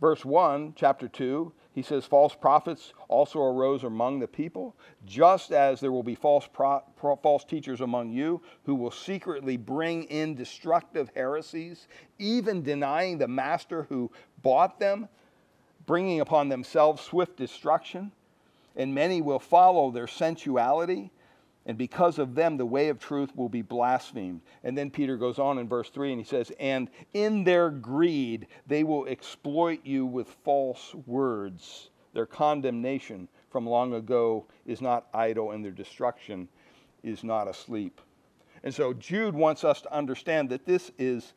verse 0.00 0.24
1, 0.24 0.74
chapter 0.76 1.08
2, 1.08 1.52
he 1.72 1.82
says, 1.82 2.04
False 2.04 2.34
prophets 2.34 2.92
also 3.08 3.40
arose 3.40 3.84
among 3.84 4.18
the 4.18 4.26
people, 4.26 4.74
just 5.06 5.52
as 5.52 5.80
there 5.80 5.92
will 5.92 6.02
be 6.02 6.16
false, 6.16 6.48
pro- 6.52 6.82
pro- 6.96 7.16
false 7.16 7.44
teachers 7.44 7.80
among 7.80 8.10
you 8.10 8.42
who 8.64 8.74
will 8.74 8.90
secretly 8.90 9.56
bring 9.56 10.04
in 10.04 10.34
destructive 10.34 11.10
heresies, 11.14 11.86
even 12.18 12.62
denying 12.62 13.18
the 13.18 13.28
master 13.28 13.84
who 13.84 14.10
bought 14.42 14.80
them, 14.80 15.08
bringing 15.86 16.20
upon 16.20 16.48
themselves 16.48 17.02
swift 17.02 17.36
destruction. 17.36 18.10
And 18.76 18.94
many 18.94 19.20
will 19.20 19.38
follow 19.38 19.90
their 19.90 20.06
sensuality 20.06 21.10
and 21.70 21.78
because 21.78 22.18
of 22.18 22.34
them, 22.34 22.56
the 22.56 22.66
way 22.66 22.88
of 22.88 22.98
truth 22.98 23.30
will 23.36 23.48
be 23.48 23.62
blasphemed. 23.62 24.40
And 24.64 24.76
then 24.76 24.90
Peter 24.90 25.16
goes 25.16 25.38
on 25.38 25.56
in 25.56 25.68
verse 25.68 25.88
3 25.88 26.10
and 26.10 26.20
he 26.20 26.26
says, 26.26 26.50
And 26.58 26.90
in 27.14 27.44
their 27.44 27.70
greed, 27.70 28.48
they 28.66 28.82
will 28.82 29.06
exploit 29.06 29.78
you 29.86 30.04
with 30.04 30.26
false 30.42 30.92
words. 31.06 31.90
Their 32.12 32.26
condemnation 32.26 33.28
from 33.50 33.68
long 33.68 33.94
ago 33.94 34.46
is 34.66 34.80
not 34.80 35.06
idle, 35.14 35.52
and 35.52 35.64
their 35.64 35.70
destruction 35.70 36.48
is 37.04 37.22
not 37.22 37.46
asleep. 37.46 38.00
And 38.64 38.74
so 38.74 38.92
Jude 38.92 39.36
wants 39.36 39.62
us 39.62 39.80
to 39.82 39.94
understand 39.94 40.50
that 40.50 40.66
this 40.66 40.90
is 40.98 41.34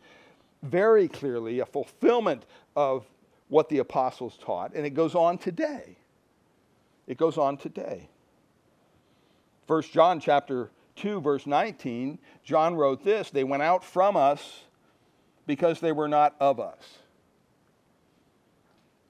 very 0.64 1.08
clearly 1.08 1.60
a 1.60 1.66
fulfillment 1.68 2.48
of 2.76 3.06
what 3.50 3.70
the 3.70 3.78
apostles 3.78 4.36
taught, 4.44 4.74
and 4.74 4.84
it 4.84 4.96
goes 4.96 5.14
on 5.14 5.38
today. 5.38 5.96
It 7.06 7.20
goes 7.20 7.38
on 7.38 7.56
today. 7.56 8.10
1 9.68 9.82
John 9.84 10.20
chapter 10.20 10.70
2 10.96 11.22
verse 11.22 11.48
19, 11.48 12.20
John 12.44 12.76
wrote 12.76 13.04
this, 13.04 13.30
they 13.30 13.44
went 13.44 13.64
out 13.64 13.84
from 13.84 14.16
us 14.16 14.64
because 15.46 15.80
they 15.80 15.92
were 15.92 16.08
not 16.08 16.36
of 16.40 16.60
us. 16.60 16.98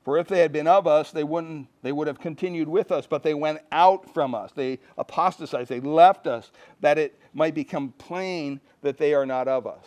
For 0.03 0.17
if 0.17 0.27
they 0.27 0.39
had 0.39 0.51
been 0.51 0.67
of 0.67 0.85
us, 0.85 1.11
they 1.11 1.23
wouldn't 1.23 1.67
they 1.81 1.93
would 1.93 2.07
have 2.07 2.19
continued 2.19 2.67
with 2.67 2.91
us, 2.91 3.07
but 3.07 3.23
they 3.23 3.33
went 3.33 3.59
out 3.71 4.13
from 4.13 4.35
us. 4.35 4.51
They 4.51 4.79
apostatized, 4.97 5.69
they 5.69 5.79
left 5.79 6.27
us 6.27 6.51
that 6.81 6.97
it 6.97 7.17
might 7.33 7.55
become 7.55 7.93
plain 7.97 8.59
that 8.81 8.97
they 8.97 9.13
are 9.13 9.25
not 9.25 9.47
of 9.47 9.65
us. 9.65 9.85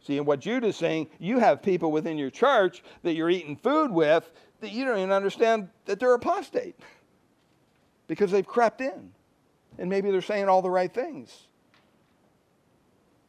See, 0.00 0.18
and 0.18 0.26
what 0.26 0.40
Jude 0.40 0.64
is 0.64 0.76
saying, 0.76 1.08
you 1.18 1.40
have 1.40 1.62
people 1.62 1.92
within 1.92 2.16
your 2.16 2.30
church 2.30 2.82
that 3.02 3.14
you're 3.14 3.28
eating 3.28 3.56
food 3.56 3.90
with 3.90 4.30
that 4.60 4.70
you 4.70 4.84
don't 4.84 4.98
even 4.98 5.12
understand 5.12 5.68
that 5.84 6.00
they're 6.00 6.14
apostate 6.14 6.76
because 8.06 8.30
they've 8.30 8.46
crept 8.46 8.80
in. 8.80 9.12
And 9.78 9.90
maybe 9.90 10.10
they're 10.10 10.22
saying 10.22 10.48
all 10.48 10.62
the 10.62 10.70
right 10.70 10.92
things. 10.92 11.46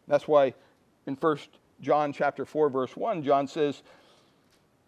That's 0.08 0.28
why 0.28 0.54
in 1.06 1.16
1 1.16 1.38
John 1.82 2.14
chapter 2.14 2.46
4 2.46 2.70
verse 2.70 2.96
1 2.96 3.24
John 3.24 3.48
says, 3.48 3.84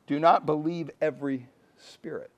"Do 0.08 0.20
not 0.20 0.46
believe 0.46 0.90
every 1.02 1.48
spirit. 1.78 2.32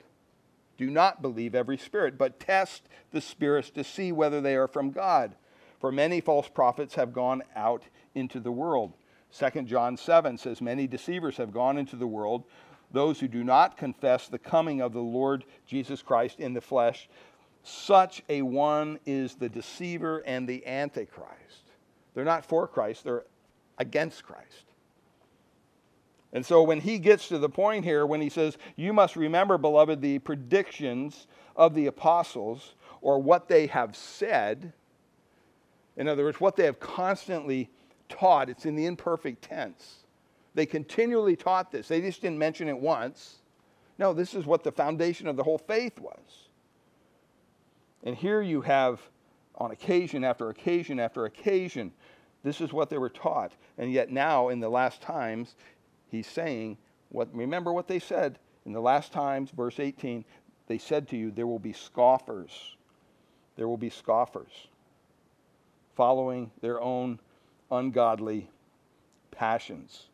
Do 0.78 0.90
not 0.90 1.22
believe 1.22 1.54
every 1.54 1.78
spirit, 1.78 2.18
but 2.18 2.40
test 2.40 2.84
the 3.12 3.22
spirits 3.22 3.70
to 3.72 3.84
see 3.84 4.12
whether 4.12 4.42
they 4.42 4.56
are 4.56 4.68
from 4.68 4.92
God. 4.92 5.36
For 5.80 5.92
many 5.92 6.22
false 6.22 6.50
prophets 6.50 6.96
have 6.96 7.14
gone 7.14 7.44
out 7.56 7.84
into 8.16 8.40
the 8.40 8.52
world." 8.52 8.94
2 9.32 9.62
John 9.64 9.98
7 9.98 10.38
says, 10.38 10.62
Many 10.62 10.88
deceivers 10.88 11.38
have 11.38 11.54
gone 11.54 11.78
into 11.78 11.96
the 11.96 12.08
world, 12.08 12.44
those 12.92 13.20
who 13.20 13.28
do 13.28 13.44
not 13.44 13.78
confess 13.78 14.28
the 14.28 14.40
coming 14.40 14.82
of 14.82 14.94
the 14.94 15.02
Lord 15.02 15.46
Jesus 15.66 16.02
Christ 16.02 16.40
in 16.40 16.54
the 16.54 16.62
flesh. 16.62 17.10
Such 17.64 18.24
a 18.30 18.42
one 18.42 19.00
is 19.06 19.36
the 19.36 19.50
deceiver 19.50 20.24
and 20.26 20.48
the 20.48 20.66
antichrist. 20.66 21.70
They're 22.14 22.26
not 22.26 22.46
for 22.46 22.68
Christ, 22.68 23.04
they're 23.04 23.24
against 23.78 24.24
Christ. 24.24 24.66
And 26.34 26.46
so 26.46 26.64
when 26.64 26.80
he 26.80 26.98
gets 26.98 27.28
to 27.28 27.38
the 27.38 27.50
point 27.50 27.84
here, 27.84 28.06
when 28.06 28.22
he 28.22 28.30
says, 28.30 28.58
You 28.76 28.94
must 28.94 29.16
remember, 29.16 29.58
beloved, 29.58 30.02
the 30.02 30.20
predictions 30.20 31.28
of 31.56 31.76
the 31.76 31.88
apostles, 31.88 32.76
or 33.02 33.20
what 33.20 33.48
they 33.48 33.68
have 33.68 33.96
said, 33.96 34.72
in 35.98 36.08
other 36.08 36.24
words, 36.24 36.40
what 36.40 36.56
they 36.56 36.66
have 36.66 36.80
constantly 36.80 37.70
taught, 38.08 38.50
it's 38.50 38.66
in 38.66 38.76
the 38.76 38.86
imperfect 38.86 39.42
tense. 39.42 39.98
They 40.54 40.66
continually 40.66 41.36
taught 41.36 41.72
this. 41.72 41.88
They 41.88 42.02
just 42.02 42.22
didn't 42.22 42.40
mention 42.40 42.68
it 42.68 42.78
once. 42.78 43.38
No, 43.98 44.14
this 44.14 44.34
is 44.34 44.46
what 44.46 44.64
the 44.64 44.72
foundation 44.72 45.28
of 45.28 45.36
the 45.36 45.44
whole 45.44 45.58
faith 45.58 46.00
was. 46.00 46.50
And 48.04 48.16
here 48.16 48.42
you 48.42 48.62
have, 48.62 49.02
on 49.56 49.72
occasion 49.72 50.24
after 50.24 50.50
occasion 50.50 51.00
after 51.00 51.26
occasion, 51.26 51.92
this 52.44 52.62
is 52.62 52.74
what 52.74 52.90
they 52.90 52.98
were 52.98 53.10
taught. 53.10 53.52
And 53.78 53.92
yet 53.92 54.10
now, 54.10 54.50
in 54.50 54.60
the 54.60 54.70
last 54.70 55.02
times, 55.02 55.56
he's 56.10 56.28
saying, 56.28 56.78
what, 57.10 57.34
remember 57.34 57.72
what 57.72 57.88
they 57.88 58.00
said 58.00 58.40
in 58.66 58.74
the 58.74 58.82
last 58.82 59.12
times, 59.12 59.52
verse 59.52 59.80
18, 59.80 60.24
they 60.68 60.78
said 60.78 61.08
to 61.10 61.18
you, 61.18 61.32
there 61.32 61.48
will 61.48 61.60
be 61.60 61.74
scoffers. 61.74 62.76
There 63.56 63.68
will 63.68 63.78
be 63.78 63.90
scoffers 63.90 64.68
following 65.96 66.50
their 66.62 66.82
own 66.82 67.20
ungodly 67.70 68.50
passions. 69.32 70.08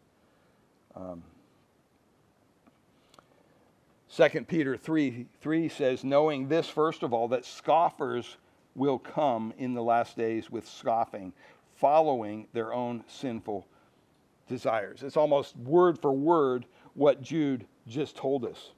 Um, 0.95 1.23
2 4.17 4.45
Peter 4.45 4.75
3 4.75 5.27
3 5.41 5.69
says, 5.69 6.03
Knowing 6.03 6.47
this, 6.47 6.67
first 6.67 7.03
of 7.03 7.13
all, 7.13 7.27
that 7.27 7.45
scoffers 7.45 8.37
will 8.73 8.97
come 8.97 9.53
in 9.59 9.75
the 9.75 9.83
last 9.83 10.17
days 10.17 10.49
with 10.49 10.67
scoffing, 10.67 11.31
following 11.75 12.47
their 12.51 12.73
own 12.73 13.03
sinful 13.07 13.67
desires. 14.47 15.03
It's 15.03 15.17
almost 15.17 15.55
word 15.57 15.99
for 15.99 16.11
word 16.11 16.65
what 16.95 17.21
Jude 17.21 17.67
just 17.87 18.15
told 18.15 18.43
us. 18.43 18.71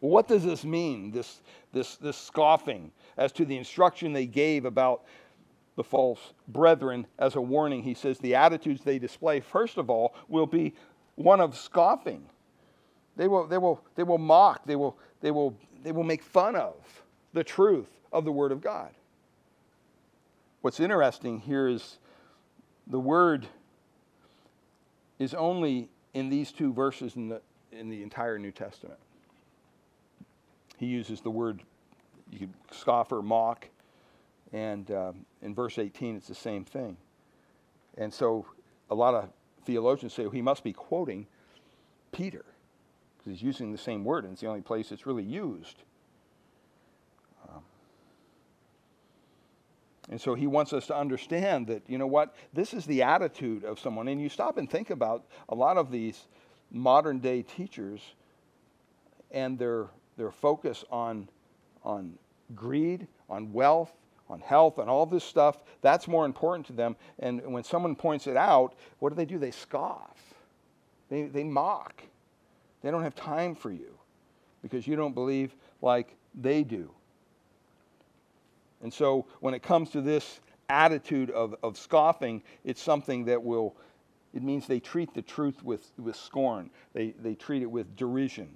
what 0.00 0.26
does 0.26 0.42
this 0.42 0.64
mean, 0.64 1.12
this, 1.12 1.40
this, 1.72 1.94
this 1.94 2.16
scoffing, 2.16 2.90
as 3.16 3.30
to 3.30 3.44
the 3.44 3.56
instruction 3.56 4.12
they 4.12 4.26
gave 4.26 4.64
about 4.64 5.04
the 5.76 5.84
false 5.84 6.32
brethren 6.48 7.06
as 7.20 7.36
a 7.36 7.40
warning. 7.40 7.84
He 7.84 7.94
says 7.94 8.18
the 8.18 8.34
attitudes 8.34 8.82
they 8.82 8.98
display, 8.98 9.38
first 9.38 9.78
of 9.78 9.90
all, 9.90 10.16
will 10.28 10.46
be 10.46 10.74
one 11.14 11.40
of 11.40 11.56
scoffing. 11.56 12.26
They 13.16 13.28
will, 13.28 13.46
they 13.46 13.58
will, 13.58 13.80
they 13.94 14.02
will 14.02 14.18
mock, 14.18 14.64
they 14.64 14.76
will, 14.76 14.96
they, 15.20 15.30
will, 15.30 15.54
they 15.82 15.92
will 15.92 16.04
make 16.04 16.22
fun 16.22 16.56
of 16.56 16.74
the 17.32 17.44
truth 17.44 17.90
of 18.12 18.24
the 18.24 18.32
Word 18.32 18.52
of 18.52 18.60
God. 18.60 18.90
What's 20.62 20.80
interesting 20.80 21.40
here 21.40 21.68
is 21.68 21.98
the 22.86 23.00
Word 23.00 23.46
is 25.18 25.34
only 25.34 25.88
in 26.14 26.28
these 26.28 26.52
two 26.52 26.72
verses 26.72 27.16
in 27.16 27.28
the, 27.28 27.40
in 27.70 27.88
the 27.88 28.02
entire 28.02 28.38
New 28.38 28.50
Testament. 28.50 28.98
He 30.78 30.86
uses 30.86 31.20
the 31.20 31.30
word 31.30 31.62
you 32.30 32.40
could 32.40 32.52
scoff 32.72 33.12
or 33.12 33.22
mock 33.22 33.68
and 34.52 34.90
um, 34.90 35.24
in 35.40 35.54
verse 35.54 35.78
18, 35.78 36.16
it's 36.16 36.28
the 36.28 36.34
same 36.34 36.64
thing. 36.64 36.96
And 37.96 38.12
so 38.12 38.46
a 38.90 38.94
lot 38.94 39.14
of 39.14 39.30
theologians 39.64 40.12
say 40.12 40.22
well, 40.22 40.32
he 40.32 40.42
must 40.42 40.62
be 40.62 40.72
quoting 40.72 41.26
Peter 42.10 42.44
because 43.22 43.38
he's 43.38 43.46
using 43.46 43.70
the 43.70 43.78
same 43.78 44.04
word, 44.04 44.24
and 44.24 44.32
it's 44.32 44.40
the 44.40 44.48
only 44.48 44.62
place 44.62 44.90
it's 44.90 45.06
really 45.06 45.22
used. 45.22 45.76
Um, 47.48 47.62
and 50.10 50.20
so 50.20 50.34
he 50.34 50.46
wants 50.46 50.72
us 50.72 50.86
to 50.88 50.96
understand 50.96 51.68
that, 51.68 51.82
you 51.86 51.98
know 51.98 52.06
what, 52.06 52.34
this 52.52 52.74
is 52.74 52.84
the 52.86 53.02
attitude 53.02 53.64
of 53.64 53.78
someone. 53.78 54.08
And 54.08 54.20
you 54.20 54.28
stop 54.28 54.56
and 54.58 54.68
think 54.68 54.90
about 54.90 55.24
a 55.48 55.54
lot 55.54 55.76
of 55.76 55.90
these 55.90 56.26
modern 56.70 57.20
day 57.20 57.42
teachers 57.42 58.00
and 59.30 59.58
their, 59.58 59.86
their 60.16 60.30
focus 60.32 60.84
on, 60.90 61.28
on 61.84 62.18
greed, 62.54 63.06
on 63.30 63.52
wealth, 63.52 63.92
on 64.28 64.40
health 64.40 64.78
and 64.78 64.88
all 64.90 65.06
this 65.06 65.24
stuff, 65.24 65.58
that's 65.80 66.08
more 66.08 66.24
important 66.24 66.66
to 66.66 66.72
them. 66.72 66.96
And 67.18 67.40
when 67.52 67.62
someone 67.62 67.94
points 67.94 68.26
it 68.26 68.36
out, 68.36 68.74
what 68.98 69.10
do 69.10 69.14
they 69.14 69.26
do? 69.26 69.38
They 69.38 69.50
scoff, 69.50 70.16
they, 71.08 71.22
they 71.24 71.44
mock. 71.44 72.02
They 72.82 72.90
don't 72.90 73.02
have 73.02 73.14
time 73.14 73.54
for 73.54 73.70
you 73.70 73.94
because 74.62 74.86
you 74.86 74.96
don't 74.96 75.14
believe 75.14 75.54
like 75.80 76.14
they 76.34 76.64
do. 76.64 76.90
And 78.82 78.92
so 78.92 79.26
when 79.40 79.54
it 79.54 79.62
comes 79.62 79.90
to 79.90 80.00
this 80.00 80.40
attitude 80.68 81.30
of, 81.30 81.54
of 81.62 81.76
scoffing, 81.76 82.42
it's 82.64 82.82
something 82.82 83.24
that 83.26 83.42
will, 83.42 83.76
it 84.34 84.42
means 84.42 84.66
they 84.66 84.80
treat 84.80 85.14
the 85.14 85.22
truth 85.22 85.62
with, 85.62 85.90
with 85.98 86.16
scorn, 86.16 86.70
they, 86.92 87.14
they 87.22 87.34
treat 87.34 87.62
it 87.62 87.70
with 87.70 87.94
derision. 87.96 88.48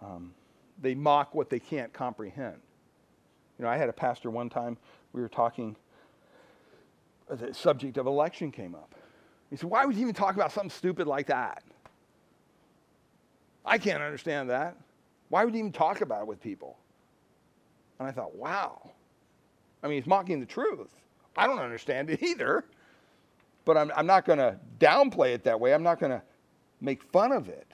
Um, 0.00 0.32
they 0.80 0.94
mock 0.94 1.34
what 1.34 1.50
they 1.50 1.58
can't 1.58 1.92
comprehend. 1.92 2.56
You 3.58 3.64
know, 3.64 3.70
I 3.70 3.76
had 3.76 3.88
a 3.88 3.92
pastor 3.94 4.30
one 4.30 4.48
time, 4.48 4.76
we 5.12 5.20
were 5.22 5.28
talking, 5.28 5.76
the 7.28 7.52
subject 7.52 7.96
of 7.96 8.06
election 8.06 8.52
came 8.52 8.74
up. 8.74 8.94
He 9.50 9.56
said, 9.56 9.70
Why 9.70 9.84
would 9.84 9.96
you 9.96 10.02
even 10.02 10.14
talk 10.14 10.34
about 10.34 10.52
something 10.52 10.70
stupid 10.70 11.06
like 11.06 11.26
that? 11.28 11.62
I 13.66 13.78
can't 13.78 14.02
understand 14.02 14.50
that. 14.50 14.76
Why 15.28 15.44
would 15.44 15.52
you 15.54 15.58
even 15.58 15.72
talk 15.72 16.00
about 16.00 16.22
it 16.22 16.26
with 16.26 16.40
people? 16.40 16.78
And 17.98 18.08
I 18.08 18.12
thought, 18.12 18.34
wow. 18.36 18.90
I 19.82 19.88
mean, 19.88 20.00
he's 20.00 20.06
mocking 20.06 20.40
the 20.40 20.46
truth. 20.46 20.90
I 21.36 21.46
don't 21.46 21.58
understand 21.58 22.10
it 22.10 22.22
either. 22.22 22.64
But 23.64 23.76
I'm, 23.76 23.90
I'm 23.96 24.06
not 24.06 24.24
going 24.24 24.38
to 24.38 24.58
downplay 24.78 25.34
it 25.34 25.44
that 25.44 25.58
way. 25.58 25.74
I'm 25.74 25.82
not 25.82 25.98
going 25.98 26.12
to 26.12 26.22
make 26.80 27.02
fun 27.02 27.32
of 27.32 27.48
it. 27.48 27.66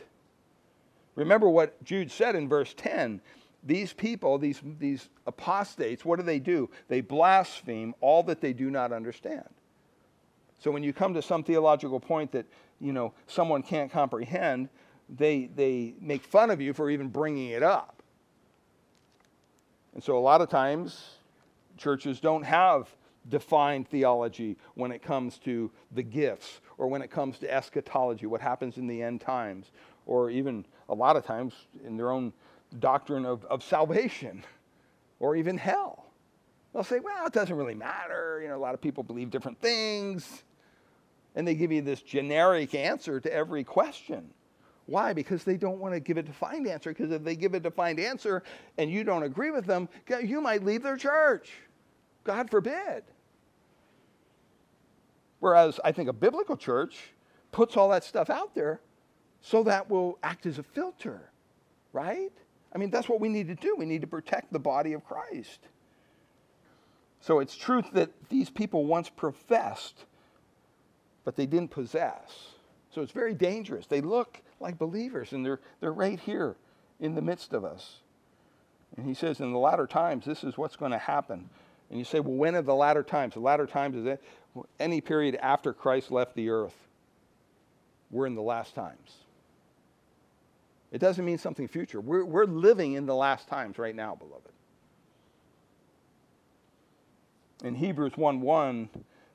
Remember 1.15 1.49
what 1.49 1.83
Jude 1.85 2.11
said 2.11 2.35
in 2.35 2.49
verse 2.49 2.73
10 2.75 3.21
these 3.65 3.93
people, 3.93 4.39
these, 4.39 4.61
these 4.81 5.09
apostates, 5.27 6.05
what 6.05 6.19
do 6.19 6.25
they 6.25 6.41
do? 6.41 6.69
They 6.89 7.01
blaspheme 7.01 7.95
all 8.01 8.25
that 8.25 8.41
they 8.41 8.53
do 8.53 8.71
not 8.71 8.93
understand. 8.93 9.49
So 10.59 10.71
when 10.71 10.83
you 10.83 10.93
come 10.93 11.15
to 11.15 11.23
some 11.23 11.45
theological 11.45 12.01
point 12.01 12.33
that, 12.33 12.47
you 12.81 12.93
know, 12.93 13.13
someone 13.29 13.63
can't 13.63 13.91
comprehend, 13.91 14.69
they, 15.09 15.51
they 15.55 15.95
make 16.01 16.23
fun 16.25 16.51
of 16.51 16.61
you 16.61 16.73
for 16.73 16.91
even 16.91 17.09
bringing 17.09 17.51
it 17.51 17.63
up. 17.63 18.03
And 19.95 20.03
so 20.03 20.17
a 20.17 20.21
lot 20.21 20.41
of 20.41 20.49
times, 20.49 21.17
churches 21.77 22.21
don't 22.21 22.45
have 22.45 22.89
defined 23.29 23.89
theology 23.89 24.57
when 24.75 24.91
it 24.91 25.03
comes 25.03 25.39
to 25.39 25.71
the 25.93 26.03
gifts 26.03 26.61
or 26.79 26.89
when 26.89 27.03
it 27.03 27.11
comes 27.11 27.39
to 27.39 27.53
eschatology, 27.53 28.27
what 28.27 28.41
happens 28.41 28.79
in 28.79 28.87
the 28.87 29.03
end 29.03 29.21
times, 29.21 29.71
or 30.07 30.31
even 30.31 30.65
a 30.89 30.95
lot 30.95 31.17
of 31.17 31.25
times 31.25 31.55
in 31.85 31.97
their 31.97 32.11
own 32.11 32.33
doctrine 32.79 33.25
of, 33.25 33.45
of 33.45 33.63
salvation 33.63 34.43
or 35.21 35.37
even 35.37 35.59
hell. 35.59 36.07
They'll 36.73 36.85
say, 36.85 37.01
well, 37.01 37.27
it 37.27 37.33
doesn't 37.33 37.55
really 37.55 37.75
matter. 37.75 38.41
You 38.43 38.49
know, 38.49 38.57
a 38.57 38.59
lot 38.59 38.75
of 38.75 38.81
people 38.81 39.03
believe 39.03 39.31
different 39.31 39.61
things. 39.61 40.43
And 41.35 41.47
they 41.47 41.55
give 41.55 41.71
you 41.71 41.83
this 41.83 42.01
generic 42.01 42.75
answer 42.75 43.21
to 43.21 43.33
every 43.33 43.65
question. 43.65 44.31
Why? 44.87 45.13
Because 45.13 45.45
they 45.45 45.57
don't 45.57 45.79
want 45.79 45.95
to 45.95 46.01
give 46.01 46.17
a 46.17 46.23
defined 46.23 46.67
answer. 46.67 46.91
Because 46.91 47.11
if 47.11 47.23
they 47.23 47.37
give 47.37 47.55
a 47.55 47.61
defined 47.61 48.01
answer 48.01 48.43
and 48.79 48.91
you 48.91 49.05
don't 49.05 49.23
agree 49.23 49.51
with 49.51 49.65
them, 49.65 49.89
you 50.23 50.41
might 50.41 50.65
leave 50.65 50.83
their 50.83 50.97
church. 50.97 51.51
God 52.25 52.51
forbid. 52.51 53.05
Whereas 55.41 55.81
I 55.85 55.93
think 55.93 56.09
a 56.09 56.13
biblical 56.13 56.57
church 56.57 57.13
puts 57.51 57.77
all 57.77 57.89
that 57.91 58.05
stuff 58.05 58.31
out 58.31 58.55
there 58.55 58.81
so 59.41 59.63
that 59.65 59.91
will 59.91 60.19
act 60.23 60.47
as 60.47 60.59
a 60.59 60.63
filter, 60.63 61.31
right? 61.93 62.33
I 62.75 62.79
mean, 62.79 62.91
that's 62.91 63.09
what 63.09 63.21
we 63.21 63.29
need 63.29 63.49
to 63.49 63.55
do. 63.55 63.75
We 63.77 63.87
need 63.87 64.01
to 64.01 64.07
protect 64.07 64.53
the 64.53 64.59
body 64.59 64.93
of 64.93 65.05
Christ. 65.05 65.61
So 67.21 67.41
it's 67.41 67.57
truth 67.57 67.87
that 67.93 68.11
these 68.29 68.51
people 68.51 68.85
once 68.87 69.09
professed, 69.09 70.05
but 71.25 71.37
they 71.37 71.47
didn't 71.47 71.71
possess. 71.71 72.53
So 72.91 73.03
it's 73.03 73.13
very 73.13 73.35
dangerous. 73.35 73.87
They 73.87 74.01
look 74.01 74.41
like 74.63 74.79
believers, 74.79 75.33
and 75.33 75.45
they're, 75.45 75.61
they're 75.81 75.93
right 75.93 76.19
here 76.19 76.57
in 77.01 77.15
the 77.15 77.23
midst 77.23 77.53
of 77.53 77.65
us. 77.65 77.97
And 78.97 79.07
he 79.07 79.15
says, 79.15 79.41
in 79.41 79.53
the 79.53 79.59
latter 79.59 79.87
times, 79.87 80.25
this 80.25 80.45
is 80.45 80.57
what's 80.57 80.77
going 80.77 80.93
to 80.93 80.99
happen. 80.99 81.49
And 81.91 81.99
you 81.99 82.05
say, 82.05 82.21
well, 82.21 82.35
when 82.35 82.55
are 82.55 82.63
the 82.63 82.75
latter 82.75 83.03
times? 83.03 83.35
The 83.35 83.41
latter 83.41 83.67
times 83.67 83.97
is 83.97 84.19
any 84.79 85.01
period 85.01 85.37
after 85.37 85.73
Christ 85.73 86.11
left 86.11 86.35
the 86.35 86.51
earth. 86.51 86.77
We're 88.11 88.27
in 88.27 88.35
the 88.35 88.43
last 88.43 88.75
times. 88.75 89.13
It 90.91 90.99
doesn't 90.99 91.25
mean 91.25 91.39
something 91.39 91.67
future. 91.69 92.01
We're, 92.01 92.25
we're 92.25 92.45
living 92.45 92.93
in 92.95 93.07
the 93.07 93.15
last 93.15 93.49
times 93.49 93.79
right 93.79 93.97
now, 93.97 94.15
beloved. 94.15 94.51
In 97.65 97.75
Hebrews 97.75 98.17
1 98.17 98.41
1, 98.41 98.89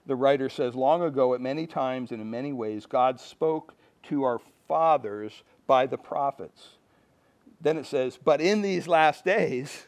the 0.05 0.15
writer 0.15 0.49
says, 0.49 0.75
Long 0.75 1.01
ago, 1.01 1.33
at 1.33 1.41
many 1.41 1.65
times 1.65 2.11
and 2.11 2.21
in 2.21 2.29
many 2.29 2.53
ways, 2.53 2.85
God 2.85 3.19
spoke 3.19 3.73
to 4.03 4.23
our 4.23 4.39
fathers 4.67 5.43
by 5.65 5.85
the 5.85 5.97
prophets. 5.97 6.69
Then 7.61 7.77
it 7.77 7.85
says, 7.85 8.17
But 8.23 8.41
in 8.41 8.61
these 8.61 8.87
last 8.87 9.25
days, 9.25 9.87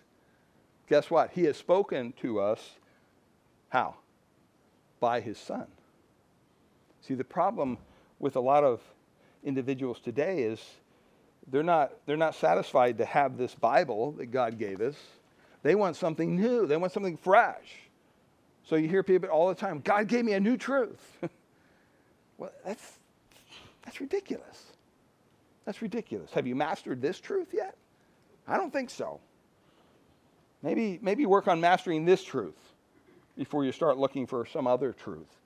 guess 0.88 1.10
what? 1.10 1.32
He 1.32 1.44
has 1.44 1.58
spoken 1.58 2.14
to 2.22 2.40
us. 2.40 2.72
How? 3.70 3.96
By 5.00 5.22
his 5.22 5.38
son. 5.38 5.68
See, 7.02 7.14
the 7.14 7.24
problem 7.24 7.78
with 8.20 8.36
a 8.36 8.40
lot 8.40 8.64
of 8.64 8.82
individuals 9.44 10.00
today 10.00 10.44
is 10.44 10.60
they're 11.52 11.64
not, 11.64 11.94
they're 12.06 12.18
not 12.18 12.36
satisfied 12.36 12.98
to 12.98 13.06
have 13.06 13.38
this 13.38 13.56
Bible 13.56 14.12
that 14.14 14.28
God 14.28 14.60
gave 14.60 14.82
us. 14.82 14.96
They 15.64 15.76
want 15.76 15.96
something 15.96 16.36
new, 16.36 16.66
they 16.66 16.78
want 16.78 16.92
something 16.92 17.18
fresh. 17.18 17.90
So 18.64 18.76
you 18.76 18.88
hear 18.88 19.04
people 19.04 19.30
all 19.30 19.50
the 19.50 19.56
time, 19.56 19.82
God 19.84 20.08
gave 20.08 20.26
me 20.26 20.34
a 20.34 20.40
new 20.40 20.58
truth. 20.58 21.18
well, 22.38 22.52
that's, 22.66 22.99
that's 23.90 24.00
ridiculous. 24.00 24.66
That's 25.66 25.82
ridiculous. 25.82 26.30
Have 26.34 26.46
you 26.46 26.56
mastered 26.56 27.02
this 27.02 27.20
truth 27.20 27.48
yet? 27.52 27.76
I 28.48 28.56
don't 28.56 28.72
think 28.72 28.92
so. 28.92 29.20
Maybe, 30.62 31.00
maybe 31.02 31.26
work 31.26 31.48
on 31.48 31.60
mastering 31.60 32.06
this 32.06 32.24
truth 32.24 32.54
before 33.36 33.66
you 33.66 33.72
start 33.72 33.98
looking 33.98 34.28
for 34.28 34.46
some 34.46 34.68
other 34.68 34.94
truth. 34.94 35.40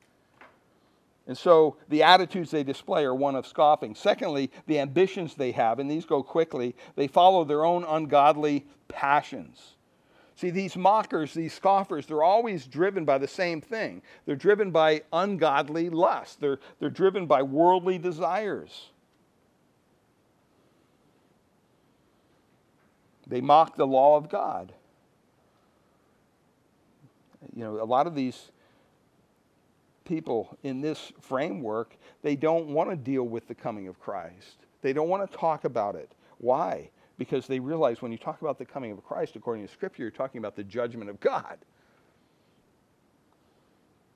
And 1.25 1.37
so 1.37 1.77
the 1.87 2.03
attitudes 2.03 2.51
they 2.51 2.63
display 2.63 3.05
are 3.05 3.15
one 3.15 3.37
of 3.37 3.47
scoffing. 3.47 3.95
Secondly, 3.95 4.51
the 4.67 4.79
ambitions 4.79 5.35
they 5.35 5.53
have, 5.53 5.79
and 5.79 5.89
these 5.89 6.03
go 6.03 6.21
quickly, 6.21 6.75
they 6.97 7.07
follow 7.07 7.45
their 7.45 7.63
own 7.63 7.85
ungodly 7.85 8.65
passions. 8.89 9.75
See, 10.35 10.49
these 10.49 10.75
mockers, 10.75 11.33
these 11.33 11.53
scoffers, 11.53 12.07
they're 12.07 12.23
always 12.23 12.65
driven 12.65 13.05
by 13.05 13.17
the 13.17 13.27
same 13.27 13.61
thing. 13.61 14.01
They're 14.25 14.35
driven 14.35 14.71
by 14.71 15.03
ungodly 15.11 15.89
lust, 15.89 16.39
they're, 16.39 16.59
they're 16.79 16.89
driven 16.89 17.27
by 17.27 17.43
worldly 17.43 17.97
desires. 17.97 18.89
They 23.27 23.41
mock 23.41 23.77
the 23.77 23.87
law 23.87 24.17
of 24.17 24.29
God. 24.29 24.73
You 27.55 27.63
know, 27.63 27.81
a 27.81 27.85
lot 27.85 28.05
of 28.05 28.15
these 28.15 28.51
people 30.03 30.57
in 30.63 30.81
this 30.81 31.13
framework, 31.21 31.95
they 32.21 32.35
don't 32.35 32.67
want 32.67 32.89
to 32.89 32.95
deal 32.95 33.23
with 33.23 33.47
the 33.47 33.55
coming 33.55 33.87
of 33.87 33.99
Christ. 33.99 34.57
They 34.81 34.91
don't 34.91 35.07
want 35.07 35.29
to 35.29 35.37
talk 35.37 35.63
about 35.63 35.95
it. 35.95 36.11
Why? 36.39 36.89
Because 37.17 37.47
they 37.47 37.59
realize 37.59 38.01
when 38.01 38.11
you 38.11 38.17
talk 38.17 38.41
about 38.41 38.57
the 38.57 38.65
coming 38.65 38.91
of 38.91 39.03
Christ, 39.03 39.35
according 39.35 39.65
to 39.65 39.71
Scripture, 39.71 40.01
you're 40.03 40.11
talking 40.11 40.39
about 40.39 40.55
the 40.55 40.63
judgment 40.63 41.09
of 41.09 41.19
God. 41.19 41.57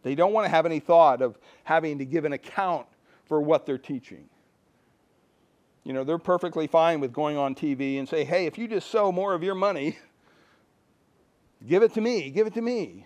They 0.03 0.15
don't 0.15 0.33
want 0.33 0.45
to 0.45 0.49
have 0.49 0.65
any 0.65 0.79
thought 0.79 1.21
of 1.21 1.37
having 1.63 1.99
to 1.99 2.05
give 2.05 2.25
an 2.25 2.33
account 2.33 2.87
for 3.25 3.41
what 3.41 3.65
they're 3.65 3.77
teaching. 3.77 4.29
You 5.83 5.93
know, 5.93 6.03
they're 6.03 6.17
perfectly 6.17 6.67
fine 6.67 6.99
with 6.99 7.13
going 7.13 7.37
on 7.37 7.55
TV 7.55 7.99
and 7.99 8.07
say, 8.07 8.23
hey, 8.23 8.45
if 8.45 8.57
you 8.57 8.67
just 8.67 8.89
sow 8.89 9.11
more 9.11 9.33
of 9.33 9.43
your 9.43 9.55
money, 9.55 9.97
give 11.67 11.83
it 11.83 11.93
to 11.93 12.01
me, 12.01 12.29
give 12.29 12.47
it 12.47 12.53
to 12.55 12.61
me. 12.61 13.05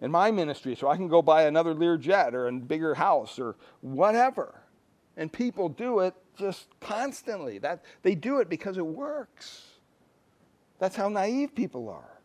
In 0.00 0.10
my 0.10 0.30
ministry, 0.30 0.76
so 0.76 0.88
I 0.88 0.96
can 0.96 1.08
go 1.08 1.22
buy 1.22 1.44
another 1.44 1.74
Learjet 1.74 2.32
or 2.32 2.46
a 2.46 2.52
bigger 2.52 2.94
house 2.94 3.38
or 3.38 3.56
whatever. 3.80 4.60
And 5.18 5.30
people 5.30 5.68
do 5.68 5.98
it 5.98 6.14
just 6.38 6.68
constantly. 6.80 7.58
That, 7.58 7.84
they 8.02 8.14
do 8.14 8.38
it 8.38 8.48
because 8.48 8.78
it 8.78 8.86
works. 8.86 9.66
That's 10.78 10.94
how 10.94 11.08
naive 11.08 11.54
people 11.54 11.88
are. 11.88 12.18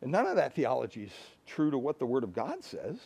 And 0.00 0.10
none 0.10 0.26
of 0.26 0.36
that 0.36 0.54
theology 0.54 1.04
is 1.04 1.12
true 1.46 1.70
to 1.70 1.78
what 1.78 1.98
the 1.98 2.06
Word 2.06 2.24
of 2.24 2.32
God 2.32 2.64
says. 2.64 2.96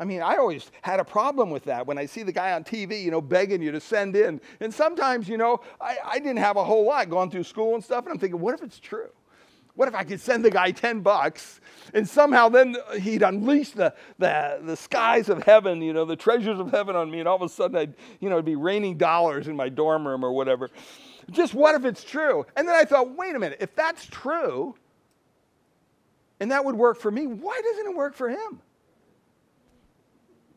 I 0.00 0.04
mean, 0.04 0.22
I 0.22 0.36
always 0.36 0.70
had 0.80 0.98
a 0.98 1.04
problem 1.04 1.50
with 1.50 1.64
that 1.64 1.86
when 1.86 1.98
I 1.98 2.06
see 2.06 2.22
the 2.22 2.32
guy 2.32 2.52
on 2.52 2.64
TV, 2.64 3.02
you 3.02 3.10
know, 3.10 3.20
begging 3.20 3.60
you 3.60 3.70
to 3.72 3.80
send 3.80 4.16
in. 4.16 4.40
And 4.60 4.72
sometimes, 4.72 5.28
you 5.28 5.36
know, 5.36 5.60
I, 5.80 5.98
I 6.04 6.18
didn't 6.20 6.38
have 6.38 6.56
a 6.56 6.64
whole 6.64 6.86
lot 6.86 7.10
going 7.10 7.30
through 7.30 7.44
school 7.44 7.74
and 7.74 7.84
stuff, 7.84 8.04
and 8.04 8.12
I'm 8.12 8.18
thinking, 8.18 8.40
what 8.40 8.54
if 8.54 8.62
it's 8.62 8.78
true? 8.78 9.10
What 9.78 9.86
if 9.86 9.94
I 9.94 10.02
could 10.02 10.20
send 10.20 10.44
the 10.44 10.50
guy 10.50 10.72
10 10.72 11.02
bucks 11.02 11.60
and 11.94 12.06
somehow 12.08 12.48
then 12.48 12.74
he'd 13.00 13.22
unleash 13.22 13.70
the, 13.70 13.94
the, 14.18 14.58
the 14.60 14.76
skies 14.76 15.28
of 15.28 15.44
heaven, 15.44 15.82
you 15.82 15.92
know, 15.92 16.04
the 16.04 16.16
treasures 16.16 16.58
of 16.58 16.72
heaven 16.72 16.96
on 16.96 17.08
me, 17.08 17.20
and 17.20 17.28
all 17.28 17.36
of 17.36 17.42
a 17.42 17.48
sudden 17.48 17.76
I'd, 17.76 17.94
you 18.18 18.28
know, 18.28 18.34
it'd 18.34 18.44
be 18.44 18.56
raining 18.56 18.96
dollars 18.96 19.46
in 19.46 19.54
my 19.54 19.68
dorm 19.68 20.04
room 20.04 20.24
or 20.24 20.32
whatever. 20.32 20.68
Just 21.30 21.54
what 21.54 21.76
if 21.76 21.84
it's 21.84 22.02
true? 22.02 22.44
And 22.56 22.66
then 22.66 22.74
I 22.74 22.86
thought, 22.86 23.16
wait 23.16 23.36
a 23.36 23.38
minute, 23.38 23.58
if 23.60 23.72
that's 23.76 24.04
true, 24.04 24.74
and 26.40 26.50
that 26.50 26.64
would 26.64 26.74
work 26.74 26.98
for 26.98 27.12
me, 27.12 27.28
why 27.28 27.60
doesn't 27.62 27.86
it 27.86 27.96
work 27.96 28.16
for 28.16 28.28
him? 28.28 28.60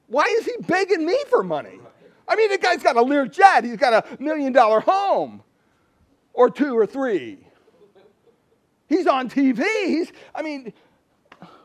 Why 0.08 0.24
is 0.40 0.46
he 0.46 0.54
begging 0.62 1.06
me 1.06 1.20
for 1.30 1.44
money? 1.44 1.80
I 2.28 2.36
mean, 2.36 2.50
the 2.50 2.58
guy's 2.58 2.82
got 2.82 2.98
a 2.98 3.02
Learjet, 3.02 3.66
he's 3.66 3.78
got 3.78 3.94
a 3.94 4.18
million 4.20 4.52
dollar 4.52 4.80
home, 4.80 5.44
or 6.34 6.50
two 6.50 6.76
or 6.76 6.88
three. 6.88 7.46
He's 8.92 9.08
on 9.08 9.30
TV. 9.30 9.64
He's, 9.86 10.12
I 10.36 10.42
mean, 10.42 10.74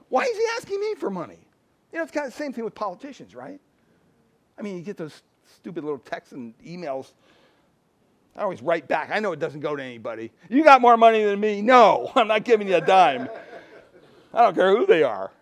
why 0.09 0.22
is 0.22 0.37
he 0.37 0.45
asking 0.57 0.81
me 0.81 0.95
for 0.95 1.11
money? 1.11 1.41
You 1.93 1.99
know, 1.99 2.05
it's 2.05 2.12
kind 2.12 2.24
of 2.24 2.33
the 2.33 2.39
same 2.39 2.53
thing 2.53 2.62
with 2.64 2.74
politicians, 2.74 3.35
right? 3.35 3.61
I 4.57 4.62
mean, 4.62 4.77
you 4.77 4.83
get 4.83 4.97
those 4.97 5.22
stupid 5.57 5.83
little 5.83 5.99
texts 5.99 6.33
and 6.33 6.57
emails. 6.59 7.14
I 8.37 8.43
always 8.43 8.62
write 8.62 8.87
back. 8.87 9.11
I 9.12 9.18
know 9.18 9.33
it 9.33 9.41
doesn't 9.41 9.59
go 9.59 9.74
to 9.74 9.83
anybody. 9.83 10.31
You 10.49 10.62
got 10.62 10.81
more 10.81 10.97
money 10.97 11.24
than 11.24 11.41
me? 11.41 11.62
No, 11.62 12.12
I'm 12.14 12.29
not 12.29 12.45
giving 12.45 12.68
you 12.68 12.77
a 12.77 12.81
dime. 12.81 13.29
I 14.33 14.43
don't 14.43 14.55
care 14.55 14.77
who 14.77 14.87
they 14.87 15.03
are. 15.03 15.33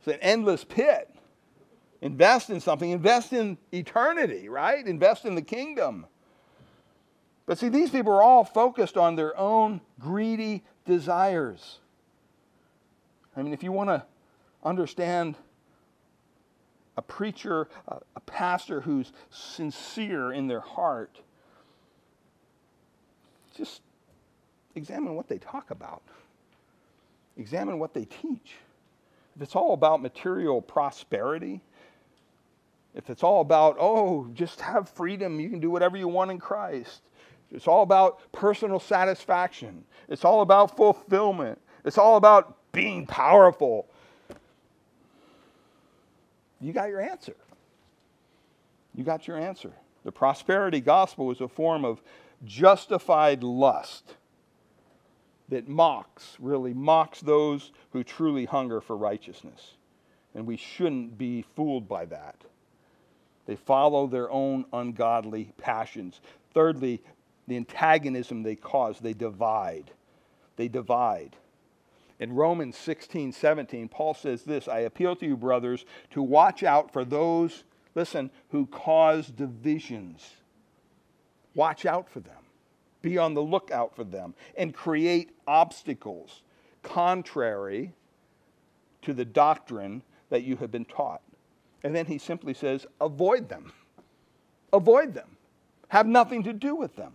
It's 0.00 0.08
an 0.08 0.18
endless 0.20 0.64
pit. 0.64 1.14
Invest 2.00 2.50
in 2.50 2.60
something, 2.60 2.90
invest 2.90 3.32
in 3.32 3.56
eternity, 3.72 4.48
right? 4.48 4.84
Invest 4.84 5.26
in 5.26 5.36
the 5.36 5.42
kingdom. 5.42 6.06
But 7.46 7.58
see, 7.58 7.68
these 7.68 7.90
people 7.90 8.12
are 8.12 8.22
all 8.22 8.44
focused 8.44 8.96
on 8.96 9.14
their 9.14 9.36
own 9.38 9.80
greedy 10.00 10.64
desires. 10.84 11.78
I 13.36 13.42
mean, 13.42 13.52
if 13.52 13.62
you 13.62 13.70
want 13.70 13.88
to 13.90 14.04
understand 14.64 15.36
a 16.96 17.02
preacher, 17.02 17.68
a, 17.86 18.00
pastor 18.20 18.80
who's 18.80 19.12
sincere 19.30 20.32
in 20.32 20.48
their 20.48 20.60
heart, 20.60 21.20
just 23.56 23.80
examine 24.74 25.14
what 25.14 25.28
they 25.28 25.38
talk 25.38 25.70
about, 25.70 26.02
examine 27.36 27.78
what 27.78 27.94
they 27.94 28.04
teach. 28.04 28.56
If 29.36 29.42
it's 29.42 29.54
all 29.54 29.74
about 29.74 30.02
material 30.02 30.60
prosperity, 30.60 31.60
if 32.94 33.10
it's 33.10 33.22
all 33.22 33.42
about, 33.42 33.76
oh, 33.78 34.28
just 34.32 34.60
have 34.62 34.88
freedom, 34.88 35.38
you 35.38 35.50
can 35.50 35.60
do 35.60 35.70
whatever 35.70 35.96
you 35.96 36.08
want 36.08 36.30
in 36.30 36.38
Christ, 36.38 37.02
it's 37.52 37.68
all 37.68 37.82
about 37.82 38.20
personal 38.32 38.80
satisfaction. 38.80 39.84
It's 40.08 40.24
all 40.24 40.40
about 40.40 40.76
fulfillment. 40.76 41.60
It's 41.84 41.98
all 41.98 42.16
about 42.16 42.56
being 42.72 43.06
powerful. 43.06 43.86
You 46.60 46.72
got 46.72 46.88
your 46.88 47.00
answer. 47.00 47.36
You 48.94 49.04
got 49.04 49.28
your 49.28 49.38
answer. 49.38 49.72
The 50.04 50.12
prosperity 50.12 50.80
gospel 50.80 51.30
is 51.30 51.40
a 51.40 51.48
form 51.48 51.84
of 51.84 52.00
justified 52.44 53.42
lust 53.42 54.14
that 55.48 55.68
mocks, 55.68 56.36
really 56.40 56.74
mocks 56.74 57.20
those 57.20 57.72
who 57.90 58.02
truly 58.02 58.44
hunger 58.44 58.80
for 58.80 58.96
righteousness. 58.96 59.74
And 60.34 60.46
we 60.46 60.56
shouldn't 60.56 61.16
be 61.16 61.42
fooled 61.54 61.88
by 61.88 62.04
that. 62.06 62.36
They 63.46 63.56
follow 63.56 64.06
their 64.06 64.30
own 64.30 64.64
ungodly 64.72 65.52
passions. 65.56 66.20
Thirdly, 66.52 67.00
the 67.46 67.56
antagonism 67.56 68.42
they 68.42 68.56
cause. 68.56 68.98
They 68.98 69.12
divide. 69.12 69.90
They 70.56 70.68
divide. 70.68 71.36
In 72.18 72.34
Romans 72.34 72.76
16, 72.78 73.32
17, 73.32 73.88
Paul 73.88 74.14
says 74.14 74.42
this 74.42 74.68
I 74.68 74.80
appeal 74.80 75.16
to 75.16 75.26
you, 75.26 75.36
brothers, 75.36 75.84
to 76.10 76.22
watch 76.22 76.62
out 76.62 76.92
for 76.92 77.04
those, 77.04 77.64
listen, 77.94 78.30
who 78.50 78.66
cause 78.66 79.28
divisions. 79.28 80.24
Watch 81.54 81.86
out 81.86 82.08
for 82.08 82.20
them. 82.20 82.32
Be 83.02 83.18
on 83.18 83.34
the 83.34 83.42
lookout 83.42 83.94
for 83.94 84.04
them 84.04 84.34
and 84.56 84.74
create 84.74 85.30
obstacles 85.46 86.42
contrary 86.82 87.92
to 89.02 89.12
the 89.12 89.24
doctrine 89.24 90.02
that 90.30 90.42
you 90.42 90.56
have 90.56 90.70
been 90.70 90.84
taught. 90.84 91.22
And 91.84 91.94
then 91.94 92.06
he 92.06 92.18
simply 92.18 92.54
says, 92.54 92.86
avoid 93.00 93.48
them. 93.48 93.72
Avoid 94.72 95.14
them. 95.14 95.36
Have 95.88 96.06
nothing 96.06 96.42
to 96.44 96.52
do 96.52 96.74
with 96.74 96.96
them. 96.96 97.12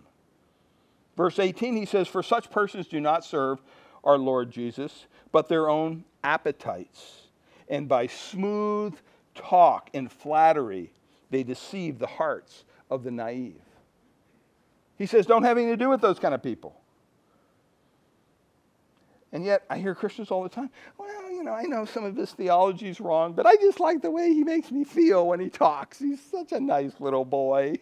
Verse 1.16 1.38
18, 1.38 1.76
he 1.76 1.84
says, 1.84 2.08
For 2.08 2.22
such 2.22 2.50
persons 2.50 2.86
do 2.86 3.00
not 3.00 3.24
serve 3.24 3.60
our 4.04 4.18
Lord 4.18 4.50
Jesus, 4.50 5.06
but 5.30 5.48
their 5.48 5.68
own 5.68 6.04
appetites. 6.24 7.28
And 7.68 7.88
by 7.88 8.06
smooth 8.06 8.94
talk 9.34 9.90
and 9.94 10.10
flattery, 10.10 10.92
they 11.30 11.42
deceive 11.42 11.98
the 11.98 12.06
hearts 12.06 12.64
of 12.90 13.04
the 13.04 13.10
naive. 13.10 13.60
He 14.96 15.06
says, 15.06 15.26
Don't 15.26 15.42
have 15.42 15.56
anything 15.56 15.72
to 15.72 15.84
do 15.84 15.88
with 15.88 16.00
those 16.00 16.18
kind 16.18 16.34
of 16.34 16.42
people. 16.42 16.76
And 19.34 19.44
yet, 19.46 19.64
I 19.70 19.78
hear 19.78 19.94
Christians 19.94 20.30
all 20.30 20.42
the 20.42 20.50
time, 20.50 20.68
well, 20.98 21.32
you 21.32 21.42
know, 21.42 21.52
I 21.52 21.62
know 21.62 21.86
some 21.86 22.04
of 22.04 22.14
his 22.14 22.32
theology 22.32 22.90
is 22.90 23.00
wrong, 23.00 23.32
but 23.32 23.46
I 23.46 23.56
just 23.56 23.80
like 23.80 24.02
the 24.02 24.10
way 24.10 24.28
he 24.28 24.44
makes 24.44 24.70
me 24.70 24.84
feel 24.84 25.26
when 25.26 25.40
he 25.40 25.48
talks. 25.48 25.98
He's 25.98 26.20
such 26.20 26.52
a 26.52 26.60
nice 26.60 26.92
little 27.00 27.24
boy. 27.24 27.76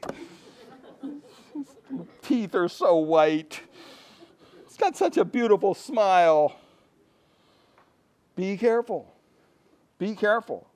Teeth 2.23 2.55
are 2.55 2.69
so 2.69 2.97
white. 2.97 3.61
He's 4.67 4.77
got 4.77 4.97
such 4.97 5.17
a 5.17 5.25
beautiful 5.25 5.75
smile. 5.75 6.57
Be 8.37 8.57
careful. 8.57 9.13
Be 9.99 10.15
careful. 10.15 10.67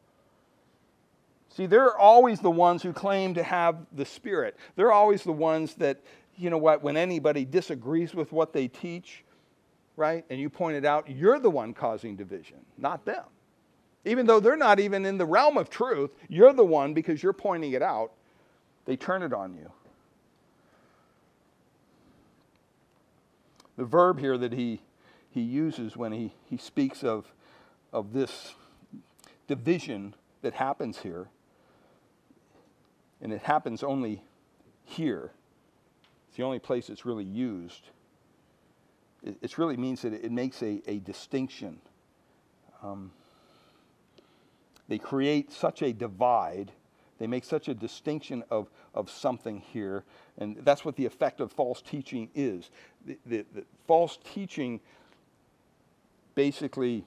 See, 1.49 1.66
they're 1.66 1.97
always 1.97 2.41
the 2.41 2.51
ones 2.51 2.82
who 2.82 2.93
claim 2.93 3.35
to 3.35 3.43
have 3.43 3.76
the 3.93 4.05
Spirit. 4.05 4.57
They're 4.74 4.93
always 4.93 5.22
the 5.22 5.32
ones 5.32 5.74
that, 5.74 6.01
you 6.37 6.51
know 6.51 6.59
what, 6.59 6.82
when 6.82 6.97
anybody 6.97 7.45
disagrees 7.45 8.12
with 8.12 8.32
what 8.32 8.53
they 8.53 8.66
teach, 8.66 9.24
right? 9.97 10.24
And 10.30 10.41
you 10.41 10.51
pointed 10.51 10.85
out, 10.85 11.09
you're 11.09 11.39
the 11.39 11.51
one 11.51 11.72
causing 11.72 12.16
division, 12.16 12.59
not 12.76 13.05
them. 13.05 13.24
Even 14.05 14.26
though 14.26 14.41
they're 14.41 14.57
not 14.57 14.80
even 14.80 15.07
in 15.07 15.16
the 15.16 15.24
realm 15.24 15.57
of 15.57 15.70
truth, 15.70 16.11
you're 16.28 16.53
the 16.53 16.64
one 16.64 16.93
because 16.93 17.22
you're 17.22 17.32
pointing 17.32 17.72
it 17.72 17.82
out. 17.82 18.11
They 18.85 18.97
turn 18.97 19.22
it 19.22 19.32
on 19.32 19.55
you. 19.55 19.70
The 23.77 23.85
verb 23.85 24.18
here 24.18 24.39
that 24.39 24.53
he, 24.53 24.81
he 25.31 25.41
uses 25.41 25.97
when 25.97 26.12
he, 26.12 26.33
he 26.49 26.57
speaks 26.57 27.03
of, 27.03 27.33
of 27.93 28.12
this 28.12 28.55
division 29.47 30.14
that 30.43 30.55
happens 30.55 30.99
here, 30.99 31.29
and 33.20 33.33
it 33.33 33.43
happens 33.43 33.83
only 33.83 34.22
here, 34.85 35.33
it's 36.29 36.37
the 36.37 36.43
only 36.43 36.59
place 36.59 36.91
it's 36.91 37.07
really 37.07 37.25
used 37.25 37.89
it, 39.25 39.39
it 39.41 39.59
really 39.59 39.77
means 39.77 40.03
that 40.03 40.12
it, 40.12 40.31
makes 40.31 40.62
a, 40.62 40.83
a 40.87 40.99
distinction. 40.99 41.81
Um, 42.83 43.11
they 44.87 44.99
create 44.99 45.51
such 45.51 45.83
a 45.83 45.93
divide. 45.93 46.72
They 47.18 47.26
make 47.26 47.44
such 47.44 47.68
a 47.68 47.74
distinction 47.74 48.42
of, 48.50 48.68
of 48.94 49.10
something 49.10 49.60
here. 49.60 50.04
And 50.38 50.56
that's 50.64 50.84
what 50.84 50.96
the 50.96 51.06
effect 51.06 51.40
of 51.40 51.52
false 51.52 51.80
teaching 51.80 52.28
is. 52.34 52.70
The, 53.06 53.18
the, 53.24 53.46
the 53.54 53.64
false 53.86 54.18
teaching 54.24 54.80
basically 56.34 57.04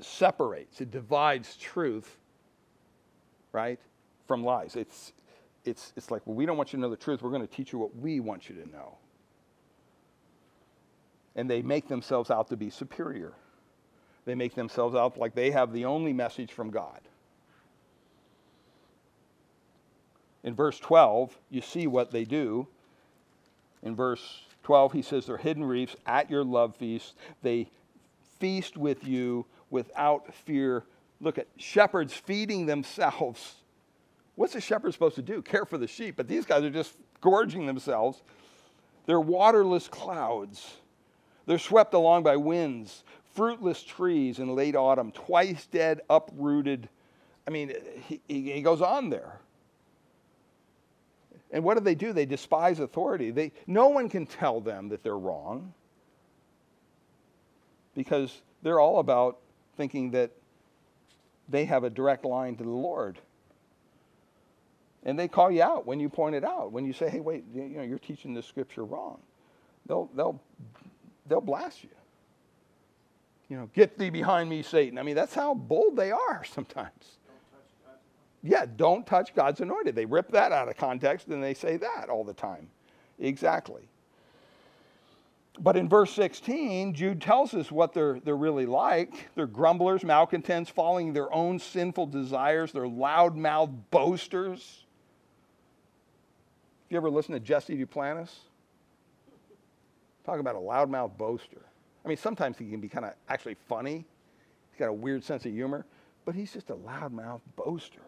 separates, 0.00 0.80
it 0.80 0.90
divides 0.90 1.56
truth, 1.56 2.16
right, 3.52 3.80
from 4.28 4.44
lies. 4.44 4.76
It's, 4.76 5.12
it's, 5.64 5.92
it's 5.96 6.10
like, 6.10 6.22
well, 6.26 6.36
we 6.36 6.46
don't 6.46 6.56
want 6.56 6.72
you 6.72 6.76
to 6.76 6.80
know 6.80 6.90
the 6.90 6.96
truth. 6.96 7.22
We're 7.22 7.30
going 7.30 7.46
to 7.46 7.52
teach 7.52 7.72
you 7.72 7.78
what 7.78 7.96
we 7.96 8.20
want 8.20 8.48
you 8.48 8.54
to 8.56 8.70
know 8.70 8.98
and 11.34 11.48
they 11.48 11.62
make 11.62 11.88
themselves 11.88 12.30
out 12.30 12.48
to 12.48 12.56
be 12.56 12.70
superior. 12.70 13.32
They 14.24 14.34
make 14.34 14.54
themselves 14.54 14.94
out 14.94 15.18
like 15.18 15.34
they 15.34 15.50
have 15.50 15.72
the 15.72 15.84
only 15.84 16.12
message 16.12 16.52
from 16.52 16.70
God. 16.70 17.00
In 20.44 20.54
verse 20.54 20.78
12, 20.78 21.36
you 21.50 21.60
see 21.60 21.86
what 21.86 22.10
they 22.10 22.24
do. 22.24 22.66
In 23.82 23.94
verse 23.94 24.42
12, 24.64 24.92
he 24.92 25.02
says, 25.02 25.26
They're 25.26 25.36
hidden 25.36 25.64
reefs 25.64 25.96
at 26.06 26.30
your 26.30 26.44
love 26.44 26.76
feast. 26.76 27.14
They 27.42 27.68
feast 28.38 28.76
with 28.76 29.04
you 29.06 29.46
without 29.70 30.34
fear. 30.34 30.84
Look 31.20 31.38
at 31.38 31.46
shepherds 31.56 32.12
feeding 32.12 32.66
themselves. 32.66 33.56
What's 34.34 34.54
a 34.54 34.60
shepherd 34.60 34.92
supposed 34.92 35.16
to 35.16 35.22
do? 35.22 35.42
Care 35.42 35.64
for 35.64 35.78
the 35.78 35.86
sheep. 35.86 36.16
But 36.16 36.26
these 36.26 36.44
guys 36.44 36.64
are 36.64 36.70
just 36.70 36.96
gorging 37.20 37.66
themselves. 37.66 38.22
They're 39.06 39.20
waterless 39.20 39.88
clouds. 39.88 40.76
They're 41.46 41.58
swept 41.58 41.94
along 41.94 42.22
by 42.22 42.36
winds, 42.36 43.02
fruitless 43.34 43.82
trees 43.82 44.38
in 44.38 44.54
late 44.54 44.76
autumn, 44.76 45.10
twice 45.12 45.66
dead, 45.66 46.00
uprooted. 46.08 46.88
I 47.46 47.50
mean, 47.50 47.72
he, 48.06 48.20
he 48.28 48.62
goes 48.62 48.80
on 48.80 49.10
there. 49.10 49.40
And 51.52 51.62
what 51.62 51.76
do 51.76 51.84
they 51.84 51.94
do? 51.94 52.12
They 52.12 52.26
despise 52.26 52.80
authority. 52.80 53.30
They, 53.30 53.52
no 53.66 53.88
one 53.88 54.08
can 54.08 54.26
tell 54.26 54.60
them 54.60 54.88
that 54.88 55.02
they're 55.02 55.18
wrong 55.18 55.74
because 57.94 58.40
they're 58.62 58.80
all 58.80 58.98
about 58.98 59.38
thinking 59.76 60.10
that 60.12 60.30
they 61.48 61.66
have 61.66 61.84
a 61.84 61.90
direct 61.90 62.24
line 62.24 62.56
to 62.56 62.64
the 62.64 62.70
Lord. 62.70 63.18
And 65.04 65.18
they 65.18 65.28
call 65.28 65.50
you 65.50 65.62
out 65.62 65.86
when 65.86 66.00
you 66.00 66.08
point 66.08 66.34
it 66.34 66.44
out. 66.44 66.72
When 66.72 66.86
you 66.86 66.92
say, 66.92 67.10
hey, 67.10 67.20
wait, 67.20 67.44
you 67.54 67.68
know, 67.68 67.82
you're 67.82 67.98
teaching 67.98 68.32
this 68.32 68.46
scripture 68.46 68.84
wrong. 68.84 69.18
They'll, 69.86 70.08
they'll 70.14 70.40
they'll 71.26 71.40
blast 71.40 71.82
you. 71.82 71.90
You 73.48 73.56
know, 73.58 73.70
get 73.74 73.98
thee 73.98 74.10
behind 74.10 74.48
me, 74.48 74.62
Satan. 74.62 74.98
I 74.98 75.02
mean, 75.02 75.14
that's 75.14 75.34
how 75.34 75.54
bold 75.54 75.96
they 75.96 76.10
are 76.10 76.44
sometimes. 76.52 77.18
Yeah, 78.42 78.66
don't 78.76 79.06
touch 79.06 79.34
God's 79.34 79.60
anointed. 79.60 79.94
They 79.94 80.04
rip 80.04 80.30
that 80.32 80.52
out 80.52 80.68
of 80.68 80.76
context 80.76 81.28
and 81.28 81.42
they 81.42 81.54
say 81.54 81.76
that 81.76 82.08
all 82.08 82.24
the 82.24 82.34
time. 82.34 82.68
Exactly. 83.18 83.82
But 85.60 85.76
in 85.76 85.88
verse 85.88 86.12
16, 86.14 86.94
Jude 86.94 87.20
tells 87.20 87.54
us 87.54 87.70
what 87.70 87.92
they're, 87.92 88.18
they're 88.20 88.36
really 88.36 88.66
like. 88.66 89.28
They're 89.34 89.46
grumblers, 89.46 90.02
malcontents, 90.02 90.70
following 90.70 91.12
their 91.12 91.32
own 91.32 91.58
sinful 91.58 92.06
desires. 92.06 92.72
They're 92.72 92.84
loudmouth 92.84 93.72
boasters. 93.90 94.84
Have 96.84 96.92
you 96.92 96.96
ever 96.96 97.10
listened 97.10 97.36
to 97.36 97.40
Jesse 97.40 97.76
Duplantis? 97.76 98.30
Talk 100.24 100.40
about 100.40 100.56
a 100.56 100.58
loudmouth 100.58 101.16
boaster. 101.18 101.62
I 102.04 102.08
mean, 102.08 102.16
sometimes 102.16 102.56
he 102.58 102.68
can 102.68 102.80
be 102.80 102.88
kind 102.88 103.04
of 103.04 103.12
actually 103.28 103.56
funny. 103.68 104.04
He's 104.70 104.78
got 104.78 104.88
a 104.88 104.92
weird 104.92 105.22
sense 105.22 105.44
of 105.44 105.52
humor, 105.52 105.84
but 106.24 106.34
he's 106.34 106.52
just 106.52 106.70
a 106.70 106.76
loudmouth 106.76 107.40
boaster. 107.56 108.00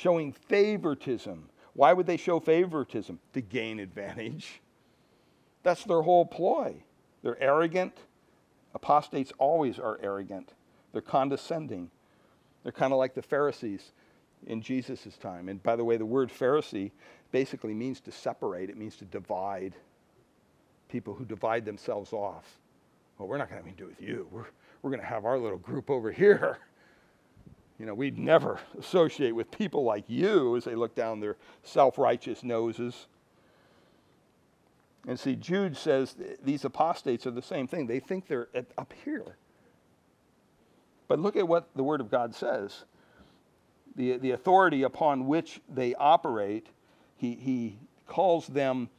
Showing 0.00 0.32
favoritism. 0.32 1.50
Why 1.74 1.92
would 1.92 2.06
they 2.06 2.16
show 2.16 2.40
favoritism? 2.40 3.18
To 3.34 3.42
gain 3.42 3.78
advantage. 3.78 4.62
That's 5.62 5.84
their 5.84 6.00
whole 6.00 6.24
ploy. 6.24 6.84
They're 7.22 7.38
arrogant. 7.38 7.92
Apostates 8.74 9.30
always 9.36 9.78
are 9.78 9.98
arrogant. 10.02 10.54
They're 10.92 11.02
condescending. 11.02 11.90
They're 12.62 12.72
kind 12.72 12.94
of 12.94 12.98
like 12.98 13.12
the 13.12 13.20
Pharisees 13.20 13.92
in 14.46 14.62
Jesus' 14.62 15.18
time. 15.20 15.50
And 15.50 15.62
by 15.62 15.76
the 15.76 15.84
way, 15.84 15.98
the 15.98 16.06
word 16.06 16.30
Pharisee 16.30 16.92
basically 17.30 17.74
means 17.74 18.00
to 18.00 18.10
separate, 18.10 18.70
it 18.70 18.78
means 18.78 18.96
to 18.96 19.04
divide. 19.04 19.74
People 20.88 21.12
who 21.12 21.26
divide 21.26 21.66
themselves 21.66 22.14
off. 22.14 22.58
Well, 23.18 23.28
we're 23.28 23.36
not 23.36 23.50
going 23.50 23.62
to 23.62 23.66
have 23.66 23.66
anything 23.66 23.86
to 23.86 23.94
do 23.94 24.00
with 24.00 24.08
you. 24.08 24.26
We're, 24.30 24.46
we're 24.80 24.90
going 24.90 25.02
to 25.02 25.06
have 25.06 25.26
our 25.26 25.38
little 25.38 25.58
group 25.58 25.90
over 25.90 26.10
here. 26.10 26.56
You 27.80 27.86
know, 27.86 27.94
we'd 27.94 28.18
never 28.18 28.60
associate 28.78 29.34
with 29.34 29.50
people 29.50 29.84
like 29.84 30.04
you 30.06 30.54
as 30.54 30.64
they 30.64 30.74
look 30.74 30.94
down 30.94 31.18
their 31.18 31.36
self 31.64 31.96
righteous 31.96 32.44
noses. 32.44 33.06
And 35.08 35.18
see, 35.18 35.34
Jude 35.34 35.78
says 35.78 36.14
these 36.44 36.66
apostates 36.66 37.26
are 37.26 37.30
the 37.30 37.40
same 37.40 37.66
thing. 37.66 37.86
They 37.86 38.00
think 38.00 38.28
they're 38.28 38.48
up 38.76 38.92
here. 39.02 39.38
But 41.08 41.20
look 41.20 41.36
at 41.36 41.48
what 41.48 41.70
the 41.74 41.82
Word 41.82 42.02
of 42.02 42.10
God 42.10 42.34
says 42.34 42.84
the, 43.96 44.18
the 44.18 44.32
authority 44.32 44.82
upon 44.82 45.26
which 45.26 45.60
they 45.66 45.94
operate, 45.94 46.66
he, 47.16 47.34
he 47.34 47.78
calls 48.06 48.46
them 48.46 48.90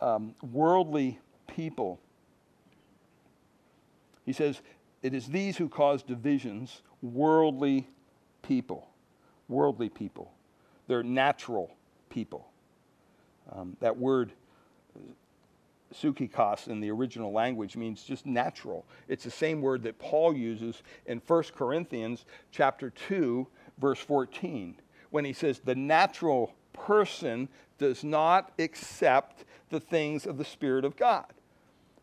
um, 0.00 0.34
worldly 0.42 1.18
people. 1.46 2.00
He 4.24 4.32
says, 4.32 4.62
It 5.02 5.12
is 5.12 5.26
these 5.26 5.58
who 5.58 5.68
cause 5.68 6.02
divisions, 6.02 6.80
worldly 7.02 7.86
people. 8.46 8.88
Worldly 9.48 9.88
people. 9.88 10.32
They're 10.86 11.02
natural 11.02 11.74
people. 12.08 12.48
Um, 13.52 13.76
that 13.80 13.96
word 13.96 14.32
psychikos 15.94 16.68
in 16.68 16.80
the 16.80 16.90
original 16.90 17.32
language 17.32 17.76
means 17.76 18.02
just 18.02 18.26
natural. 18.26 18.84
It's 19.08 19.24
the 19.24 19.30
same 19.30 19.60
word 19.60 19.82
that 19.84 19.98
Paul 19.98 20.34
uses 20.34 20.82
in 21.06 21.20
1 21.26 21.42
Corinthians 21.54 22.24
chapter 22.50 22.90
2 22.90 23.46
verse 23.78 23.98
14 24.00 24.76
when 25.10 25.24
he 25.24 25.32
says, 25.32 25.60
The 25.60 25.74
natural 25.74 26.54
person 26.72 27.48
does 27.78 28.04
not 28.04 28.52
accept 28.58 29.44
the 29.70 29.80
things 29.80 30.26
of 30.26 30.38
the 30.38 30.44
Spirit 30.44 30.84
of 30.84 30.96
God. 30.96 31.26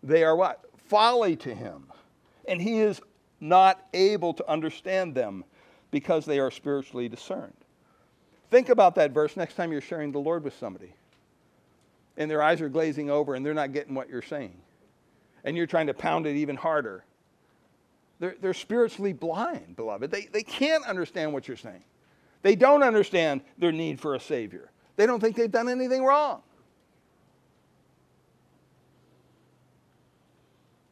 They 0.03 0.23
are 0.23 0.35
what? 0.35 0.65
Folly 0.87 1.35
to 1.37 1.53
him. 1.53 1.87
And 2.47 2.61
he 2.61 2.79
is 2.79 3.01
not 3.39 3.87
able 3.93 4.33
to 4.33 4.49
understand 4.49 5.15
them 5.15 5.43
because 5.91 6.25
they 6.25 6.39
are 6.39 6.49
spiritually 6.49 7.07
discerned. 7.07 7.53
Think 8.49 8.69
about 8.69 8.95
that 8.95 9.11
verse 9.11 9.37
next 9.37 9.55
time 9.55 9.71
you're 9.71 9.81
sharing 9.81 10.11
the 10.11 10.19
Lord 10.19 10.43
with 10.43 10.57
somebody 10.57 10.93
and 12.17 12.29
their 12.29 12.41
eyes 12.41 12.61
are 12.61 12.69
glazing 12.69 13.09
over 13.09 13.35
and 13.35 13.45
they're 13.45 13.53
not 13.53 13.73
getting 13.73 13.95
what 13.95 14.09
you're 14.09 14.21
saying. 14.21 14.55
And 15.43 15.57
you're 15.57 15.67
trying 15.67 15.87
to 15.87 15.93
pound 15.93 16.27
it 16.27 16.35
even 16.35 16.55
harder. 16.55 17.03
They're, 18.19 18.35
they're 18.39 18.53
spiritually 18.53 19.13
blind, 19.13 19.75
beloved. 19.75 20.11
They, 20.11 20.27
they 20.31 20.43
can't 20.43 20.85
understand 20.85 21.33
what 21.33 21.47
you're 21.47 21.57
saying. 21.57 21.83
They 22.43 22.55
don't 22.55 22.83
understand 22.83 23.41
their 23.57 23.71
need 23.71 23.99
for 23.99 24.15
a 24.15 24.19
Savior. 24.19 24.69
They 24.95 25.05
don't 25.05 25.19
think 25.19 25.35
they've 25.35 25.51
done 25.51 25.69
anything 25.69 26.03
wrong. 26.03 26.43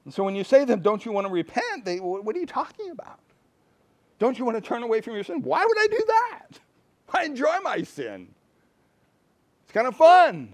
And 0.05 0.13
so 0.13 0.23
when 0.23 0.35
you 0.35 0.43
say 0.43 0.61
to 0.61 0.65
them, 0.65 0.81
Don't 0.81 1.05
you 1.05 1.11
want 1.11 1.27
to 1.27 1.33
repent? 1.33 1.85
They, 1.85 1.97
what 1.97 2.35
are 2.35 2.39
you 2.39 2.47
talking 2.47 2.89
about? 2.89 3.19
Don't 4.20 4.38
you 4.38 4.45
want 4.45 4.57
to 4.57 4.61
turn 4.61 4.84
away 4.84 5.01
from 5.01 5.15
your 5.15 5.24
sin? 5.24 5.41
Why 5.41 5.65
would 5.65 5.78
I 5.80 5.88
do 5.88 6.03
that? 6.07 6.59
I 7.13 7.26
enjoy 7.26 7.57
my 7.63 7.82
sin. 7.82 8.28
It's 9.63 9.74
kind 9.74 9.88
of 9.88 9.95
fun. 9.95 10.53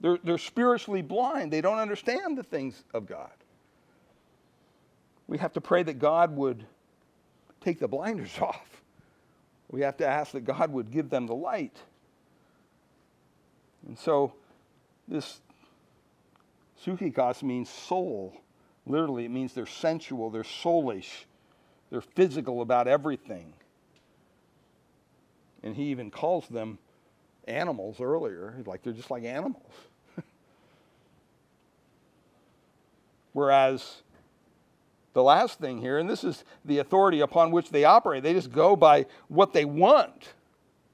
They're, 0.00 0.18
they're 0.22 0.38
spiritually 0.38 1.02
blind. 1.02 1.52
They 1.52 1.60
don't 1.60 1.78
understand 1.78 2.38
the 2.38 2.42
things 2.42 2.84
of 2.92 3.06
God. 3.06 3.32
We 5.26 5.38
have 5.38 5.52
to 5.54 5.60
pray 5.60 5.82
that 5.82 5.98
God 5.98 6.36
would 6.36 6.64
take 7.60 7.78
the 7.78 7.88
blinders 7.88 8.38
off. 8.40 8.82
We 9.70 9.80
have 9.80 9.96
to 9.96 10.06
ask 10.06 10.32
that 10.32 10.44
God 10.44 10.70
would 10.72 10.90
give 10.90 11.10
them 11.10 11.26
the 11.26 11.34
light. 11.34 11.76
And 13.86 13.98
so, 13.98 14.34
this 15.08 15.40
psychikos 16.84 17.42
means 17.42 17.68
soul. 17.68 18.36
Literally, 18.86 19.24
it 19.24 19.30
means 19.30 19.54
they're 19.54 19.66
sensual, 19.66 20.30
they're 20.30 20.42
soulish, 20.42 21.24
they're 21.90 22.00
physical 22.00 22.60
about 22.60 22.88
everything. 22.88 23.52
And 25.62 25.74
he 25.74 25.84
even 25.84 26.10
calls 26.10 26.46
them 26.48 26.78
animals 27.46 28.00
earlier, 28.00 28.54
like 28.66 28.82
they're 28.82 28.92
just 28.92 29.10
like 29.10 29.24
animals. 29.24 29.72
Whereas 33.32 34.02
the 35.14 35.22
last 35.22 35.58
thing 35.60 35.78
here, 35.78 35.98
and 35.98 36.10
this 36.10 36.24
is 36.24 36.44
the 36.64 36.78
authority 36.78 37.20
upon 37.20 37.50
which 37.50 37.70
they 37.70 37.84
operate, 37.84 38.22
they 38.22 38.32
just 38.32 38.52
go 38.52 38.76
by 38.76 39.06
what 39.28 39.52
they 39.52 39.64
want. 39.64 40.28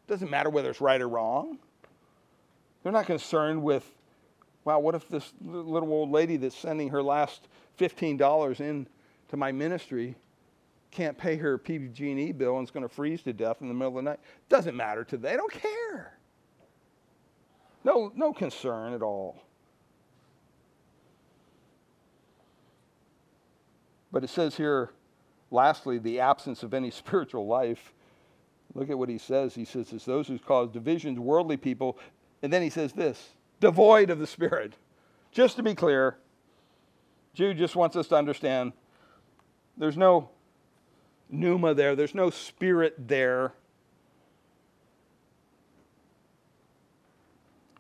Doesn't 0.07 0.31
matter 0.31 0.51
whether 0.51 0.71
it's 0.71 0.81
right 0.81 1.01
or 1.01 1.09
wrong. 1.09 1.59
They're 2.83 2.93
not 2.93 3.07
concerned 3.07 3.63
with, 3.63 3.85
wow, 4.65 4.79
what 4.79 4.95
if 4.95 5.09
this 5.09 5.33
little 5.43 5.93
old 5.93 6.11
lady 6.11 6.37
that's 6.37 6.57
sending 6.57 6.91
her 6.91 7.03
last 7.03 7.49
$15 7.79 8.61
in 8.61 8.87
to 9.29 9.37
my 9.37 9.53
ministry 9.53 10.17
can't 10.91 11.17
pay 11.17 11.37
her 11.37 11.57
PG&E 11.57 12.33
bill 12.33 12.59
and 12.59 12.67
is 12.67 12.71
going 12.71 12.83
to 12.83 12.93
freeze 12.93 13.23
to 13.23 13.33
death 13.33 13.59
in 13.61 13.69
the 13.69 13.75
middle 13.75 13.99
of 13.99 14.05
the 14.05 14.11
night. 14.11 14.21
Doesn't 14.49 14.77
matter 14.77 15.05
to 15.05 15.17
them. 15.17 15.31
They 15.31 15.37
don't 15.37 15.53
care. 15.53 16.19
No, 17.85 18.13
no 18.15 18.33
concern 18.33 18.93
at 18.93 19.03
all. 19.03 19.43
But 24.13 24.25
it 24.25 24.31
says 24.31 24.57
here, 24.57 24.91
lastly, 25.51 25.99
the 25.99 26.21
absence 26.21 26.63
of 26.63 26.75
any 26.75 26.91
spiritual 26.91 27.47
life. 27.47 27.93
Look 28.75 28.91
at 28.91 28.99
what 28.99 29.09
he 29.09 29.19
says. 29.19 29.55
He 29.55 29.65
says 29.65 29.93
it's 29.93 30.05
those 30.05 30.29
who 30.29 30.39
cause 30.39 30.71
divisions, 30.71 31.19
worldly 31.19 31.57
people. 31.57 31.99
And 32.43 32.53
then 32.53 32.63
he 32.63 32.71
says 32.71 32.93
this 32.93 33.31
devoid 33.61 34.11
of 34.11 34.19
the 34.19 34.27
Spirit. 34.27 34.75
Just 35.33 35.57
to 35.57 35.63
be 35.63 35.75
clear, 35.75 36.17
Jude 37.35 37.59
just 37.59 37.77
wants 37.77 37.95
us 37.95 38.09
to 38.09 38.17
understand 38.17 38.73
there's 39.77 39.97
no 39.97 40.31
pneuma 41.31 41.75
there, 41.75 41.95
there's 41.97 42.15
no 42.15 42.31
spirit 42.31 42.95
there. 42.99 43.53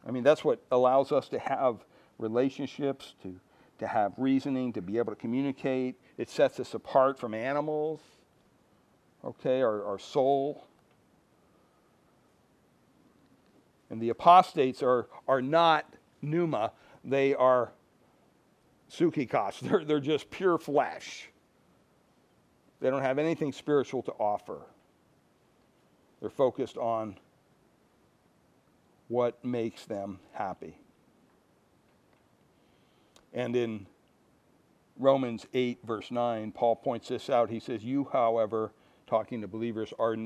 I 0.06 0.10
mean, 0.10 0.22
that's 0.22 0.44
what 0.44 0.62
allows 0.70 1.12
us 1.12 1.28
to 1.28 1.38
have 1.38 1.84
relationships, 2.18 3.14
to, 3.22 3.38
to 3.78 3.86
have 3.86 4.12
reasoning, 4.16 4.72
to 4.72 4.82
be 4.82 4.98
able 4.98 5.12
to 5.12 5.20
communicate. 5.20 5.96
It 6.16 6.28
sets 6.28 6.58
us 6.60 6.74
apart 6.74 7.18
from 7.18 7.34
animals, 7.34 8.00
okay, 9.24 9.62
our, 9.62 9.84
our 9.84 9.98
soul. 9.98 10.64
And 13.90 14.00
the 14.00 14.10
apostates 14.10 14.82
are, 14.82 15.08
are 15.26 15.42
not 15.42 15.86
pneuma, 16.22 16.72
they 17.04 17.34
are 17.34 17.72
psychikos. 18.90 19.60
They're, 19.68 19.84
they're 19.84 20.00
just 20.00 20.30
pure 20.30 20.58
flesh. 20.58 21.29
They 22.80 22.90
don't 22.90 23.02
have 23.02 23.18
anything 23.18 23.52
spiritual 23.52 24.02
to 24.04 24.12
offer. 24.12 24.62
They're 26.20 26.30
focused 26.30 26.76
on 26.76 27.16
what 29.08 29.44
makes 29.44 29.84
them 29.84 30.18
happy. 30.32 30.76
And 33.32 33.54
in 33.54 33.86
Romans 34.98 35.46
8, 35.54 35.78
verse 35.84 36.10
9, 36.10 36.52
Paul 36.52 36.76
points 36.76 37.08
this 37.08 37.30
out. 37.30 37.50
He 37.50 37.60
says, 37.60 37.82
You, 37.82 38.08
however, 38.12 38.72
talking 39.06 39.40
to 39.40 39.48
believers, 39.48 39.92
are, 39.98 40.16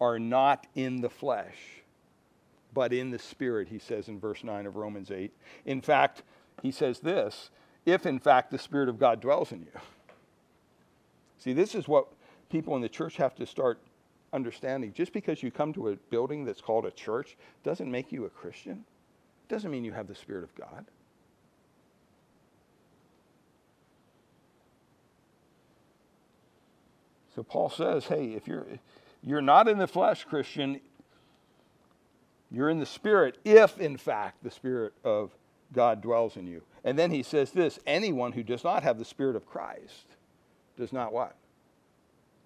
are 0.00 0.18
not 0.18 0.66
in 0.74 1.00
the 1.00 1.10
flesh, 1.10 1.56
but 2.72 2.92
in 2.92 3.10
the 3.10 3.18
Spirit, 3.18 3.68
he 3.68 3.78
says 3.78 4.08
in 4.08 4.18
verse 4.18 4.44
9 4.44 4.66
of 4.66 4.76
Romans 4.76 5.10
8. 5.10 5.32
In 5.66 5.80
fact, 5.80 6.22
he 6.62 6.70
says 6.70 7.00
this 7.00 7.50
if 7.84 8.06
in 8.06 8.18
fact 8.18 8.50
the 8.50 8.58
Spirit 8.58 8.88
of 8.88 8.98
God 8.98 9.20
dwells 9.20 9.52
in 9.52 9.62
you. 9.62 9.80
See, 11.42 11.52
this 11.52 11.74
is 11.74 11.88
what 11.88 12.06
people 12.50 12.76
in 12.76 12.82
the 12.82 12.88
church 12.88 13.16
have 13.16 13.34
to 13.34 13.46
start 13.46 13.80
understanding. 14.32 14.92
Just 14.92 15.12
because 15.12 15.42
you 15.42 15.50
come 15.50 15.72
to 15.72 15.88
a 15.88 15.96
building 16.08 16.44
that's 16.44 16.60
called 16.60 16.86
a 16.86 16.90
church 16.92 17.36
doesn't 17.64 17.90
make 17.90 18.12
you 18.12 18.26
a 18.26 18.28
Christian. 18.28 18.84
It 19.48 19.52
doesn't 19.52 19.68
mean 19.68 19.84
you 19.84 19.90
have 19.90 20.06
the 20.06 20.14
Spirit 20.14 20.44
of 20.44 20.54
God. 20.54 20.84
So 27.34 27.42
Paul 27.42 27.70
says, 27.70 28.04
hey, 28.04 28.34
if 28.34 28.46
you're 28.46 28.66
you're 29.24 29.42
not 29.42 29.66
in 29.66 29.78
the 29.78 29.88
flesh, 29.88 30.24
Christian, 30.24 30.80
you're 32.52 32.70
in 32.70 32.78
the 32.78 32.86
spirit 32.86 33.38
if 33.44 33.80
in 33.80 33.96
fact 33.96 34.44
the 34.44 34.50
spirit 34.50 34.92
of 35.02 35.32
God 35.72 36.02
dwells 36.02 36.36
in 36.36 36.46
you. 36.46 36.62
And 36.84 36.96
then 36.96 37.10
he 37.10 37.24
says 37.24 37.50
this, 37.50 37.80
anyone 37.84 38.30
who 38.30 38.44
does 38.44 38.62
not 38.62 38.84
have 38.84 38.98
the 38.98 39.04
spirit 39.04 39.34
of 39.34 39.46
Christ 39.46 40.06
does 40.76 40.92
not 40.92 41.12
what? 41.12 41.36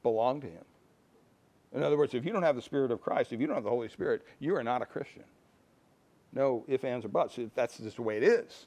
Belong 0.03 0.41
to 0.41 0.47
him. 0.47 0.65
In 1.75 1.83
other 1.83 1.97
words, 1.97 2.15
if 2.15 2.25
you 2.25 2.33
don't 2.33 2.43
have 2.43 2.57
the 2.57 2.63
Spirit 2.63 2.91
of 2.91 3.01
Christ, 3.01 3.33
if 3.33 3.41
you 3.41 3.47
don't 3.47 3.57
have 3.57 3.65
the 3.65 3.71
Holy 3.71 3.89
Spirit, 3.89 4.25
you 4.39 4.55
are 4.57 4.63
not 4.63 4.83
a 4.83 4.87
Christian. 4.87 5.25
No 6.33 6.65
ifs, 6.69 6.85
ands, 6.85 7.05
or 7.05 7.09
buts. 7.09 7.39
That's 7.55 7.79
just 7.79 7.97
the 7.97 8.03
way 8.03 8.17
it 8.17 8.23
is. 8.23 8.67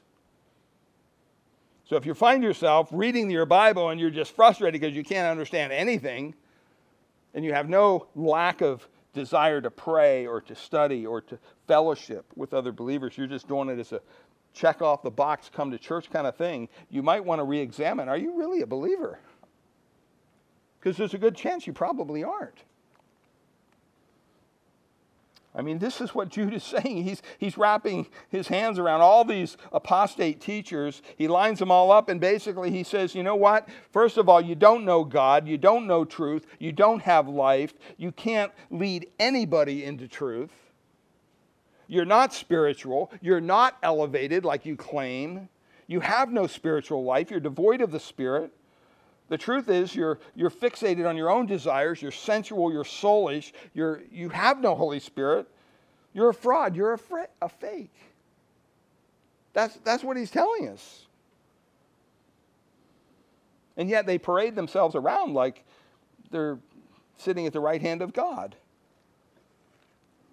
So 1.84 1.96
if 1.96 2.06
you 2.06 2.14
find 2.14 2.42
yourself 2.42 2.88
reading 2.92 3.30
your 3.30 3.46
Bible 3.46 3.88
and 3.88 4.00
you're 4.00 4.10
just 4.10 4.36
frustrated 4.36 4.80
because 4.80 4.94
you 4.96 5.02
can't 5.02 5.28
understand 5.28 5.72
anything, 5.72 6.34
and 7.34 7.44
you 7.44 7.52
have 7.52 7.68
no 7.68 8.06
lack 8.14 8.60
of 8.60 8.88
desire 9.12 9.60
to 9.60 9.70
pray 9.70 10.26
or 10.26 10.40
to 10.40 10.54
study 10.54 11.06
or 11.06 11.20
to 11.22 11.38
fellowship 11.66 12.26
with 12.36 12.54
other 12.54 12.72
believers, 12.72 13.16
you're 13.16 13.26
just 13.26 13.48
doing 13.48 13.68
it 13.68 13.78
as 13.78 13.92
a 13.92 14.00
check 14.52 14.82
off 14.82 15.02
the 15.02 15.10
box, 15.10 15.50
come 15.52 15.70
to 15.70 15.78
church 15.78 16.10
kind 16.10 16.26
of 16.26 16.36
thing, 16.36 16.68
you 16.90 17.02
might 17.02 17.24
want 17.24 17.38
to 17.38 17.44
re 17.44 17.58
examine 17.60 18.08
are 18.08 18.16
you 18.16 18.36
really 18.36 18.62
a 18.62 18.66
believer? 18.66 19.18
Because 20.80 20.96
there's 20.96 21.14
a 21.14 21.18
good 21.18 21.36
chance 21.36 21.66
you 21.66 21.72
probably 21.72 22.24
aren't. 22.24 22.64
I 25.54 25.62
mean, 25.62 25.78
this 25.78 26.00
is 26.00 26.14
what 26.14 26.28
Jude 26.28 26.54
is 26.54 26.62
saying. 26.82 27.04
He's, 27.04 27.22
he's 27.38 27.58
wrapping 27.58 28.06
his 28.28 28.48
hands 28.48 28.78
around 28.78 29.00
all 29.00 29.24
these 29.24 29.56
apostate 29.72 30.40
teachers. 30.40 31.02
He 31.16 31.28
lines 31.28 31.58
them 31.58 31.70
all 31.70 31.90
up, 31.90 32.08
and 32.08 32.20
basically 32.20 32.70
he 32.70 32.84
says, 32.84 33.14
you 33.14 33.22
know 33.22 33.36
what? 33.36 33.68
First 33.92 34.16
of 34.16 34.28
all, 34.28 34.40
you 34.40 34.54
don't 34.54 34.84
know 34.84 35.04
God. 35.04 35.46
You 35.46 35.58
don't 35.58 35.86
know 35.86 36.04
truth. 36.04 36.46
You 36.58 36.72
don't 36.72 37.02
have 37.02 37.28
life. 37.28 37.74
You 37.96 38.12
can't 38.12 38.52
lead 38.70 39.08
anybody 39.18 39.84
into 39.84 40.08
truth. 40.08 40.52
You're 41.88 42.04
not 42.04 42.32
spiritual. 42.32 43.10
You're 43.20 43.40
not 43.40 43.76
elevated 43.82 44.44
like 44.44 44.64
you 44.64 44.76
claim. 44.76 45.48
You 45.88 45.98
have 45.98 46.30
no 46.30 46.46
spiritual 46.46 47.02
life. 47.02 47.32
You're 47.32 47.40
devoid 47.40 47.80
of 47.80 47.90
the 47.90 47.98
Spirit. 47.98 48.52
The 49.30 49.38
truth 49.38 49.68
is, 49.68 49.94
you're, 49.94 50.18
you're 50.34 50.50
fixated 50.50 51.08
on 51.08 51.16
your 51.16 51.30
own 51.30 51.46
desires, 51.46 52.02
you're 52.02 52.10
sensual, 52.10 52.72
you're 52.72 52.84
soulish, 52.84 53.52
you're, 53.72 54.02
you 54.10 54.28
have 54.28 54.60
no 54.60 54.74
Holy 54.74 54.98
Spirit. 54.98 55.46
You're 56.12 56.30
a 56.30 56.34
fraud, 56.34 56.74
you're 56.74 56.94
a, 56.94 56.98
fr- 56.98 57.30
a 57.40 57.48
fake. 57.48 57.94
That's, 59.52 59.76
that's 59.84 60.02
what 60.02 60.16
he's 60.16 60.32
telling 60.32 60.68
us. 60.68 61.06
And 63.76 63.88
yet 63.88 64.04
they 64.04 64.18
parade 64.18 64.56
themselves 64.56 64.96
around 64.96 65.32
like 65.32 65.64
they're 66.32 66.58
sitting 67.16 67.46
at 67.46 67.52
the 67.52 67.60
right 67.60 67.80
hand 67.80 68.02
of 68.02 68.12
God. 68.12 68.56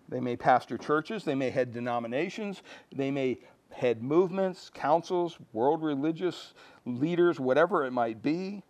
They 0.09 0.19
may 0.19 0.35
pastor 0.35 0.75
churches, 0.75 1.23
they 1.23 1.35
may 1.35 1.51
head 1.51 1.71
denominations, 1.71 2.63
they 2.91 3.11
may 3.11 3.37
head 3.69 4.01
movements, 4.01 4.71
councils, 4.73 5.37
world 5.53 5.83
religious 5.83 6.55
leaders, 6.85 7.39
whatever 7.39 7.85
it 7.85 7.91
might 7.91 8.23
be. 8.23 8.63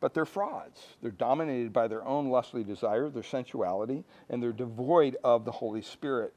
But 0.00 0.14
they're 0.14 0.24
frauds. 0.24 0.80
They're 1.02 1.10
dominated 1.10 1.72
by 1.72 1.88
their 1.88 2.04
own 2.04 2.28
lustly 2.28 2.64
desire, 2.64 3.08
their 3.08 3.22
sensuality, 3.22 4.04
and 4.28 4.42
they're 4.42 4.52
devoid 4.52 5.16
of 5.24 5.44
the 5.44 5.52
Holy 5.52 5.82
Spirit. 5.82 6.34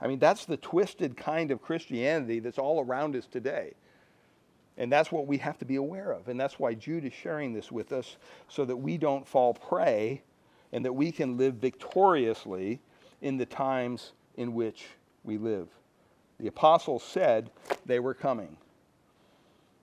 I 0.00 0.06
mean, 0.06 0.18
that's 0.18 0.44
the 0.44 0.56
twisted 0.56 1.16
kind 1.16 1.50
of 1.50 1.62
Christianity 1.62 2.40
that's 2.40 2.58
all 2.58 2.84
around 2.84 3.16
us 3.16 3.26
today. 3.26 3.74
And 4.76 4.92
that's 4.92 5.10
what 5.10 5.26
we 5.26 5.38
have 5.38 5.58
to 5.58 5.64
be 5.64 5.76
aware 5.76 6.12
of. 6.12 6.28
And 6.28 6.38
that's 6.38 6.58
why 6.58 6.74
Jude 6.74 7.04
is 7.04 7.12
sharing 7.12 7.52
this 7.52 7.72
with 7.72 7.92
us 7.92 8.16
so 8.48 8.64
that 8.64 8.76
we 8.76 8.96
don't 8.96 9.26
fall 9.26 9.54
prey 9.54 10.22
and 10.72 10.84
that 10.84 10.92
we 10.92 11.10
can 11.10 11.36
live 11.36 11.54
victoriously 11.54 12.80
in 13.20 13.36
the 13.36 13.46
times 13.46 14.12
in 14.36 14.54
which 14.54 14.86
we 15.24 15.36
live. 15.36 15.68
The 16.38 16.46
apostles 16.46 17.02
said 17.02 17.50
they 17.86 17.98
were 17.98 18.14
coming. 18.14 18.56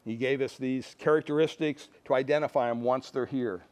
He 0.06 0.16
gave 0.16 0.40
us 0.42 0.56
these 0.56 0.96
characteristics 1.00 1.90
to 2.06 2.14
identify 2.14 2.70
them 2.70 2.84
once 2.84 3.10
they're 3.10 3.26
here. 3.26 3.64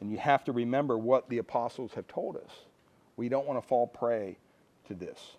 And 0.00 0.12
you 0.12 0.18
have 0.18 0.44
to 0.44 0.52
remember 0.52 0.96
what 0.98 1.28
the 1.28 1.38
apostles 1.38 1.92
have 1.94 2.06
told 2.06 2.36
us. 2.36 2.50
We 3.16 3.28
don't 3.28 3.46
want 3.46 3.60
to 3.60 3.66
fall 3.66 3.86
prey 3.86 4.36
to 4.86 4.94
this. 4.94 5.36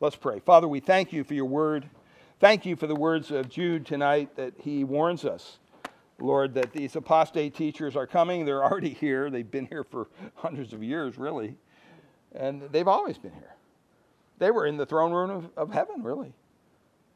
Let's 0.00 0.16
pray. 0.16 0.38
Father, 0.38 0.68
we 0.68 0.80
thank 0.80 1.12
you 1.12 1.24
for 1.24 1.34
your 1.34 1.44
word. 1.44 1.84
Thank 2.38 2.64
you 2.64 2.76
for 2.76 2.86
the 2.86 2.94
words 2.94 3.30
of 3.30 3.50
Jude 3.50 3.84
tonight 3.84 4.36
that 4.36 4.54
he 4.56 4.84
warns 4.84 5.24
us, 5.26 5.58
Lord, 6.18 6.54
that 6.54 6.72
these 6.72 6.96
apostate 6.96 7.54
teachers 7.54 7.96
are 7.96 8.06
coming. 8.06 8.46
They're 8.46 8.64
already 8.64 8.94
here. 8.94 9.28
They've 9.28 9.50
been 9.50 9.66
here 9.66 9.84
for 9.84 10.08
hundreds 10.36 10.72
of 10.72 10.82
years, 10.82 11.18
really. 11.18 11.56
And 12.34 12.62
they've 12.70 12.88
always 12.88 13.18
been 13.18 13.32
here. 13.32 13.54
They 14.38 14.50
were 14.50 14.64
in 14.64 14.78
the 14.78 14.86
throne 14.86 15.12
room 15.12 15.30
of, 15.30 15.50
of 15.56 15.74
heaven, 15.74 16.02
really. 16.02 16.32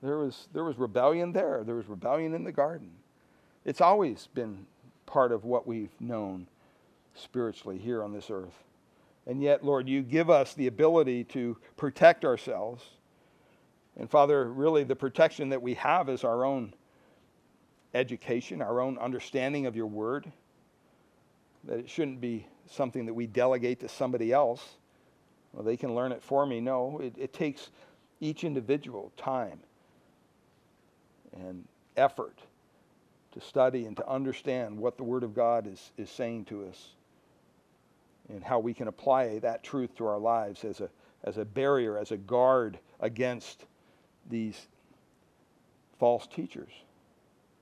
There 0.05 0.19
was, 0.19 0.49
there 0.53 0.65
was 0.65 0.77
rebellion 0.77 1.33
there, 1.33 1.65
there 1.65 1.77
was 1.77 1.89
rebellion 1.89 2.35
in 2.35 2.45
the 2.45 2.53
garden. 2.53 2.91
It's 3.65 3.81
always 3.81 4.29
been 4.35 4.67
part 5.07 5.33
of 5.33 5.47
what 5.47 5.67
we've 5.67 5.99
known 5.99 6.47
spiritually 7.15 7.79
here 7.79 8.03
on 8.03 8.13
this 8.13 8.31
earth. 8.31 8.65
And 9.27 9.43
yet, 9.43 9.65
Lord, 9.65 9.89
you 9.89 10.03
give 10.03 10.29
us 10.29 10.53
the 10.53 10.67
ability 10.67 11.25
to 11.25 11.57
protect 11.79 12.27
ourselves. 12.27 12.85
And 13.99 14.11
Father, 14.11 14.53
really 14.53 14.85
the 14.85 14.95
protection 14.95 15.49
that 15.49 15.63
we 15.63 15.73
have 15.75 16.11
is 16.11 16.23
our 16.23 16.45
own 16.45 16.75
education, 17.95 18.61
our 18.61 18.83
own 18.83 18.99
understanding 18.99 19.65
of 19.65 19.75
your 19.75 19.87
word. 19.87 20.31
That 21.65 21.79
it 21.79 21.89
shouldn't 21.89 22.21
be 22.21 22.47
something 22.71 23.07
that 23.07 23.15
we 23.15 23.27
delegate 23.27 23.81
to 23.81 23.89
somebody 23.89 24.35
else. 24.35 24.77
Well, 25.55 25.65
they 25.65 25.79
can 25.79 25.95
learn 25.95 26.13
it 26.13 26.23
for 26.23 26.45
me. 26.45 26.61
No, 26.61 26.99
it, 26.99 27.15
it 27.17 27.33
takes 27.33 27.71
each 28.21 28.45
individual 28.45 29.11
time 29.17 29.61
and 31.35 31.65
effort 31.97 32.39
to 33.33 33.41
study 33.41 33.85
and 33.87 33.97
to 33.97 34.09
understand 34.09 34.79
what 34.79 34.97
the 34.97 35.03
Word 35.03 35.23
of 35.23 35.35
God 35.35 35.67
is, 35.67 35.93
is 35.99 36.11
saying 36.11 36.45
to 36.47 36.67
us 36.67 36.91
and 38.29 38.43
how 38.43 38.59
we 38.59 38.73
can 38.73 38.89
apply 38.89 39.39
that 39.41 39.63
truth 39.63 39.95
to 39.97 40.07
our 40.07 40.19
lives 40.19 40.65
as 40.65 40.81
a, 40.81 40.89
as 41.25 41.37
a 41.37 41.45
barrier, 41.45 41.99
as 41.99 42.11
a 42.11 42.17
guard 42.17 42.79
against 43.01 43.67
these 44.31 44.67
false 45.99 46.27
teachers. 46.27 46.71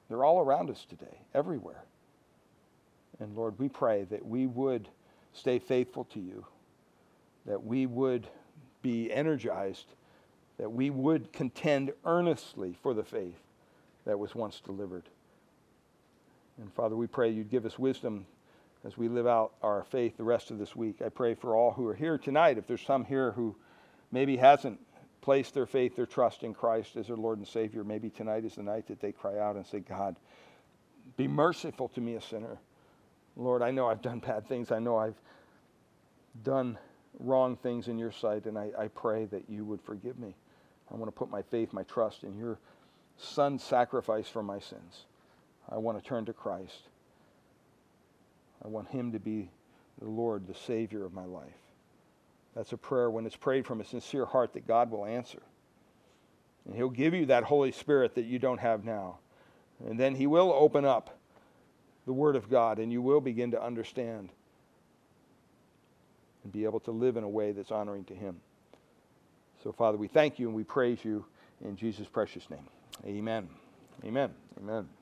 They're 0.08 0.24
all 0.24 0.40
around 0.40 0.70
us 0.70 0.84
today, 0.88 1.18
everywhere. 1.34 1.84
And 3.18 3.34
Lord, 3.34 3.58
we 3.58 3.68
pray 3.68 4.04
that 4.10 4.24
we 4.24 4.46
would 4.46 4.88
stay 5.32 5.58
faithful 5.58 6.04
to 6.04 6.20
you, 6.20 6.44
that 7.46 7.64
we 7.64 7.86
would 7.86 8.26
be 8.82 9.10
energized, 9.12 9.86
that 10.58 10.70
we 10.70 10.90
would 10.90 11.32
contend 11.32 11.92
earnestly 12.04 12.76
for 12.82 12.94
the 12.94 13.04
faith 13.04 13.40
that 14.04 14.18
was 14.18 14.34
once 14.34 14.60
delivered. 14.60 15.04
And 16.58 16.72
Father, 16.72 16.96
we 16.96 17.06
pray 17.06 17.30
you'd 17.30 17.50
give 17.50 17.64
us 17.64 17.78
wisdom 17.78 18.26
as 18.84 18.96
we 18.96 19.08
live 19.08 19.26
out 19.26 19.52
our 19.62 19.84
faith 19.84 20.16
the 20.16 20.24
rest 20.24 20.50
of 20.50 20.58
this 20.58 20.74
week. 20.74 21.00
I 21.04 21.08
pray 21.08 21.34
for 21.34 21.56
all 21.56 21.72
who 21.72 21.86
are 21.86 21.94
here 21.94 22.18
tonight, 22.18 22.58
if 22.58 22.66
there's 22.66 22.82
some 22.82 23.04
here 23.04 23.32
who 23.32 23.56
maybe 24.10 24.36
hasn't 24.36 24.80
placed 25.20 25.54
their 25.54 25.66
faith, 25.66 25.94
their 25.94 26.06
trust 26.06 26.42
in 26.42 26.52
Christ 26.52 26.96
as 26.96 27.06
their 27.06 27.16
Lord 27.16 27.38
and 27.38 27.46
Savior, 27.46 27.84
maybe 27.84 28.10
tonight 28.10 28.44
is 28.44 28.56
the 28.56 28.62
night 28.62 28.88
that 28.88 29.00
they 29.00 29.12
cry 29.12 29.38
out 29.38 29.56
and 29.56 29.64
say, 29.64 29.80
God, 29.80 30.16
be 31.16 31.28
merciful 31.28 31.88
to 31.90 32.00
me, 32.00 32.16
a 32.16 32.20
sinner. 32.20 32.58
Lord, 33.36 33.62
I 33.62 33.70
know 33.70 33.88
I've 33.88 34.02
done 34.02 34.18
bad 34.18 34.46
things. 34.48 34.72
I 34.72 34.78
know 34.78 34.96
I've 34.96 35.20
done 36.42 36.76
wrong 37.18 37.56
things 37.56 37.88
in 37.88 37.98
your 37.98 38.12
sight, 38.12 38.46
and 38.46 38.58
I, 38.58 38.70
I 38.78 38.88
pray 38.88 39.26
that 39.26 39.44
you 39.48 39.64
would 39.64 39.80
forgive 39.80 40.18
me. 40.18 40.34
I 40.90 40.96
want 40.96 41.06
to 41.06 41.16
put 41.16 41.30
my 41.30 41.42
faith, 41.42 41.72
my 41.72 41.84
trust 41.84 42.24
in 42.24 42.36
your 42.36 42.58
son's 43.16 43.62
sacrifice 43.62 44.28
for 44.28 44.42
my 44.42 44.58
sins. 44.58 45.04
I 45.68 45.78
want 45.78 46.02
to 46.02 46.06
turn 46.06 46.24
to 46.26 46.32
Christ. 46.32 46.88
I 48.64 48.68
want 48.68 48.88
him 48.88 49.12
to 49.12 49.18
be 49.18 49.50
the 50.00 50.08
Lord, 50.08 50.46
the 50.46 50.54
Savior 50.54 51.04
of 51.04 51.12
my 51.12 51.24
life. 51.24 51.52
That's 52.54 52.72
a 52.72 52.76
prayer 52.76 53.10
when 53.10 53.26
it's 53.26 53.36
prayed 53.36 53.66
from 53.66 53.80
a 53.80 53.84
sincere 53.84 54.26
heart 54.26 54.52
that 54.54 54.66
God 54.66 54.90
will 54.90 55.06
answer. 55.06 55.42
And 56.66 56.74
he'll 56.74 56.90
give 56.90 57.14
you 57.14 57.26
that 57.26 57.44
Holy 57.44 57.72
Spirit 57.72 58.14
that 58.14 58.24
you 58.24 58.38
don't 58.38 58.60
have 58.60 58.84
now. 58.84 59.18
And 59.84 59.98
then 59.98 60.14
he 60.14 60.26
will 60.26 60.52
open 60.52 60.84
up 60.84 61.18
the 62.06 62.12
Word 62.12 62.36
of 62.36 62.50
God 62.50 62.78
and 62.78 62.92
you 62.92 63.02
will 63.02 63.20
begin 63.20 63.50
to 63.52 63.62
understand 63.62 64.28
and 66.44 66.52
be 66.52 66.64
able 66.64 66.80
to 66.80 66.90
live 66.90 67.16
in 67.16 67.24
a 67.24 67.28
way 67.28 67.52
that's 67.52 67.70
honoring 67.70 68.04
to 68.04 68.14
him. 68.14 68.40
So, 69.62 69.72
Father, 69.72 69.96
we 69.96 70.08
thank 70.08 70.38
you 70.38 70.48
and 70.48 70.56
we 70.56 70.64
praise 70.64 71.04
you 71.04 71.24
in 71.64 71.76
Jesus' 71.76 72.08
precious 72.08 72.48
name. 72.50 72.66
Amen. 73.04 73.48
Amen. 74.04 74.30
Amen. 74.58 75.01